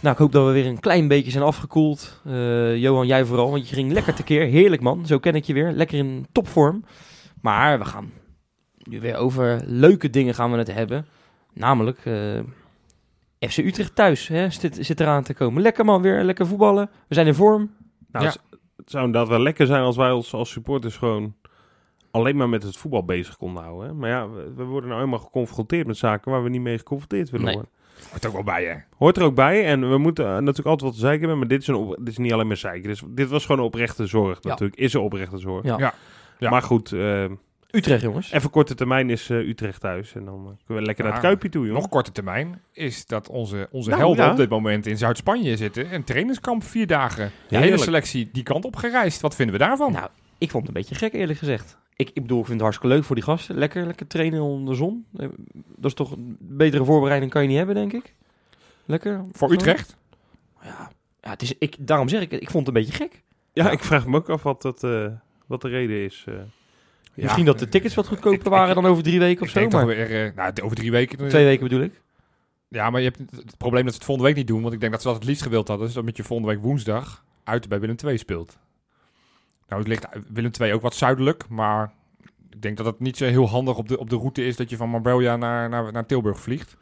Nou, 0.00 0.14
ik 0.14 0.20
hoop 0.20 0.32
dat 0.32 0.46
we 0.46 0.52
weer 0.52 0.66
een 0.66 0.80
klein 0.80 1.08
beetje 1.08 1.30
zijn 1.30 1.44
afgekoeld. 1.44 2.20
Eh, 2.24 2.76
Johan, 2.76 3.06
jij 3.06 3.24
vooral, 3.24 3.50
want 3.50 3.68
je 3.68 3.74
ging 3.74 3.92
lekker 3.92 4.14
tekeer. 4.14 4.46
Heerlijk 4.46 4.82
man, 4.82 5.06
zo 5.06 5.18
ken 5.18 5.34
ik 5.34 5.44
je 5.44 5.52
weer. 5.52 5.72
Lekker 5.72 5.98
in 5.98 6.26
topvorm. 6.32 6.84
Maar 7.40 7.78
we 7.78 7.84
gaan 7.84 8.10
nu 8.78 9.00
weer 9.00 9.16
over 9.16 9.62
leuke 9.66 10.10
dingen 10.10 10.34
gaan 10.34 10.50
we 10.52 10.58
het 10.58 10.74
hebben. 10.74 11.06
Namelijk 11.52 11.98
eh, 12.04 12.38
FC 13.48 13.56
Utrecht 13.58 13.94
thuis 13.94 14.28
hè, 14.28 14.50
zit, 14.50 14.78
zit 14.80 15.00
eraan 15.00 15.22
te 15.22 15.34
komen. 15.34 15.62
Lekker 15.62 15.84
man, 15.84 16.02
weer 16.02 16.22
lekker 16.22 16.46
voetballen. 16.46 16.90
We 17.08 17.14
zijn 17.14 17.26
in 17.26 17.34
vorm. 17.34 17.70
Nou, 18.12 18.24
Ja. 18.24 18.30
het, 18.76 18.90
zou 18.90 19.04
inderdaad 19.04 19.28
wel 19.30 19.40
lekker 19.40 19.66
zijn 19.66 19.82
als 19.82 19.96
wij 19.96 20.10
ons 20.10 20.32
als 20.34 20.50
supporters 20.50 20.96
gewoon 20.96 21.34
alleen 22.10 22.36
maar 22.36 22.48
met 22.48 22.62
het 22.62 22.76
voetbal 22.76 23.04
bezig 23.04 23.36
konden 23.36 23.62
houden. 23.62 23.88
Hè? 23.88 23.94
Maar 23.94 24.08
ja, 24.10 24.28
we, 24.30 24.52
we 24.56 24.64
worden 24.64 24.90
nou 24.90 25.02
eenmaal 25.02 25.18
geconfronteerd 25.18 25.86
met 25.86 25.96
zaken 25.96 26.30
waar 26.30 26.42
we 26.42 26.48
niet 26.48 26.60
mee 26.60 26.78
geconfronteerd 26.78 27.30
willen 27.30 27.46
Nee. 27.46 27.54
worden. 27.54 27.72
Hoort 28.10 28.26
ook 28.26 28.32
wel 28.32 28.42
bij, 28.42 28.64
hè? 28.64 28.74
Hoort 28.96 29.16
er 29.16 29.22
ook 29.22 29.34
bij. 29.34 29.64
En 29.66 29.90
we 29.90 29.98
moeten 29.98 30.24
eh, 30.24 30.30
natuurlijk 30.32 30.66
altijd 30.66 30.80
wat 30.82 30.92
te 30.92 30.98
zeiken 30.98 31.20
hebben. 31.20 31.38
Maar 31.38 31.48
dit 31.48 31.60
is, 31.60 31.66
een 31.66 31.74
op- 31.74 31.96
dit 31.98 32.08
is 32.08 32.18
niet 32.18 32.32
alleen 32.32 32.46
maar 32.46 32.56
zeiken. 32.56 32.88
Dus 32.88 33.02
dit 33.08 33.28
was 33.28 33.42
gewoon 33.46 33.60
een 33.60 33.66
oprechte 33.66 34.06
zorg 34.06 34.38
Ja. 34.42 34.48
natuurlijk. 34.48 34.78
Is 34.78 34.92
een 34.92 35.00
oprechte 35.00 35.38
zorg. 35.38 35.64
Ja. 35.64 35.78
Ja. 35.78 35.94
Ja. 36.38 36.50
Maar 36.50 36.62
goed, 36.62 36.92
eh, 36.92 37.24
Utrecht 37.70 38.02
jongens. 38.02 38.32
even 38.32 38.50
korte 38.50 38.74
termijn 38.74 39.10
is 39.10 39.30
eh, 39.30 39.36
Utrecht 39.48 39.80
thuis. 39.80 40.14
En 40.14 40.24
dan 40.24 40.42
kunnen 40.66 40.82
we 40.82 40.82
lekker 40.88 41.04
naar 41.04 41.12
het 41.12 41.22
Kuipje 41.22 41.48
toe, 41.48 41.66
joh. 41.66 41.74
Nog 41.74 41.88
korte 41.88 42.12
termijn 42.12 42.60
is 42.72 43.06
dat 43.06 43.28
onze, 43.28 43.68
onze 43.70 43.88
Nou, 43.90 44.00
helden 44.02 44.24
ja. 44.24 44.30
op 44.30 44.36
dit 44.36 44.48
moment 44.48 44.86
in 44.86 44.96
Zuid-Spanje 44.98 45.56
zitten. 45.56 45.94
Een 45.94 46.04
trainingskamp, 46.04 46.64
vier 46.64 46.86
dagen. 46.86 47.30
De 47.48 47.56
hele 47.58 47.78
selectie 47.78 48.28
die 48.32 48.42
kant 48.42 48.64
op 48.64 48.76
gereisd. 48.76 49.20
Wat 49.20 49.34
vinden 49.34 49.58
we 49.58 49.64
daarvan? 49.64 49.92
Nou, 49.92 50.08
ik 50.38 50.50
vond 50.50 50.66
het 50.66 50.76
een 50.76 50.82
beetje 50.82 50.94
gek 50.98 51.12
eerlijk 51.12 51.38
gezegd. 51.38 51.78
Ik, 51.96 52.08
ik 52.12 52.22
bedoel, 52.22 52.38
ik 52.40 52.44
vind 52.46 52.60
het 52.60 52.62
hartstikke 52.68 52.94
leuk 52.94 53.04
voor 53.04 53.14
die 53.14 53.24
gasten. 53.24 53.56
Lekker, 53.58 53.86
lekker 53.86 54.06
trainen 54.06 54.40
onder 54.42 54.70
de 54.74 54.78
zon. 54.78 55.06
Eh, 55.16 55.28
Dat 55.54 55.84
is 55.90 55.94
toch 55.94 56.10
een 56.12 56.36
betere 56.40 56.84
voorbereiding 56.84 57.30
kan 57.32 57.42
je 57.42 57.48
niet 57.48 57.56
hebben, 57.56 57.74
denk 57.74 57.92
ik. 57.92 58.14
Lekker. 58.84 59.24
Voor. 59.32 59.52
Utrecht? 59.52 59.96
Ja, 60.62 60.90
ja 61.22 61.30
het 61.30 61.42
is, 61.42 61.54
ik, 61.58 61.76
daarom 61.78 62.08
zeg 62.08 62.20
ik, 62.22 62.30
het, 62.30 62.40
ik 62.42 62.50
vond 62.50 62.66
het 62.66 62.76
een 62.76 62.82
beetje 62.82 62.96
gek. 62.98 63.22
Ja, 63.52 63.70
ik 63.70 63.84
vraag 63.84 64.06
me 64.06 64.16
ook 64.16 64.28
af 64.30 64.42
wat, 64.42 64.62
dat, 64.62 64.84
eh, 64.84 65.06
wat 65.46 65.60
de 65.60 65.68
reden 65.68 66.04
is. 66.04 66.24
eh. 66.28 66.34
Misschien 67.14 67.44
dat 67.44 67.58
de 67.58 67.68
tickets 67.68 67.94
wat 67.94 68.06
goedkoper 68.06 68.38
ik- 68.38 68.44
waren 68.48 68.74
dan 68.74 68.86
over 68.86 69.02
drie 69.02 69.18
weken 69.18 69.42
of 69.42 69.48
zo. 69.48 69.58
denk 69.58 69.72
Maar 69.72 69.86
weer, 69.86 70.24
eh, 70.26 70.34
nou, 70.36 70.52
over 70.62 70.76
drie 70.76 70.90
weken. 70.90 71.28
twee 71.28 71.44
weken 71.44 71.68
bedoel 71.68 71.82
ik. 71.84 72.00
Ja, 72.68 72.90
maar 72.90 73.00
je 73.00 73.06
hebt 73.14 73.30
het 73.36 73.56
probleem 73.56 73.82
dat 73.82 73.90
ze 73.92 73.98
het 73.98 74.06
volgende 74.06 74.30
week 74.30 74.38
niet 74.38 74.48
doen. 74.48 74.62
Want 74.62 74.74
ik 74.74 74.80
denk 74.80 74.92
dat 74.92 75.00
ze 75.02 75.06
dat 75.08 75.16
het 75.16 75.26
liefst 75.26 75.42
gewild 75.42 75.68
hadden. 75.68 75.86
Dus 75.86 75.94
dat 75.94 76.04
met 76.04 76.16
je 76.16 76.22
volgende 76.24 76.52
week 76.52 76.62
woensdag 76.62 77.24
uit 77.44 77.68
bij 77.68 77.80
Willem 77.80 77.96
II 78.04 78.18
speelt. 78.18 78.58
Nou, 79.68 79.80
het 79.82 79.88
ligt 79.88 80.06
Willem 80.32 80.50
II 80.60 80.72
ook 80.72 80.82
wat 80.82 80.94
zuidelijk. 80.94 81.44
Maar 81.48 81.92
ik 82.50 82.62
denk 82.62 82.76
dat 82.76 82.86
het 82.86 83.00
niet 83.00 83.16
zo 83.16 83.24
heel 83.24 83.48
handig 83.48 83.76
op 83.76 83.88
de, 83.88 83.98
op 83.98 84.10
de 84.10 84.16
route 84.16 84.44
is 84.46 84.56
dat 84.56 84.70
je 84.70 84.76
van 84.76 84.88
Marbella 84.88 85.36
naar, 85.36 85.68
naar, 85.68 85.92
naar 85.92 86.06
Tilburg 86.06 86.40
vliegt. 86.40 86.76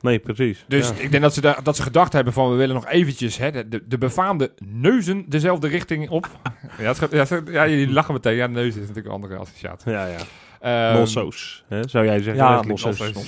Nee, 0.00 0.18
precies. 0.18 0.64
Dus 0.68 0.88
Ja. 0.88 0.94
ik 0.94 1.10
denk 1.10 1.22
dat 1.22 1.34
ze, 1.34 1.40
da- 1.40 1.58
dat 1.62 1.76
ze 1.76 1.82
gedacht 1.82 2.12
hebben 2.12 2.32
van 2.32 2.50
we 2.50 2.56
willen 2.56 2.74
nog 2.74 2.86
eventjes 2.86 3.36
hè, 3.38 3.50
de, 3.50 3.68
de, 3.68 3.82
de 3.88 3.98
befaamde 3.98 4.52
neuzen 4.64 5.24
dezelfde 5.28 5.68
richting 5.68 6.08
op. 6.08 6.28
ja, 6.78 6.84
het 6.84 6.98
gaat- 6.98 7.10
ja, 7.12 7.24
ze- 7.24 7.42
ja, 7.50 7.68
jullie 7.68 7.92
lachen 7.92 8.14
meteen. 8.14 8.34
Ja, 8.36 8.46
neuzen 8.46 8.80
is 8.82 8.88
natuurlijk 8.88 9.06
een 9.06 9.12
andere 9.22 9.36
associatie. 9.36 9.92
Ja, 9.92 10.06
ja. 10.06 10.18
Ehm, 10.60 10.96
Molsoos, 10.96 11.64
hè, 11.68 11.88
zou 11.88 12.04
jij 12.04 12.22
zeggen. 12.22 12.34
Ja, 12.44 12.62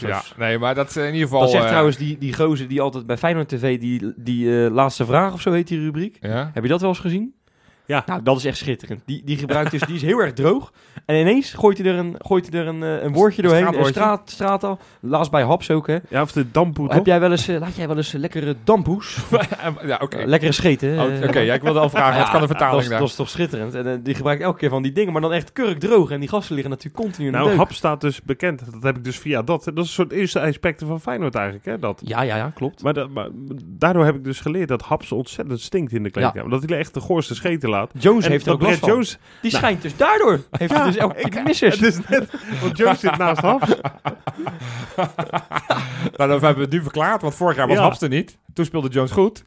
Ja, 0.01 0.23
nee, 0.37 0.59
maar 0.59 0.75
dat 0.75 0.97
eh, 0.97 1.03
in 1.07 1.13
ieder 1.13 1.29
geval... 1.29 1.41
Dat 1.41 1.51
zegt 1.51 1.63
eh, 1.63 1.69
trouwens 1.69 1.97
die, 1.97 2.19
die 2.19 2.35
gozer 2.35 2.69
die 2.69 2.81
altijd 2.81 3.07
bij 3.07 3.17
Feyenoord 3.19 3.49
TV, 3.49 3.79
die, 3.81 4.13
die 4.17 4.65
eh, 4.65 4.71
laatste 4.71 5.05
vraag 5.07 5.33
of 5.33 5.41
zo 5.41 5.53
heet 5.53 5.69
die 5.69 5.79
rubriek. 5.81 6.17
Ja? 6.21 6.51
Heb 6.55 6.63
je 6.63 6.69
dat 6.69 6.81
wel 6.81 6.89
eens 6.91 6.99
gezien? 6.99 7.35
Ja. 7.87 8.03
Nou, 8.07 8.23
dat 8.23 8.37
is 8.37 8.45
echt 8.45 8.57
schitterend. 8.57 9.03
Die, 9.07 9.23
die 9.25 9.37
gebruikt 9.37 9.71
dus, 9.71 9.81
die 9.81 9.95
is 9.95 10.03
heel 10.03 10.19
erg 10.19 10.33
droog. 10.33 10.73
En 11.07 11.17
ineens 11.17 11.53
gooit 11.53 11.79
hij 11.79 11.87
er 11.87 11.99
een, 11.99 12.15
gooit 12.19 12.53
hij 12.53 12.61
er 12.61 12.67
een, 12.67 12.83
eh, 12.83 13.03
een 13.03 13.13
woordje 13.13 13.43
Een 13.43 13.49
doorheen. 13.49 13.67
Een 13.67 13.73
straatwoordje. 13.73 14.01
straat, 14.01 14.31
straatal. 14.31 14.79
Laatst 15.01 15.31
bij 15.31 15.43
Haps 15.43 15.71
ook, 15.71 15.87
hè. 15.87 15.99
Ja, 16.09 16.23
of 16.23 16.33
de 16.33 16.51
dampoe, 16.51 16.93
Heb 16.93 17.07
jij 17.07 17.21
wel 17.21 17.31
eens, 17.31 17.49
eh, 17.49 17.61
laat 17.61 17.75
jij 17.77 17.87
wel 17.87 17.97
eens 17.97 18.15
eh, 18.15 18.21
lekkere 18.21 18.57
dampoes? 18.65 19.19
ja, 19.87 19.99
oké. 20.03 20.23
Lekkere 20.25 20.53
scheten. 20.53 20.99
Oh. 20.99 21.29
Oké, 21.29 21.39
ja, 21.39 21.55
ik 21.55 21.63
wilde 21.63 21.81
al 21.81 21.91
vragen, 21.91 22.21
wat 22.21 22.31
kan 22.31 22.41
de 22.41 22.47
vertaling 22.47 22.89
daar? 22.89 22.99
dat 22.99 23.09
is 23.09 23.15
toch 23.15 23.29
schitterend. 23.29 23.75
En 23.75 24.03
die 24.03 24.15
gebruikt 24.15 24.43
elke 24.43 24.59
keer 24.59 24.71
van 24.71 24.83
die 24.83 24.93
dingen, 24.93 25.13
maar 25.13 25.23
dan 25.23 25.33
echt 25.33 25.53
kurkdroog. 25.53 26.11
En 26.11 26.21
die 26.21 26.29
gasten 26.29 26.55
liggen 26.55 26.71
natuurlijk 26.71 27.03
continu 27.03 27.27
in 27.27 27.33
de 27.33 27.39
Nou, 27.39 27.51
deuk. 27.51 27.59
Hap 27.59 27.73
staat 27.73 28.01
dus 28.01 28.23
bekend. 28.23 28.73
Dat 28.73 28.83
heb 28.83 28.97
ik 28.97 29.05
dus 29.05 29.19
via 29.19 29.43
dat. 29.43 29.65
Dat 29.65 29.77
is 29.77 29.83
een 29.83 29.87
soort 29.87 30.13
eerste 30.13 30.41
aspecten 30.41 30.87
van 30.87 31.01
Feyenoord 31.01 31.35
eigenlijk, 31.35 31.65
hè? 31.65 31.79
Dat. 31.79 32.01
Ja, 32.05 32.23
ja, 32.23 32.37
ja, 32.37 32.51
klopt. 32.55 32.83
Maar 32.83 33.07
daardoor 33.65 34.05
heb 34.05 34.15
ik 34.15 34.25
dus 34.25 34.41
geleerd 34.41 34.69
dat 34.69 34.83
Haps 34.83 35.13
ontzettend 35.13 35.61
stinkt 35.61 35.93
in 35.93 36.03
de 36.03 36.11
kleedkamer. 36.11 36.51
Dat 36.51 36.69
hij 36.69 36.79
echt 36.79 36.95
de 36.95 37.01
goorste 37.01 37.35
scheten 37.35 37.71
laat. 37.73 37.91
Jones 37.99 38.25
En 38.25 38.31
heeft 38.31 38.47
er 38.47 38.53
ook 38.53 38.61
last 38.63 38.69
Brett 38.71 38.85
van. 38.85 38.93
Jones, 38.93 39.19
Die 39.41 39.51
Nou. 39.51 39.63
schijnt 39.63 39.83
dus 39.83 39.97
daardoor. 39.97 40.41
Heeft 40.51 40.73
hij 40.75 40.85
dus 40.85 40.97
elke 40.97 41.29
keer 41.29 41.43
missers. 41.43 41.79
het 41.81 41.89
is 41.95 41.99
net, 42.09 42.31
want 42.61 42.77
Jones 42.77 43.01
zit 43.01 43.17
naast 43.19 43.41
Haps. 43.51 43.69
Nou, 44.97 45.09
dan 46.17 46.31
hebben 46.31 46.55
we 46.55 46.61
het 46.61 46.71
nu 46.71 46.83
verklaard, 46.83 47.23
want 47.23 47.35
vorig 47.35 47.57
jaar 47.57 47.67
was 47.69 47.77
Ja. 47.77 47.83
Haps 47.83 48.01
er 48.01 48.09
niet. 48.09 48.37
Toen 48.55 48.65
speelde 48.65 48.89
Jones 48.89 49.11
goed. 49.11 49.45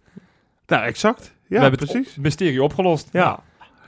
Nou, 0.67 0.83
exact. 0.85 1.21
we 1.47 1.55
Ja, 1.55 1.61
hebben 1.61 1.79
het 1.79 1.89
precies. 1.91 2.17
op- 2.17 2.23
mysterie 2.23 2.63
opgelost. 2.63 3.09
Ja. 3.11 3.39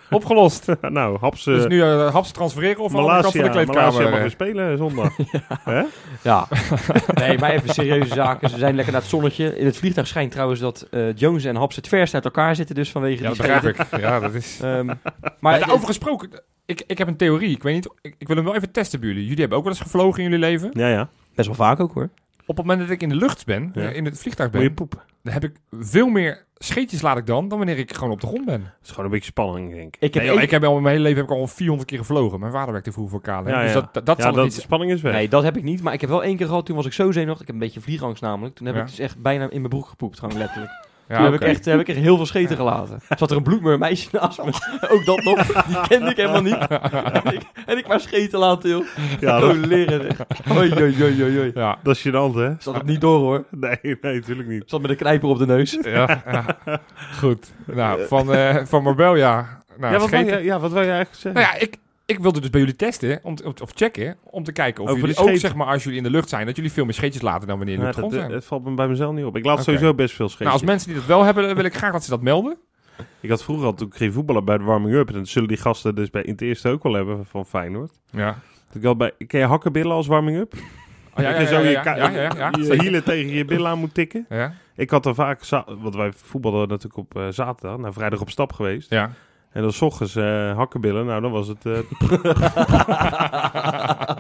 Opgelost. 0.10 0.66
nou, 0.82 1.18
Haps... 1.20 1.44
dus 1.44 1.64
eh, 1.64 1.70
nu 1.70 1.84
Haps 1.84 2.32
transfereren 2.32 2.84
of 2.84 2.96
aan 2.96 2.96
de 2.96 2.96
van 2.96 3.02
de 3.02 3.08
Malasia, 3.12 3.42
Malasia 3.42 3.64
kleedkamer? 3.64 4.10
mag 4.12 4.20
weer 4.20 4.30
spelen 4.30 4.78
zondag. 4.78 5.18
Hè? 5.64 5.84
Ja. 6.22 6.48
Nee, 7.14 7.38
maar 7.38 7.50
even 7.52 7.70
serieuze 7.74 8.14
zaken. 8.14 8.50
Ze 8.50 8.58
zijn 8.58 8.76
lekker 8.76 8.94
naar 8.94 9.02
het 9.02 9.10
zonnetje. 9.10 9.58
In 9.58 9.66
het 9.66 9.78
vliegtuig 9.78 10.08
schijnt 10.08 10.32
trouwens 10.32 10.60
dat 10.60 10.88
eh, 10.92 11.14
Jones 11.16 11.44
en 11.46 11.56
Haps 11.56 11.76
het 11.76 11.88
verst 11.88 12.14
uit 12.14 12.26
elkaar 12.26 12.56
zitten. 12.56 12.76
Dus 12.76 12.92
vanwege 12.92 13.22
Ja, 13.24 13.28
dat 13.28 13.38
die 13.38 13.48
begrijp 13.48 13.76
scheten. 13.76 13.98
ik. 13.98 14.04
Ja, 14.04 14.20
dat 14.20 14.34
is... 14.34 14.60
Ehm, 14.62 14.86
Maar 14.86 14.98
maar 15.40 15.60
daarover 15.60 15.88
gesproken, 15.88 16.30
ik, 16.66 16.84
ik 16.88 16.98
heb 16.98 17.08
een 17.08 17.18
theorie. 17.18 17.50
Ik 17.56 17.64
weet 17.64 17.74
niet, 17.74 17.90
ik, 18.02 18.16
ik 18.18 18.28
wil 18.28 18.36
hem 18.36 18.46
wel 18.46 18.56
even 18.56 18.72
testen 18.72 19.00
bij 19.00 19.10
jullie. 19.10 19.24
Jullie 19.24 19.40
hebben 19.40 19.58
ook 19.58 19.64
wel 19.64 19.74
eens 19.74 19.82
gevlogen 19.82 20.24
in 20.24 20.30
jullie 20.30 20.46
leven. 20.46 20.70
Ja, 20.74 20.88
ja. 20.88 21.10
best 21.36 21.48
wel 21.48 21.58
vaak 21.58 21.80
ook 21.80 21.94
hoor. 21.94 22.10
Op 22.46 22.58
het 22.58 22.66
moment 22.66 22.80
dat 22.80 22.90
ik 22.90 23.02
in 23.02 23.10
de 23.10 23.16
lucht 23.16 23.46
ben, 23.46 23.72
Ja. 23.74 23.90
in 23.90 24.06
het 24.06 24.20
vliegtuig 24.20 24.52
Moet 24.52 24.62
je 24.62 24.72
ben, 24.72 24.88
dan 25.24 25.34
heb 25.34 25.44
ik 25.44 25.56
veel 25.80 26.08
meer 26.08 26.46
scheetjes 26.58 27.02
laat 27.02 27.18
ik 27.18 27.26
dan, 27.26 27.48
dan 27.48 27.58
wanneer 27.58 27.78
ik 27.78 27.94
gewoon 27.94 28.12
op 28.12 28.22
de 28.22 28.28
grond 28.28 28.46
ben. 28.46 28.60
Dat 28.62 28.72
is 28.84 28.90
gewoon 28.90 29.06
een 29.06 29.12
beetje 29.12 29.26
spanning, 29.32 29.74
denk 29.74 29.96
ik. 29.96 30.02
Ik 30.02 30.14
heb 30.14 30.14
Nee, 30.14 30.26
joh, 30.26 30.34
één- 30.36 30.44
ik 30.46 30.52
heb 30.52 30.64
al 30.64 30.76
in 30.76 30.82
mijn 30.82 30.96
hele 30.96 31.08
leven 31.08 31.22
heb 31.22 31.32
ik 31.32 31.38
al 31.38 31.48
400 31.48 31.90
keer 31.90 31.98
gevlogen. 31.98 32.40
Mijn 32.40 32.52
vader 32.52 32.72
werkte 32.72 32.92
vroeger 32.92 33.12
voor 33.12 33.22
KLM. 33.22 33.48
Ja, 33.48 33.62
dus 33.62 33.74
ja. 33.74 33.74
dat, 33.82 33.94
dat, 33.94 34.06
dat 34.06 34.18
ja, 34.18 34.24
zal 34.24 34.32
dat, 34.34 34.42
het 34.44 34.52
de 34.52 34.58
niet 34.58 34.66
spanning 34.66 34.92
is 34.92 35.02
weg. 35.02 35.14
Nee, 35.14 35.30
dat 35.30 35.44
heb 35.44 35.58
ik 35.58 35.64
niet. 35.64 35.82
Maar 35.82 35.94
ik 35.94 36.02
heb 36.02 36.10
wel 36.10 36.24
één 36.24 36.38
keer 36.38 36.48
gehad. 36.48 36.66
Toen 36.66 36.76
was 36.76 36.86
ik 36.86 36.94
zo 36.94 37.12
zenuwachtig. 37.12 37.42
Ik 37.42 37.48
heb 37.48 37.56
een 37.56 37.68
beetje 37.68 37.82
vliegangst 37.82 38.22
namelijk. 38.22 38.56
Toen 38.56 38.66
heb 38.66 38.76
Ja. 38.76 38.82
ik 38.82 38.88
dus 38.88 39.00
echt 39.00 39.22
bijna 39.22 39.44
in 39.44 39.50
mijn 39.58 39.70
broek 39.70 39.86
gepoept. 39.88 40.20
Gewoon 40.20 40.38
letterlijk. 40.38 40.72
Ja, 41.08 41.24
heb, 41.24 41.34
ik 41.34 41.42
echt, 41.42 41.66
heb 41.66 41.80
ik 41.80 41.88
echt 41.88 41.98
heel 41.98 42.16
veel 42.16 42.26
scheten 42.26 42.56
gelaten. 42.56 43.00
Zat 43.18 43.32
er 43.32 43.38
een 43.38 43.44
bloedmer 43.44 43.78
meisje 43.78 44.10
naast 44.12 44.44
me. 44.44 44.52
Ook 44.94 45.06
dat 45.06 45.24
nog. 45.24 45.66
Die 45.66 45.88
kende 45.88 46.10
ik 46.10 46.18
helemaal 46.18 46.42
niet. 46.42 46.68
en, 47.24 47.34
ik, 47.34 47.42
en 47.66 47.78
ik 47.78 47.88
maar 47.88 48.00
scheten 48.00 48.40
laten, 48.40 48.70
joh. 48.70 48.86
Ja, 49.20 49.40
dat, 49.40 49.56
leren. 49.56 50.16
Oei, 50.58 50.74
oei, 50.82 51.04
oei, 51.04 51.40
oei. 51.40 51.52
Ja, 51.54 51.78
dat 51.84 51.96
is 51.96 52.08
gênant, 52.08 52.36
hè? 52.36 52.54
Zat 52.60 52.74
het 52.74 52.86
niet 52.86 53.02
door, 53.02 53.20
hoor. 53.20 53.46
Nee, 53.50 53.78
nee, 53.82 53.98
natuurlijk 54.02 54.50
niet. 54.50 54.64
Zat 54.66 54.82
met 54.82 54.90
een 54.90 54.98
knijper 54.98 55.30
op 55.30 55.38
de 55.38 55.46
neus. 55.46 55.78
ja, 55.82 56.22
ja. 56.32 56.46
goed. 57.22 57.52
Nou, 57.66 58.08
van, 58.08 58.34
eh 58.34 58.56
van 58.66 58.84
Marbella. 58.84 59.64
Nou, 59.78 59.94
ja, 59.94 60.00
wat 60.00 60.10
wil 60.10 60.20
scheten. 60.20 60.38
je, 60.38 60.44
ja, 60.44 60.60
wat 60.60 60.72
wil 60.72 60.82
je 60.82 60.90
eigenlijk 60.92 61.22
zeggen? 61.22 61.42
Nou 61.42 61.54
ja, 61.54 61.62
ik, 61.62 61.78
ik 62.08 62.20
wilde 62.20 62.40
dus 62.40 62.50
bij 62.50 62.60
jullie 62.60 62.76
testen, 62.76 63.20
om, 63.24 63.36
te- 63.36 63.44
of, 63.62 63.72
checken, 63.76 64.18
om 64.24 64.44
te 64.44 64.52
kijken 64.52 64.84
of 64.84 64.90
Over 64.90 65.02
jullie 65.02 65.18
ook, 65.18 65.38
zeg 65.38 65.56
maar, 65.56 65.68
als 65.68 65.84
jullie 65.84 65.98
in 65.98 66.04
de 66.04 66.10
lucht 66.10 66.30
zijn, 66.30 66.46
dat 66.46 66.56
jullie 66.56 66.72
veel 66.72 66.84
meer 66.86 66.94
scheetjes 66.94 67.22
laten 67.22 67.48
dan 67.48 67.58
wanneer 67.58 67.76
jullie 67.78 67.92
Ja, 67.92 67.96
op 67.98 68.02
de 68.02 68.08
grond 68.08 68.24
zijn. 68.24 68.36
het 68.38 68.46
valt 68.46 68.64
me 68.64 68.74
bij 68.74 68.88
mezelf 68.88 69.14
niet 69.16 69.26
op. 69.26 69.38
Ik 69.38 69.46
laat 69.46 69.64
sowieso 69.64 69.94
best 69.94 70.16
veel 70.16 70.30
scheetjes. 70.30 70.48
Nou, 70.48 70.60
als 70.60 70.70
mensen 70.70 70.88
die 70.88 70.98
dat 70.98 71.06
wel 71.08 71.24
hebben, 71.24 71.56
wil 71.56 71.66
ik 71.66 71.76
graag 71.76 71.92
dat 71.92 72.04
ze 72.04 72.10
dat 72.10 72.22
melden. 72.22 72.58
Ik 73.20 73.30
had 73.30 73.44
vroeger 73.44 73.66
al, 73.66 73.74
toen 73.74 73.88
ik 73.88 73.96
ging 73.96 74.14
voetballen 74.14 74.46
bij 74.46 74.58
de 74.58 74.64
warming-up, 74.64 75.08
en 75.08 75.14
dat 75.14 75.28
zullen 75.28 75.48
die 75.48 75.58
gasten 75.58 75.96
dus 75.96 76.10
bij, 76.10 76.22
in 76.24 76.32
het 76.32 76.42
eerste 76.42 76.70
ook 76.70 76.84
wel 76.84 76.94
hebben 76.94 77.26
van 77.26 77.46
Feyenoord. 77.46 77.92
Ja. 78.12 78.38
Ik 78.74 78.84
had 78.84 78.98
bij, 78.98 79.12
ken 79.28 79.40
je 79.40 79.46
hakkenbillen 79.46 79.92
als 79.92 80.08
warming-up? 80.08 80.54
Oh, 80.54 80.60
ja, 81.24 81.38
Dat 81.40 81.50
ja, 81.50 81.60
je 81.60 81.70
ja, 81.70 81.84
zo 81.84 81.92
ja, 82.38 82.52
je, 82.58 82.64
je 82.64 82.82
hielen 82.82 83.04
tegen 83.04 83.34
je 83.34 83.46
billen 83.46 83.68
aan 83.72 83.80
moet 83.80 83.94
tikken. 83.94 84.26
Ja, 84.30 84.54
Ik 84.76 84.90
had 84.90 85.06
er 85.06 85.16
vaak, 85.16 85.40
want 85.80 85.96
wij 85.96 86.12
voetbalden 86.16 86.68
natuurlijk 86.68 86.98
op 86.98 87.16
eh, 87.18 87.28
zaterdag, 87.30 87.78
nou 87.78 87.94
vrijdag 87.94 88.22
op 88.22 88.30
stap 88.30 88.54
geweest. 88.54 88.90
ja. 88.90 89.12
En 89.52 89.62
dan 89.62 89.72
s 89.74 89.82
ochtends 89.82 90.16
eh, 90.16 90.56
hakkenbillen, 90.56 91.06
nou 91.06 91.22
dan 91.22 91.32
was 91.32 91.48
het 91.48 91.66
eh, 91.66 91.78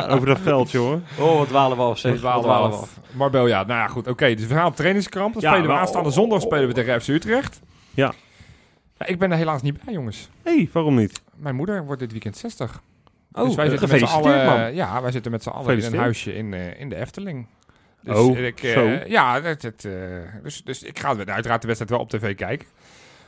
over 0.13 0.25
dat 0.27 0.39
veld, 0.39 0.71
jongen. 0.71 1.03
Oh, 1.19 1.37
wat 1.37 1.47
dwalen 1.47 1.77
we 1.77 1.83
af, 1.83 1.97
zeg. 1.97 2.17
Dwalen 2.17 2.35
Wat 2.47 2.51
dwalen 2.55 2.69
we 2.69 2.75
af. 2.77 2.99
Marbella, 3.11 3.63
nou 3.63 3.79
ja, 3.79 3.87
goed. 3.87 4.07
Oké, 4.07 4.33
dus 4.35 4.45
we 4.47 4.53
gaan 4.53 4.65
op 4.65 4.75
trainingskamp. 4.75 5.33
Dan 5.33 5.41
Ja, 5.41 5.47
spelen 5.49 5.67
we 5.67 5.71
maar- 5.73 5.81
aanstaande 5.81 6.11
zondag 6.11 6.41
spelen 6.41 6.67
we 6.67 6.73
tegen 6.73 7.01
FC 7.01 7.07
Utrecht. 7.07 7.59
Ja. 7.93 8.13
Ja, 8.97 9.05
ik 9.05 9.19
ben 9.19 9.31
er 9.31 9.37
helaas 9.37 9.61
niet 9.61 9.83
bij, 9.83 9.93
jongens. 9.93 10.29
Hé, 10.43 10.55
hey, 10.55 10.69
waarom 10.73 10.95
niet? 10.95 11.21
Mijn 11.35 11.55
moeder 11.55 11.85
wordt 11.85 11.99
dit 12.01 12.11
weekend 12.11 12.37
60. 12.37 12.81
Oh, 13.31 13.43
dus 13.45 13.55
wij 13.55 13.69
zitten 13.69 13.89
met 13.89 13.99
z'n 13.99 14.05
allen, 14.05 14.45
man. 14.45 14.73
ja, 14.75 15.01
wij 15.01 15.11
zitten 15.11 15.31
met 15.31 15.43
z'n 15.43 15.49
allen 15.49 15.77
in 15.77 15.85
een 15.85 15.99
huisje 15.99 16.35
in, 16.35 16.53
eh, 16.53 16.79
in 16.79 16.89
de 16.89 16.95
Efteling. 16.95 17.47
Dus 18.01 18.17
Oh, 18.17 18.37
ik, 18.37 18.63
eh, 18.63 18.71
zo. 18.73 18.89
Ja, 19.07 19.41
het, 19.41 19.61
het, 19.61 19.85
eh, 19.85 19.93
dus, 20.43 20.63
dus 20.63 20.83
ik 20.83 20.99
ga 20.99 21.07
uiteraard 21.07 21.61
de 21.61 21.67
wedstrijd 21.67 21.89
wel 21.89 21.99
op 21.99 22.09
tv 22.09 22.35
kijken. 22.35 22.67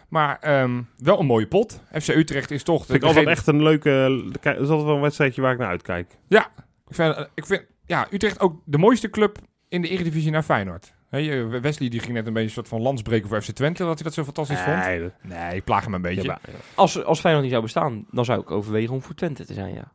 Maar 0.09 0.37
ehm, 0.39 0.81
wel 0.97 1.19
een 1.19 1.25
mooie 1.25 1.47
pot. 1.47 1.81
FC 2.01 2.07
Utrecht 2.07 2.51
is 2.51 2.63
toch... 2.63 2.85
Vind 2.85 2.97
ik 2.97 3.03
altijd 3.03 3.27
echt 3.27 3.47
een 3.47 3.63
leuke... 3.63 4.21
kijk, 4.41 4.55
Dat 4.55 4.63
is 4.63 4.69
altijd 4.69 4.87
wel 4.87 4.95
een 4.95 5.01
wedstrijdje 5.01 5.41
waar 5.41 5.51
ik 5.53 5.57
naar 5.59 5.67
uitkijk. 5.69 6.17
Ik 6.87 6.95
vind, 6.95 7.15
eh, 7.15 7.23
ik 7.33 7.45
vind 7.45 7.65
ja, 7.85 8.07
Utrecht 8.11 8.39
ook 8.39 8.61
de 8.65 8.77
mooiste 8.77 9.09
club 9.09 9.37
in 9.67 9.81
de 9.81 9.87
Eredivisie 9.87 10.31
naar 10.31 10.43
Feyenoord. 10.43 10.93
Wesley 11.61 11.89
die 11.89 11.99
ging 11.99 12.13
net 12.13 12.27
een 12.27 12.33
beetje 12.33 12.47
een 12.47 12.53
soort 12.53 12.67
van 12.67 12.81
landsbreken 12.81 13.29
voor 13.29 13.41
FC 13.41 13.49
Twente, 13.51 13.83
dat 13.83 13.93
hij 13.95 14.03
dat 14.03 14.13
zo 14.13 14.23
fantastisch 14.23 14.59
vond. 14.59 14.77
Nee, 14.85 15.01
dat- 15.01 15.13
Nee, 15.21 15.55
ik 15.55 15.63
plaag 15.63 15.83
hem 15.83 15.93
een 15.93 16.01
beetje. 16.01 16.21
ja, 16.23 16.27
maar- 16.27 16.55
Als, 16.75 17.03
als 17.03 17.19
Feyenoord 17.19 17.43
niet 17.43 17.53
zou 17.53 17.63
bestaan, 17.65 18.05
dan 18.11 18.25
zou 18.25 18.41
ik 18.41 18.51
overwegen 18.51 18.93
om 18.93 19.01
voor 19.01 19.15
Twente 19.15 19.45
te 19.45 19.53
zijn, 19.53 19.73
ja. 19.73 19.91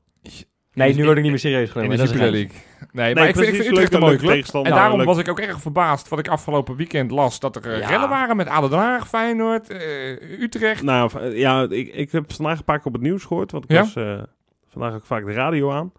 In 0.74 0.80
Nee, 0.80 0.92
de- 0.92 0.98
nu 0.98 1.04
word 1.04 1.16
ik 1.16 1.22
niet 1.22 1.30
meer 1.32 1.40
serieus 1.40 1.66
in 1.66 1.72
genomen. 1.72 1.90
de 1.90 1.96
dat 1.96 2.06
is 2.14 2.20
Jupiler 2.20 2.40
een 2.40 2.48
League. 2.48 2.88
Nee, 2.92 3.14
maar 3.14 3.28
ik 3.28 3.34
vind, 3.36 3.48
ik 3.48 3.54
vind 3.54 3.68
Utrecht 3.70 3.94
een 3.94 4.00
mooie 4.00 4.16
club. 4.16 4.44
En 4.44 4.52
Nou, 4.52 4.68
daarom 4.74 4.96
leuk. 4.98 5.06
was 5.06 5.18
ik 5.18 5.28
ook 5.28 5.38
erg 5.40 5.60
verbaasd 5.60 6.08
wat 6.08 6.18
ik 6.18 6.28
afgelopen 6.28 6.76
weekend 6.76 7.10
las. 7.10 7.40
Dat 7.40 7.56
er 7.56 7.78
Ja. 7.78 7.88
rellen 7.88 8.08
waren 8.08 8.36
met 8.36 8.48
Aden 8.48 8.70
Den 8.70 8.78
Haag, 8.78 9.08
Feyenoord, 9.08 9.68
eh, 9.70 10.40
Utrecht. 10.40 10.82
Nou, 10.82 11.10
eh, 11.20 11.38
ja, 11.38 11.66
ik, 11.70 11.88
ik 11.94 12.12
heb 12.12 12.32
vandaag 12.32 12.58
een 12.58 12.64
paar 12.64 12.76
keer 12.78 12.86
op 12.86 12.92
het 12.92 13.02
nieuws 13.02 13.24
gehoord, 13.24 13.52
want 13.52 13.64
ik 13.64 13.70
Ja? 13.70 13.80
was 13.80 13.96
eh, 13.96 14.22
vandaag 14.68 14.94
ook 14.94 15.06
vaak 15.06 15.26
de 15.26 15.32
radio 15.32 15.70
aan. 15.72 15.92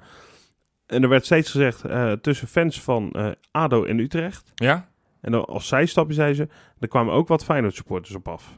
En 0.88 1.04
er 1.04 1.10
werd 1.10 1.26
steeds 1.26 1.52
gezegd 1.52 1.84
eh, 1.84 2.12
tussen 2.12 2.48
fans 2.48 2.82
van 2.82 3.12
eh, 3.12 3.28
ADO 3.52 3.84
en 3.84 4.00
Utrecht. 4.00 4.52
Ja? 4.56 4.88
En 5.22 5.32
dan 5.32 5.46
als 5.46 5.68
zijstapje 5.68 6.14
zei 6.14 6.34
ze, 6.34 6.48
er 6.80 6.88
kwamen 6.88 7.14
ook 7.14 7.28
wat 7.28 7.44
Feyenoord 7.44 7.76
supporters 7.76 8.16
op 8.16 8.28
af. 8.28 8.58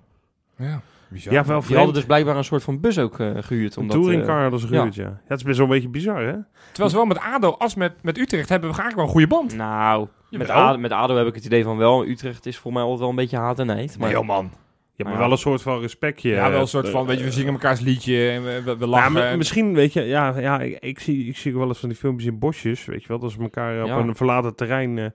Ja, 0.57 0.81
bizar. 1.09 1.33
Ja, 1.33 1.45
wel 1.45 1.61
Die 1.67 1.75
hadden 1.75 1.93
dus 1.93 2.05
blijkbaar 2.05 2.35
een 2.37 2.43
soort 2.43 2.63
van 2.63 2.79
bus 2.79 2.99
ook 2.99 3.19
eh, 3.19 3.29
gehuurd. 3.39 3.75
Een 3.75 3.81
Omdat, 3.81 3.95
eh, 3.97 4.01
touringcar 4.03 4.41
hadden 4.41 4.59
ze 4.59 4.67
gehuurd, 4.67 4.95
ja. 4.95 5.03
ja. 5.03 5.21
Het 5.27 5.37
is 5.37 5.43
best 5.43 5.57
wel 5.57 5.67
een 5.67 5.73
beetje 5.73 5.89
bizar, 5.89 6.21
hè? 6.21 6.35
Terwijl 6.67 6.89
zowel 6.89 7.05
met 7.05 7.19
ADO 7.19 7.51
als 7.51 7.75
met, 7.75 7.93
met 8.01 8.17
Utrecht 8.17 8.49
hebben 8.49 8.69
we 8.69 8.75
eigenlijk 8.81 8.95
wel 8.95 9.05
een 9.05 9.27
goede 9.27 9.27
band. 9.47 9.55
Nou, 9.55 10.07
met. 10.29 10.49
ADO, 10.49 10.77
met 10.77 10.91
ADO 10.91 11.15
heb 11.15 11.27
ik 11.27 11.35
het 11.35 11.45
idee 11.45 11.63
van 11.63 11.77
wel. 11.77 12.05
Utrecht 12.05 12.45
is 12.45 12.57
voor 12.57 12.73
mij 12.73 12.81
altijd 12.81 12.99
wel 12.99 13.09
een 13.09 13.15
beetje 13.15 13.37
haat 13.37 13.59
en 13.59 13.65
nijd. 13.65 13.97
Maar 13.99 14.07
Nee, 14.07 14.17
joh, 14.17 14.27
man. 14.27 14.51
Ja, 14.95 15.03
maar 15.03 15.13
Ja. 15.13 15.19
wel 15.19 15.31
een 15.31 15.37
soort 15.37 15.61
van 15.61 15.79
respectje. 15.79 16.29
Ja, 16.29 16.49
wel 16.49 16.61
een 16.61 16.67
soort 16.67 16.85
eh, 16.85 16.91
van, 16.91 17.05
weet 17.05 17.17
je, 17.19 17.23
we 17.23 17.31
zingen 17.31 17.53
mekaars 17.53 17.79
liedje 17.79 18.29
en 18.29 18.43
we, 18.43 18.61
we, 18.63 18.77
we 18.77 18.85
Ja, 18.85 18.91
lachen. 18.91 19.11
maar 19.11 19.23
en- 19.23 19.37
misschien, 19.37 19.73
weet 19.73 19.93
je, 19.93 20.01
ja, 20.01 20.39
ja 20.39 20.59
ik, 20.59 20.77
ik 20.79 20.99
zie, 20.99 21.27
ik 21.27 21.37
zie 21.37 21.57
wel 21.57 21.67
eens 21.67 21.79
van 21.79 21.89
die 21.89 21.97
filmpjes 21.97 22.27
in 22.29 22.39
bosjes, 22.39 22.85
weet 22.85 23.01
je 23.01 23.07
wel, 23.07 23.19
dat 23.19 23.31
ze 23.31 23.39
elkaar 23.41 23.81
op 23.81 23.87
Ja. 23.87 23.97
een 23.97 24.15
verlaten 24.15 24.55
terrein, 24.55 24.97
eh, 24.97 25.05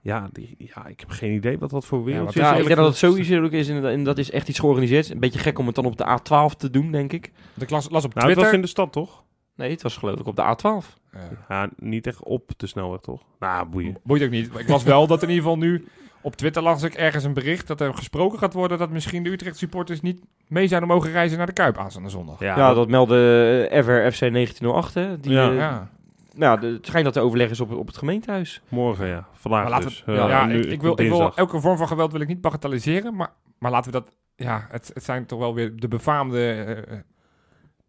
ja, 0.00 0.28
die, 0.32 0.54
ja, 0.58 0.86
ik 0.86 1.00
heb 1.00 1.10
geen 1.10 1.32
idee 1.32 1.58
wat 1.58 1.70
dat 1.70 1.84
voor 1.86 2.04
wereld 2.04 2.24
want 2.24 2.36
is. 2.36 2.42
ja, 2.42 2.56
ik 2.56 2.64
denk 2.64 2.76
dat 2.76 2.86
het 2.86 2.96
sowieso 2.96 3.42
ook 3.42 3.52
is 3.52 3.68
en, 3.68 3.86
en 3.88 4.04
dat 4.04 4.18
is 4.18 4.30
echt 4.30 4.48
iets 4.48 4.58
georganiseerd. 4.58 5.10
Een 5.10 5.20
beetje 5.20 5.38
gek 5.38 5.58
om 5.58 5.66
het 5.66 5.74
dan 5.74 5.84
op 5.84 5.96
de 5.96 6.18
A12 6.18 6.56
te 6.56 6.70
doen, 6.70 6.92
denk 6.92 7.12
ik. 7.12 7.32
ik 7.58 7.70
las, 7.70 7.90
las 7.90 8.04
op 8.04 8.14
Nou, 8.14 8.26
het 8.28 8.36
was 8.36 8.44
Twitter... 8.48 8.54
in 8.54 8.60
de 8.60 8.66
stad, 8.66 8.92
toch? 8.92 9.22
Nee, 9.56 9.70
het 9.70 9.82
was 9.82 9.96
geloof 9.96 10.20
ik 10.20 10.26
op 10.26 10.36
de 10.36 10.42
A12. 10.42 10.96
Ja. 11.12 11.20
Ja, 11.48 11.68
niet 11.76 12.06
echt 12.06 12.22
op 12.22 12.50
de 12.56 12.66
snelweg, 12.66 13.00
toch? 13.00 13.22
Nou, 13.38 13.66
boeien. 13.68 13.98
Boeit 14.04 14.22
ook 14.22 14.30
niet. 14.30 14.52
Maar 14.52 14.60
ik 14.60 14.68
las 14.68 14.82
wel 14.82 15.06
dat 15.06 15.22
in 15.22 15.28
ieder 15.28 15.42
geval 15.42 15.58
nu... 15.58 15.86
Op 16.20 16.36
Twitter 16.36 16.62
las 16.62 16.82
ik 16.82 16.94
ergens 16.94 17.24
een 17.24 17.32
bericht 17.34 17.66
dat 17.66 17.80
er 17.80 17.94
gesproken 17.94 18.38
gaat 18.38 18.52
worden... 18.52 18.78
dat 18.78 18.90
misschien 18.90 19.22
de 19.22 19.30
Utrecht 19.30 19.56
supporters 19.56 20.00
niet 20.00 20.20
mee 20.48 20.66
zouden 20.68 20.88
mogen 20.88 21.10
reizen 21.10 21.38
naar 21.38 21.46
de 21.46 21.52
Kuip 21.52 21.78
aanstaande 21.78 22.08
zondag. 22.08 22.38
Ja, 22.40 22.56
Ja, 22.56 22.74
dat- 22.74 22.88
meldde 22.88 23.66
Ever 23.70 24.12
FC 24.12 24.18
1908. 24.20 24.94
Hè, 24.94 25.20
die, 25.20 25.32
Ja. 25.32 25.50
eh, 25.50 25.56
Ja. 25.56 25.90
Nou, 26.38 26.66
het 26.74 26.86
schijnt 26.86 27.04
dat 27.04 27.14
de 27.14 27.20
overleg 27.20 27.50
is 27.50 27.60
op, 27.60 27.72
op 27.72 27.86
het 27.86 27.96
gemeentehuis. 27.96 28.62
morgen, 28.68 29.06
ja. 29.06 29.26
Vandaag 29.32 29.68
laten 29.68 29.88
dus. 29.88 30.02
we, 30.04 30.12
Eh, 30.12 30.28
ja, 30.28 30.46
nu- 30.46 30.58
ik, 30.60 30.70
ik, 30.70 30.82
wil, 30.82 31.00
ik 31.00 31.08
wil 31.08 31.34
elke 31.34 31.60
vorm 31.60 31.76
van 31.76 31.88
geweld 31.88 32.12
wil 32.12 32.20
ik 32.20 32.28
niet 32.28 32.40
bagatelliseren, 32.40 33.14
maar, 33.16 33.32
maar 33.58 33.70
laten 33.70 33.92
we 33.92 33.98
dat... 33.98 34.16
Ja, 34.36 34.66
het, 34.70 34.90
het 34.94 35.04
zijn 35.04 35.26
toch 35.26 35.38
wel 35.38 35.54
weer 35.54 35.76
de 35.76 35.88
befaamde 35.88 36.84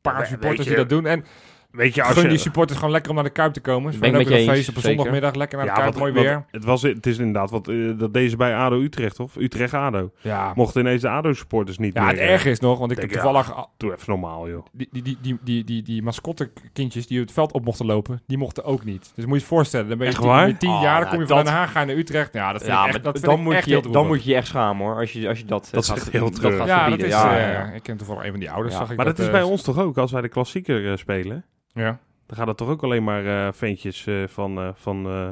paar 0.02 0.20
Ja, 0.20 0.26
supporters 0.26 0.68
die 0.68 0.76
dat 0.76 0.90
doen. 0.90 1.06
En 1.06 1.26
Weet 1.71 1.95
je, 1.95 2.03
als 2.03 2.13
gun 2.13 2.23
je... 2.23 2.29
die 2.29 2.38
supporters 2.38 2.77
gewoon 2.77 2.93
lekker 2.93 3.10
om 3.12 3.15
naar 3.17 3.25
de 3.25 3.32
Kuip 3.32 3.53
te 3.53 3.60
komen. 3.60 3.93
Ze 3.93 3.99
Ben 3.99 4.12
met 4.12 4.27
je 4.27 4.39
een 4.39 4.47
feest 4.47 4.69
op 4.69 4.75
een 4.75 4.82
zondagmiddag. 4.82 5.34
Lekker 5.36 5.58
naar 5.58 5.65
de 5.67 5.71
Ja, 5.73 5.77
Kuip, 5.79 5.93
wat- 5.93 6.01
mooi 6.01 6.13
wat- 6.13 6.23
weer. 6.23 6.45
het, 6.51 6.63
was, 6.65 6.82
het 6.82 7.05
is 7.05 7.17
inderdaad 7.17 7.49
wat 7.49 7.67
eh, 7.67 7.75
dat 7.97 8.13
deze 8.13 8.36
bij 8.38 8.55
ADO 8.55 8.79
Utrecht, 8.82 9.19
of 9.19 9.36
Utrecht-ADO. 9.36 10.12
Ja, 10.21 10.51
Mochten 10.55 10.82
ineens 10.82 11.01
de 11.01 11.10
ADO-supporters 11.10 11.77
niet 11.77 11.93
ja 11.93 12.01
meer... 12.01 12.10
het 12.12 12.19
eh, 12.19 12.32
erg 12.32 12.45
is 12.45 12.60
nog, 12.60 12.79
want 12.79 12.91
ik 12.91 12.99
heb 12.99 13.10
toevallig... 13.10 13.55
al- 13.55 13.69
Doe 13.77 13.91
even 13.93 14.03
normaal, 14.08 14.49
joh. 14.49 14.65
Die, 14.71 14.88
die, 14.91 15.01
die, 15.03 15.17
die, 15.21 15.38
die, 15.43 15.63
die, 15.63 15.82
die 15.84 16.01
mascottekindjes 16.03 17.08
die 17.08 17.19
het 17.19 17.32
veld 17.32 17.51
op 17.53 17.65
mochten 17.65 17.86
lopen, 17.86 18.21
die 18.27 18.38
mochten 18.38 18.63
ook 18.63 18.84
niet. 18.86 19.12
Dus 19.15 19.25
moet 19.25 19.36
je 19.36 19.41
je 19.41 19.47
voorstellen, 19.47 19.88
dan 19.89 19.97
ben 19.97 20.08
je 20.08 20.13
Echt 20.13 20.21
tien, 20.21 20.58
tien 20.58 20.69
Oh, 20.69 20.82
jaar, 20.82 20.91
dan 20.91 20.99
nou, 21.01 21.12
kom 21.12 21.19
je 21.19 21.27
van 21.27 21.36
dat- 21.36 21.45
Den 21.45 21.53
Haag, 21.53 21.71
ga 21.71 21.79
je 21.79 21.86
naar 21.86 21.95
Utrecht. 21.95 22.34
Ja, 22.34 22.51
dat 22.51 22.62
vind 22.62 22.73
Ja, 22.73 22.88
ik 22.88 22.93
echt, 22.93 23.03
dat 23.03 23.21
dan, 23.21 23.41
moet 23.43 23.65
je, 23.65 23.82
dan 23.91 24.08
moet 24.08 24.23
je 24.23 24.29
je 24.29 24.36
echt 24.36 24.47
schamen 24.47 24.86
hoor. 24.86 24.95
Als 24.95 25.13
je, 25.13 25.27
als 25.27 25.39
je 25.39 25.45
dat, 25.45 25.65
eh, 25.65 25.71
Dat 25.71 25.84
is 25.84 25.89
gaat, 25.89 25.97
echt 25.97 26.10
heel 26.12 26.32
gaat 26.32 26.67
Ja, 26.67 26.89
dat 26.89 26.99
is, 26.99 27.10
ja, 27.12 27.36
eh, 27.38 27.41
ja, 27.41 27.51
ja. 27.51 27.71
ik 27.71 27.84
ken 27.84 27.97
toevallig 27.97 28.23
een 28.23 28.29
van 28.32 28.39
die 28.39 28.51
ouders, 28.51 28.74
Ja. 28.74 28.80
zag 28.80 28.89
ik 28.91 28.95
Maar 28.97 29.05
dat, 29.05 29.20
is 29.20 29.26
eh, 29.26 29.32
bij 29.32 29.43
ons 29.43 29.61
toch 29.61 29.80
ook, 29.80 29.97
als 29.97 30.11
wij 30.11 30.22
de 30.22 30.28
klassieker 30.30 30.91
eh, 30.91 30.97
spelen. 30.97 31.45
Ja. 31.74 31.99
Dan 32.26 32.38
gaan 32.38 32.47
er 32.47 32.55
toch 32.55 32.70
ook 32.70 32.84
alleen 32.84 33.03
maar 33.03 33.26
eh 33.47 33.53
ventjes 33.53 34.07
eh, 34.07 34.24
van... 34.28 34.57
eh, 34.57 34.70
van 34.74 35.05
eh, 35.05 35.30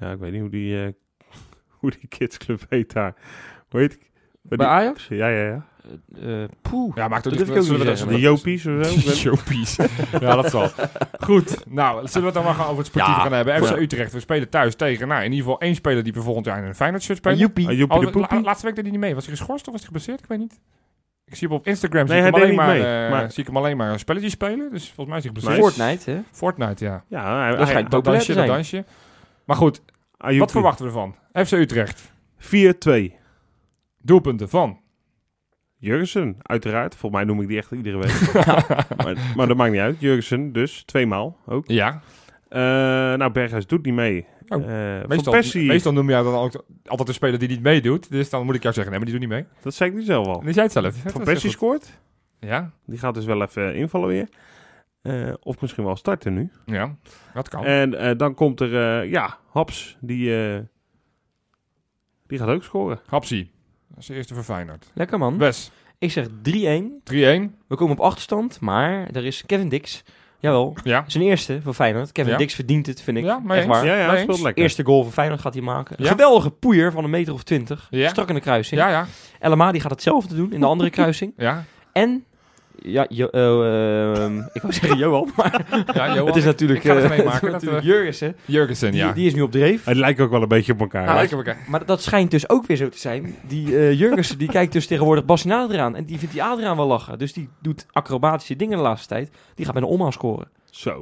ja, 0.00 0.10
ik 0.12 0.18
weet 0.18 0.32
niet 0.32 0.40
hoe 0.40 0.50
die, 0.50 0.84
eh, 0.84 0.92
hoe 1.78 1.90
die 1.90 2.06
kidsclub 2.08 2.60
heet 2.68 2.92
daar. 2.92 3.14
Hoe 3.70 3.80
heet 3.80 3.92
ik? 3.92 4.10
Bij 4.42 4.66
Ajax? 4.66 5.06
Ja, 5.08 5.28
ja, 5.28 5.44
ja. 5.46 5.66
Eh, 6.22 6.44
poeh. 6.62 6.96
Ja, 6.96 7.08
maakt 7.08 7.26
ook 7.28 7.36
Dat 7.38 7.54
niet- 7.54 7.64
zullen 7.64 7.96
we. 7.96 8.06
De 8.06 8.20
Jopies 8.20 8.66
of 8.66 8.86
zo. 8.86 9.10
Showpies. 9.22 9.76
ja, 10.20 10.34
dat 10.36 10.50
zal. 10.50 10.68
Goed. 11.20 11.66
Nou, 11.68 11.96
zullen 12.08 12.20
we 12.20 12.24
het 12.24 12.34
dan 12.34 12.44
maar 12.44 12.54
gaan 12.54 12.64
over 12.66 12.78
het 12.78 12.86
sportieve 12.86 13.16
Ja. 13.18 13.22
gaan 13.24 13.32
hebben. 13.32 13.62
FC 13.64 13.68
Ja. 13.68 13.76
Utrecht, 13.76 14.12
we 14.12 14.20
spelen 14.20 14.48
thuis 14.48 14.74
tegen, 14.74 15.08
nou, 15.08 15.24
in 15.24 15.30
ieder 15.32 15.44
geval 15.44 15.60
één 15.60 15.74
speler 15.74 16.02
die 16.02 16.12
we 16.12 16.20
volgend 16.22 16.46
jaar 16.46 16.58
in 16.58 16.64
een 16.64 16.74
Feyenoord 16.74 17.02
shirt 17.02 17.18
spelen. 17.18 17.38
Joepie. 17.38 17.68
Ah, 17.68 17.76
Joepie 17.76 17.96
Oh, 17.98 18.04
de 18.04 18.10
Poepie. 18.10 18.36
la- 18.38 18.42
laatste 18.44 18.66
week 18.66 18.74
deed 18.74 18.84
hij 18.84 18.92
niet 18.92 19.02
mee. 19.02 19.14
Was 19.14 19.26
hij 19.26 19.36
geschorst 19.36 19.66
of 19.66 19.72
was 19.72 19.80
hij 19.82 19.86
geblesseerd? 19.86 20.20
Ik 20.20 20.26
weet 20.26 20.38
niet. 20.38 20.60
Ik 21.32 21.38
zie 21.38 21.48
hem 21.48 21.56
op 21.56 21.66
Instagram, 21.66 22.06
zie, 22.06 22.16
ik 22.16 22.22
hem 22.24 22.34
alleen 22.34 22.54
maar, 22.54 22.66
mee, 22.66 23.04
eh, 23.04 23.10
maar- 23.10 23.30
zie 23.30 23.40
ik 23.40 23.46
hem 23.46 23.56
alleen 23.56 23.76
maar 23.76 23.92
een 23.92 23.98
spelletje 23.98 24.28
spelen. 24.28 24.70
Dus 24.70 24.92
volgens 24.94 25.06
mij 25.06 25.32
is 25.32 25.42
hij. 25.44 25.54
Nice. 25.54 25.62
Fortnite, 25.62 26.10
hè? 26.10 26.20
Fortnite, 26.30 26.84
ja. 26.84 27.04
Ja, 27.08 27.40
hij, 27.40 27.56
Dat 27.56 27.72
hij, 27.72 27.82
Dat 27.82 28.04
dansje, 28.04 28.34
dat 28.34 28.46
dansje. 28.46 28.84
Maar 29.44 29.56
goed, 29.56 29.82
wat 30.38 30.50
verwachten 30.50 30.84
we 30.84 30.90
ervan? 30.90 31.14
FC 31.46 31.52
Utrecht. 31.52 32.12
4-2. 32.38 33.14
Doelpunten 33.98 34.48
van. 34.48 34.80
Jurgensen, 35.76 36.36
uiteraard. 36.42 36.94
Volgens 36.94 37.22
mij 37.22 37.32
noem 37.32 37.42
ik 37.42 37.48
die 37.48 37.58
echt 37.58 37.70
iedere 37.70 37.98
week. 37.98 38.32
maar, 39.04 39.16
maar 39.36 39.46
dat 39.46 39.56
maakt 39.56 39.72
niet 39.72 39.80
uit. 39.80 39.96
Jurgensen 40.00 40.52
dus, 40.52 40.82
tweemaal 40.84 41.36
ook. 41.46 41.64
Ja. 41.68 42.00
Eh, 42.48 42.60
nou, 43.18 43.30
Berghuis 43.30 43.66
doet 43.66 43.84
niet 43.84 43.94
mee. 43.94 44.26
Oh, 44.56 45.00
Eh, 45.00 45.06
Meestal, 45.08 45.32
Persie, 45.32 45.66
meestal 45.66 45.92
noem 45.92 46.08
je 46.10 46.14
dan 46.14 46.34
ook 46.34 46.64
altijd 46.86 47.08
een 47.08 47.14
speler 47.14 47.38
die 47.38 47.48
niet 47.48 47.62
meedoet. 47.62 48.10
Dus 48.10 48.30
dan 48.30 48.44
moet 48.46 48.54
ik 48.54 48.62
jou 48.62 48.74
zeggen, 48.74 48.92
nee, 48.92 49.02
maar 49.02 49.10
die 49.10 49.20
doet 49.20 49.28
niet 49.30 49.38
mee. 49.38 49.62
dat 49.62 49.74
zei 49.74 49.90
ik 49.90 49.96
nu 49.96 50.02
zelf 50.02 50.26
al. 50.26 50.38
En 50.38 50.44
die 50.44 50.52
zei 50.52 50.64
het 50.64 50.72
zelf. 50.72 50.96
Van 51.12 51.24
Persie 51.24 51.50
scoort. 51.50 52.00
Ja, 52.40 52.70
Die 52.86 52.98
gaat 52.98 53.14
dus 53.14 53.24
wel 53.24 53.42
even 53.42 53.74
invallen 53.74 54.08
weer. 54.08 54.28
Eh, 55.02 55.32
of 55.42 55.60
misschien 55.60 55.84
wel 55.84 55.96
starten 55.96 56.34
nu. 56.34 56.50
ja, 56.66 56.96
dat 57.34 57.48
kan. 57.48 57.64
En 57.64 57.94
eh, 57.94 58.16
dan 58.16 58.34
komt 58.34 58.60
er, 58.60 59.00
eh, 59.02 59.10
ja, 59.10 59.38
Haps. 59.50 59.96
Die, 60.00 60.46
eh, 60.54 60.58
die 62.26 62.38
gaat 62.38 62.48
ook 62.48 62.62
scoren. 62.64 63.00
Hapsie. 63.06 63.50
Dat 63.88 63.98
is 63.98 64.06
de 64.06 64.14
eerste 64.14 64.34
voor 64.34 64.42
Feyenoord. 64.42 64.90
Lekker 64.94 65.18
man. 65.18 65.38
Wes, 65.38 65.70
3-1. 65.70 65.72
Ik 65.98 66.10
zeg 66.10 66.26
3-1. 67.04 67.56
We 67.66 67.76
komen 67.76 67.96
op 67.98 68.00
achterstand, 68.04 68.60
maar 68.60 69.08
er 69.10 69.24
is 69.24 69.46
Kevin 69.46 69.68
Dix. 69.68 70.02
Jawel, 70.42 70.74
Ja. 70.84 71.04
zijn 71.06 71.24
eerste 71.24 71.60
voor 71.62 71.74
Feyenoord. 71.74 72.12
Kevin 72.12 72.32
Ja. 72.32 72.38
Dix 72.38 72.54
verdient 72.54 72.86
het, 72.86 73.02
vind 73.02 73.16
ik. 73.16 73.24
Ja, 73.24 73.40
mee 73.44 73.58
Echt 73.58 73.66
waar. 73.66 73.86
ja, 73.86 74.16
speelt 74.16 74.40
lekker. 74.40 74.62
Eerste 74.62 74.84
goal 74.84 75.02
voor 75.02 75.12
Feyenoord 75.12 75.40
gaat 75.40 75.54
hij 75.54 75.62
maken. 75.62 75.96
Ja. 75.98 76.08
Geweldige 76.08 76.50
poeier 76.50 76.92
van 76.92 77.04
een 77.04 77.10
meter 77.10 77.32
of 77.34 77.42
twintig. 77.42 77.86
Ja. 77.90 78.08
Strak 78.08 78.28
in 78.28 78.34
de 78.34 78.40
kruising. 78.40 78.80
Ja, 78.80 78.88
ja. 78.88 79.06
LMA 79.50 79.72
die 79.72 79.80
gaat 79.80 79.90
hetzelfde 79.90 80.34
doen 80.34 80.52
in 80.52 80.60
de 80.60 80.66
andere 80.66 80.90
kruising. 81.00 81.32
Ja, 81.36 81.64
En, 81.92 82.24
ja, 82.84 83.06
Jo- 83.08 83.26
eh, 83.26 84.24
ehm, 84.24 84.38
ik 84.52 84.62
wou 84.62 84.72
zeggen 84.74 84.98
Johan, 84.98 85.30
maar 85.36 85.64
ja 85.94 86.08
Johan, 86.14 86.26
het 86.26 86.36
is 86.36 86.44
natuurlijk, 86.44 86.84
eh, 86.84 86.94
het 87.02 87.34
is 87.34 87.40
natuurlijk 87.40 87.84
Jurgensen. 87.84 88.36
Jurgensen, 88.44 88.90
Die, 88.90 89.00
ja. 89.00 89.12
die 89.12 89.26
is 89.26 89.34
nu 89.34 89.40
op 89.40 89.50
dreef. 89.50 89.84
Het 89.84 89.96
lijkt 89.96 90.20
ook 90.20 90.30
wel 90.30 90.42
een 90.42 90.48
beetje 90.48 90.72
op 90.72 90.80
elkaar. 90.80 91.14
Lekker 91.14 91.36
bekijken. 91.36 91.62
Maar 91.68 91.86
dat 91.86 92.02
schijnt 92.02 92.30
dus 92.30 92.48
ook 92.48 92.66
weer 92.66 92.76
zo 92.76 92.88
te 92.88 92.98
zijn. 92.98 93.34
Die 93.46 93.76
eh 93.78 93.98
Jurgensen 93.98 94.38
die 94.38 94.48
kijkt 94.48 94.72
dus 94.72 94.86
tegenwoordig 94.86 95.24
Bastien 95.24 95.52
Adriaan. 95.52 95.96
En 95.96 96.04
die 96.04 96.18
vindt 96.18 96.32
die 96.34 96.42
Adriaan 96.42 96.76
wel 96.76 96.86
lachen. 96.86 97.18
Dus 97.18 97.32
die 97.32 97.48
doet 97.62 97.86
acrobatische 97.90 98.56
dingen 98.56 98.76
de 98.76 98.82
laatste 98.82 99.08
tijd. 99.08 99.30
Die 99.54 99.64
gaat 99.64 99.74
bij 99.74 99.82
een 99.82 99.88
omhaal 99.88 100.12
scoren. 100.12 100.48
3-1. 100.72 100.74
Zo. 100.74 101.00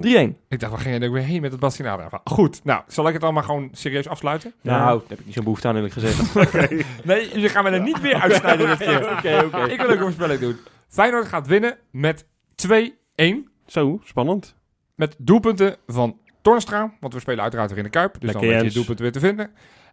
Ik 0.49 0.61
dacht, 0.61 0.73
waar 0.73 0.81
ging 0.81 0.95
je 0.95 1.01
er 1.01 1.07
ook 1.09 1.15
weer 1.15 1.23
heen 1.23 1.41
met 1.41 1.51
het 1.51 1.61
Bastien 1.61 1.87
Adriaan? 1.87 2.21
Goed, 2.25 2.61
nou, 2.65 2.83
zal 2.87 3.07
ik 3.09 3.15
het 3.15 3.23
allemaal 3.23 3.43
gewoon 3.43 3.69
serieus 3.73 4.09
afsluiten? 4.09 4.53
Ja. 4.61 4.71
Nou, 4.79 4.99
daar 4.99 5.09
heb 5.09 5.19
ik 5.19 5.25
niet 5.25 5.35
zo'n 5.35 5.45
behoefte 5.45 5.69
aan 5.69 5.75
eerlijk 5.75 5.93
gezegd. 5.93 6.35
Nee, 7.05 7.29
jullie 7.33 7.49
gaan 7.49 7.65
me 7.65 7.71
er 7.71 7.83
niet 7.83 8.01
weer 8.01 8.15
uitsnijden 8.15 8.67
dit 8.69 8.79
keer. 8.79 9.11
Oké, 9.11 9.43
oké. 9.47 9.65
Ik 9.73 9.81
wil 9.81 9.87
ook 9.91 9.95
een 9.97 10.01
voorspelling 10.01 10.41
doen. 10.41 10.57
Feyenoord 10.91 11.27
gaat 11.27 11.47
winnen 11.47 11.79
met 11.91 12.25
2-1. 12.69 13.25
Zo, 13.67 14.01
spannend. 14.05 14.55
Met 14.95 15.15
doelpunten 15.19 15.77
van 15.87 16.19
Tornstra. 16.43 16.93
Want 17.01 17.15
we 17.15 17.21
spelen 17.21 17.43
uiteraard 17.43 17.69
weer 17.71 17.79
in 17.79 17.85
de 17.85 17.91
Kuip. 17.91 18.13
Dus 18.13 18.23
Lekker, 18.23 18.41
dan 18.41 18.51
weet 18.51 18.59
je 18.59 18.65
het 18.65 18.75
doelpunt 18.75 18.99
weer 18.99 19.13
te 19.13 19.21
vinden. 19.21 19.51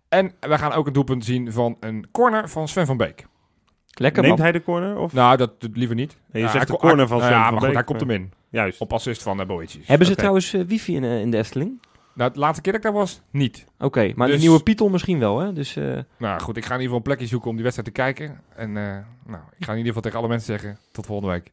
En 0.09 0.31
we 0.39 0.57
gaan 0.57 0.71
ook 0.71 0.87
een 0.87 0.93
doelpunt 0.93 1.25
zien 1.25 1.51
van 1.51 1.77
een 1.79 2.07
corner 2.11 2.49
van 2.49 2.67
Sven 2.67 2.85
van 2.85 2.97
Beek. 2.97 3.25
Lekker 3.99 4.21
Neemt 4.21 4.35
man. 4.35 4.43
hij 4.43 4.51
de 4.51 4.61
corner? 4.63 4.97
Of? 4.97 5.13
Nou, 5.13 5.37
dat 5.37 5.61
dat 5.61 5.69
liever 5.77 5.95
niet. 5.95 6.17
Nee, 6.31 6.41
je 6.41 6.47
Ja, 6.47 6.53
zegt 6.53 6.67
de 6.67 6.77
corner 6.77 7.07
van 7.07 7.19
Sven 7.19 7.29
Ja, 7.29 7.43
van 7.43 7.51
maar 7.51 7.51
goed, 7.51 7.61
Beek, 7.67 7.73
hij 7.75 7.83
komt 7.83 7.99
maar- 8.05 8.09
hem 8.15 8.23
in. 8.23 8.31
Juist. 8.49 8.79
Op 8.81 8.93
assist 8.93 9.23
van 9.23 9.39
uh, 9.39 9.45
Boetjes. 9.45 9.87
Hebben 9.87 10.07
ze 10.07 10.15
trouwens 10.15 10.53
eh, 10.53 10.61
wifi 10.61 10.95
in, 10.95 11.03
eh, 11.03 11.21
in 11.21 11.31
de 11.31 11.37
Efteling? 11.37 11.81
Nou, 12.17 12.33
de 12.33 12.39
laatste 12.39 12.61
keer 12.61 12.71
dat 12.71 12.81
ik 12.85 12.87
daar 12.91 12.99
was, 12.99 13.21
niet. 13.31 13.65
Oké, 13.79 14.13
maar 14.15 14.27
Dus- 14.27 14.35
de 14.35 14.41
nieuwe 14.41 14.63
Python 14.63 14.91
misschien 14.91 15.19
wel, 15.19 15.39
hè? 15.39 15.53
Dus 15.53 15.75
eh, 15.75 15.97
Nou 16.17 16.39
goed, 16.41 16.57
ik 16.57 16.65
ga 16.65 16.73
in 16.73 16.81
ieder 16.81 16.81
geval 16.81 16.95
een 16.95 17.01
plekje 17.01 17.27
zoeken 17.27 17.49
om 17.49 17.55
die 17.55 17.63
wedstrijd 17.63 17.95
te 17.95 18.01
kijken. 18.01 18.41
En 18.55 18.77
eh, 18.77 18.97
nou, 19.25 19.43
ik 19.57 19.65
ga 19.65 19.71
in 19.71 19.77
ieder 19.77 19.85
geval 19.87 20.01
tegen 20.01 20.17
alle 20.17 20.27
mensen 20.27 20.59
zeggen, 20.59 20.77
tot 20.91 21.05
volgende 21.05 21.31
week. 21.33 21.51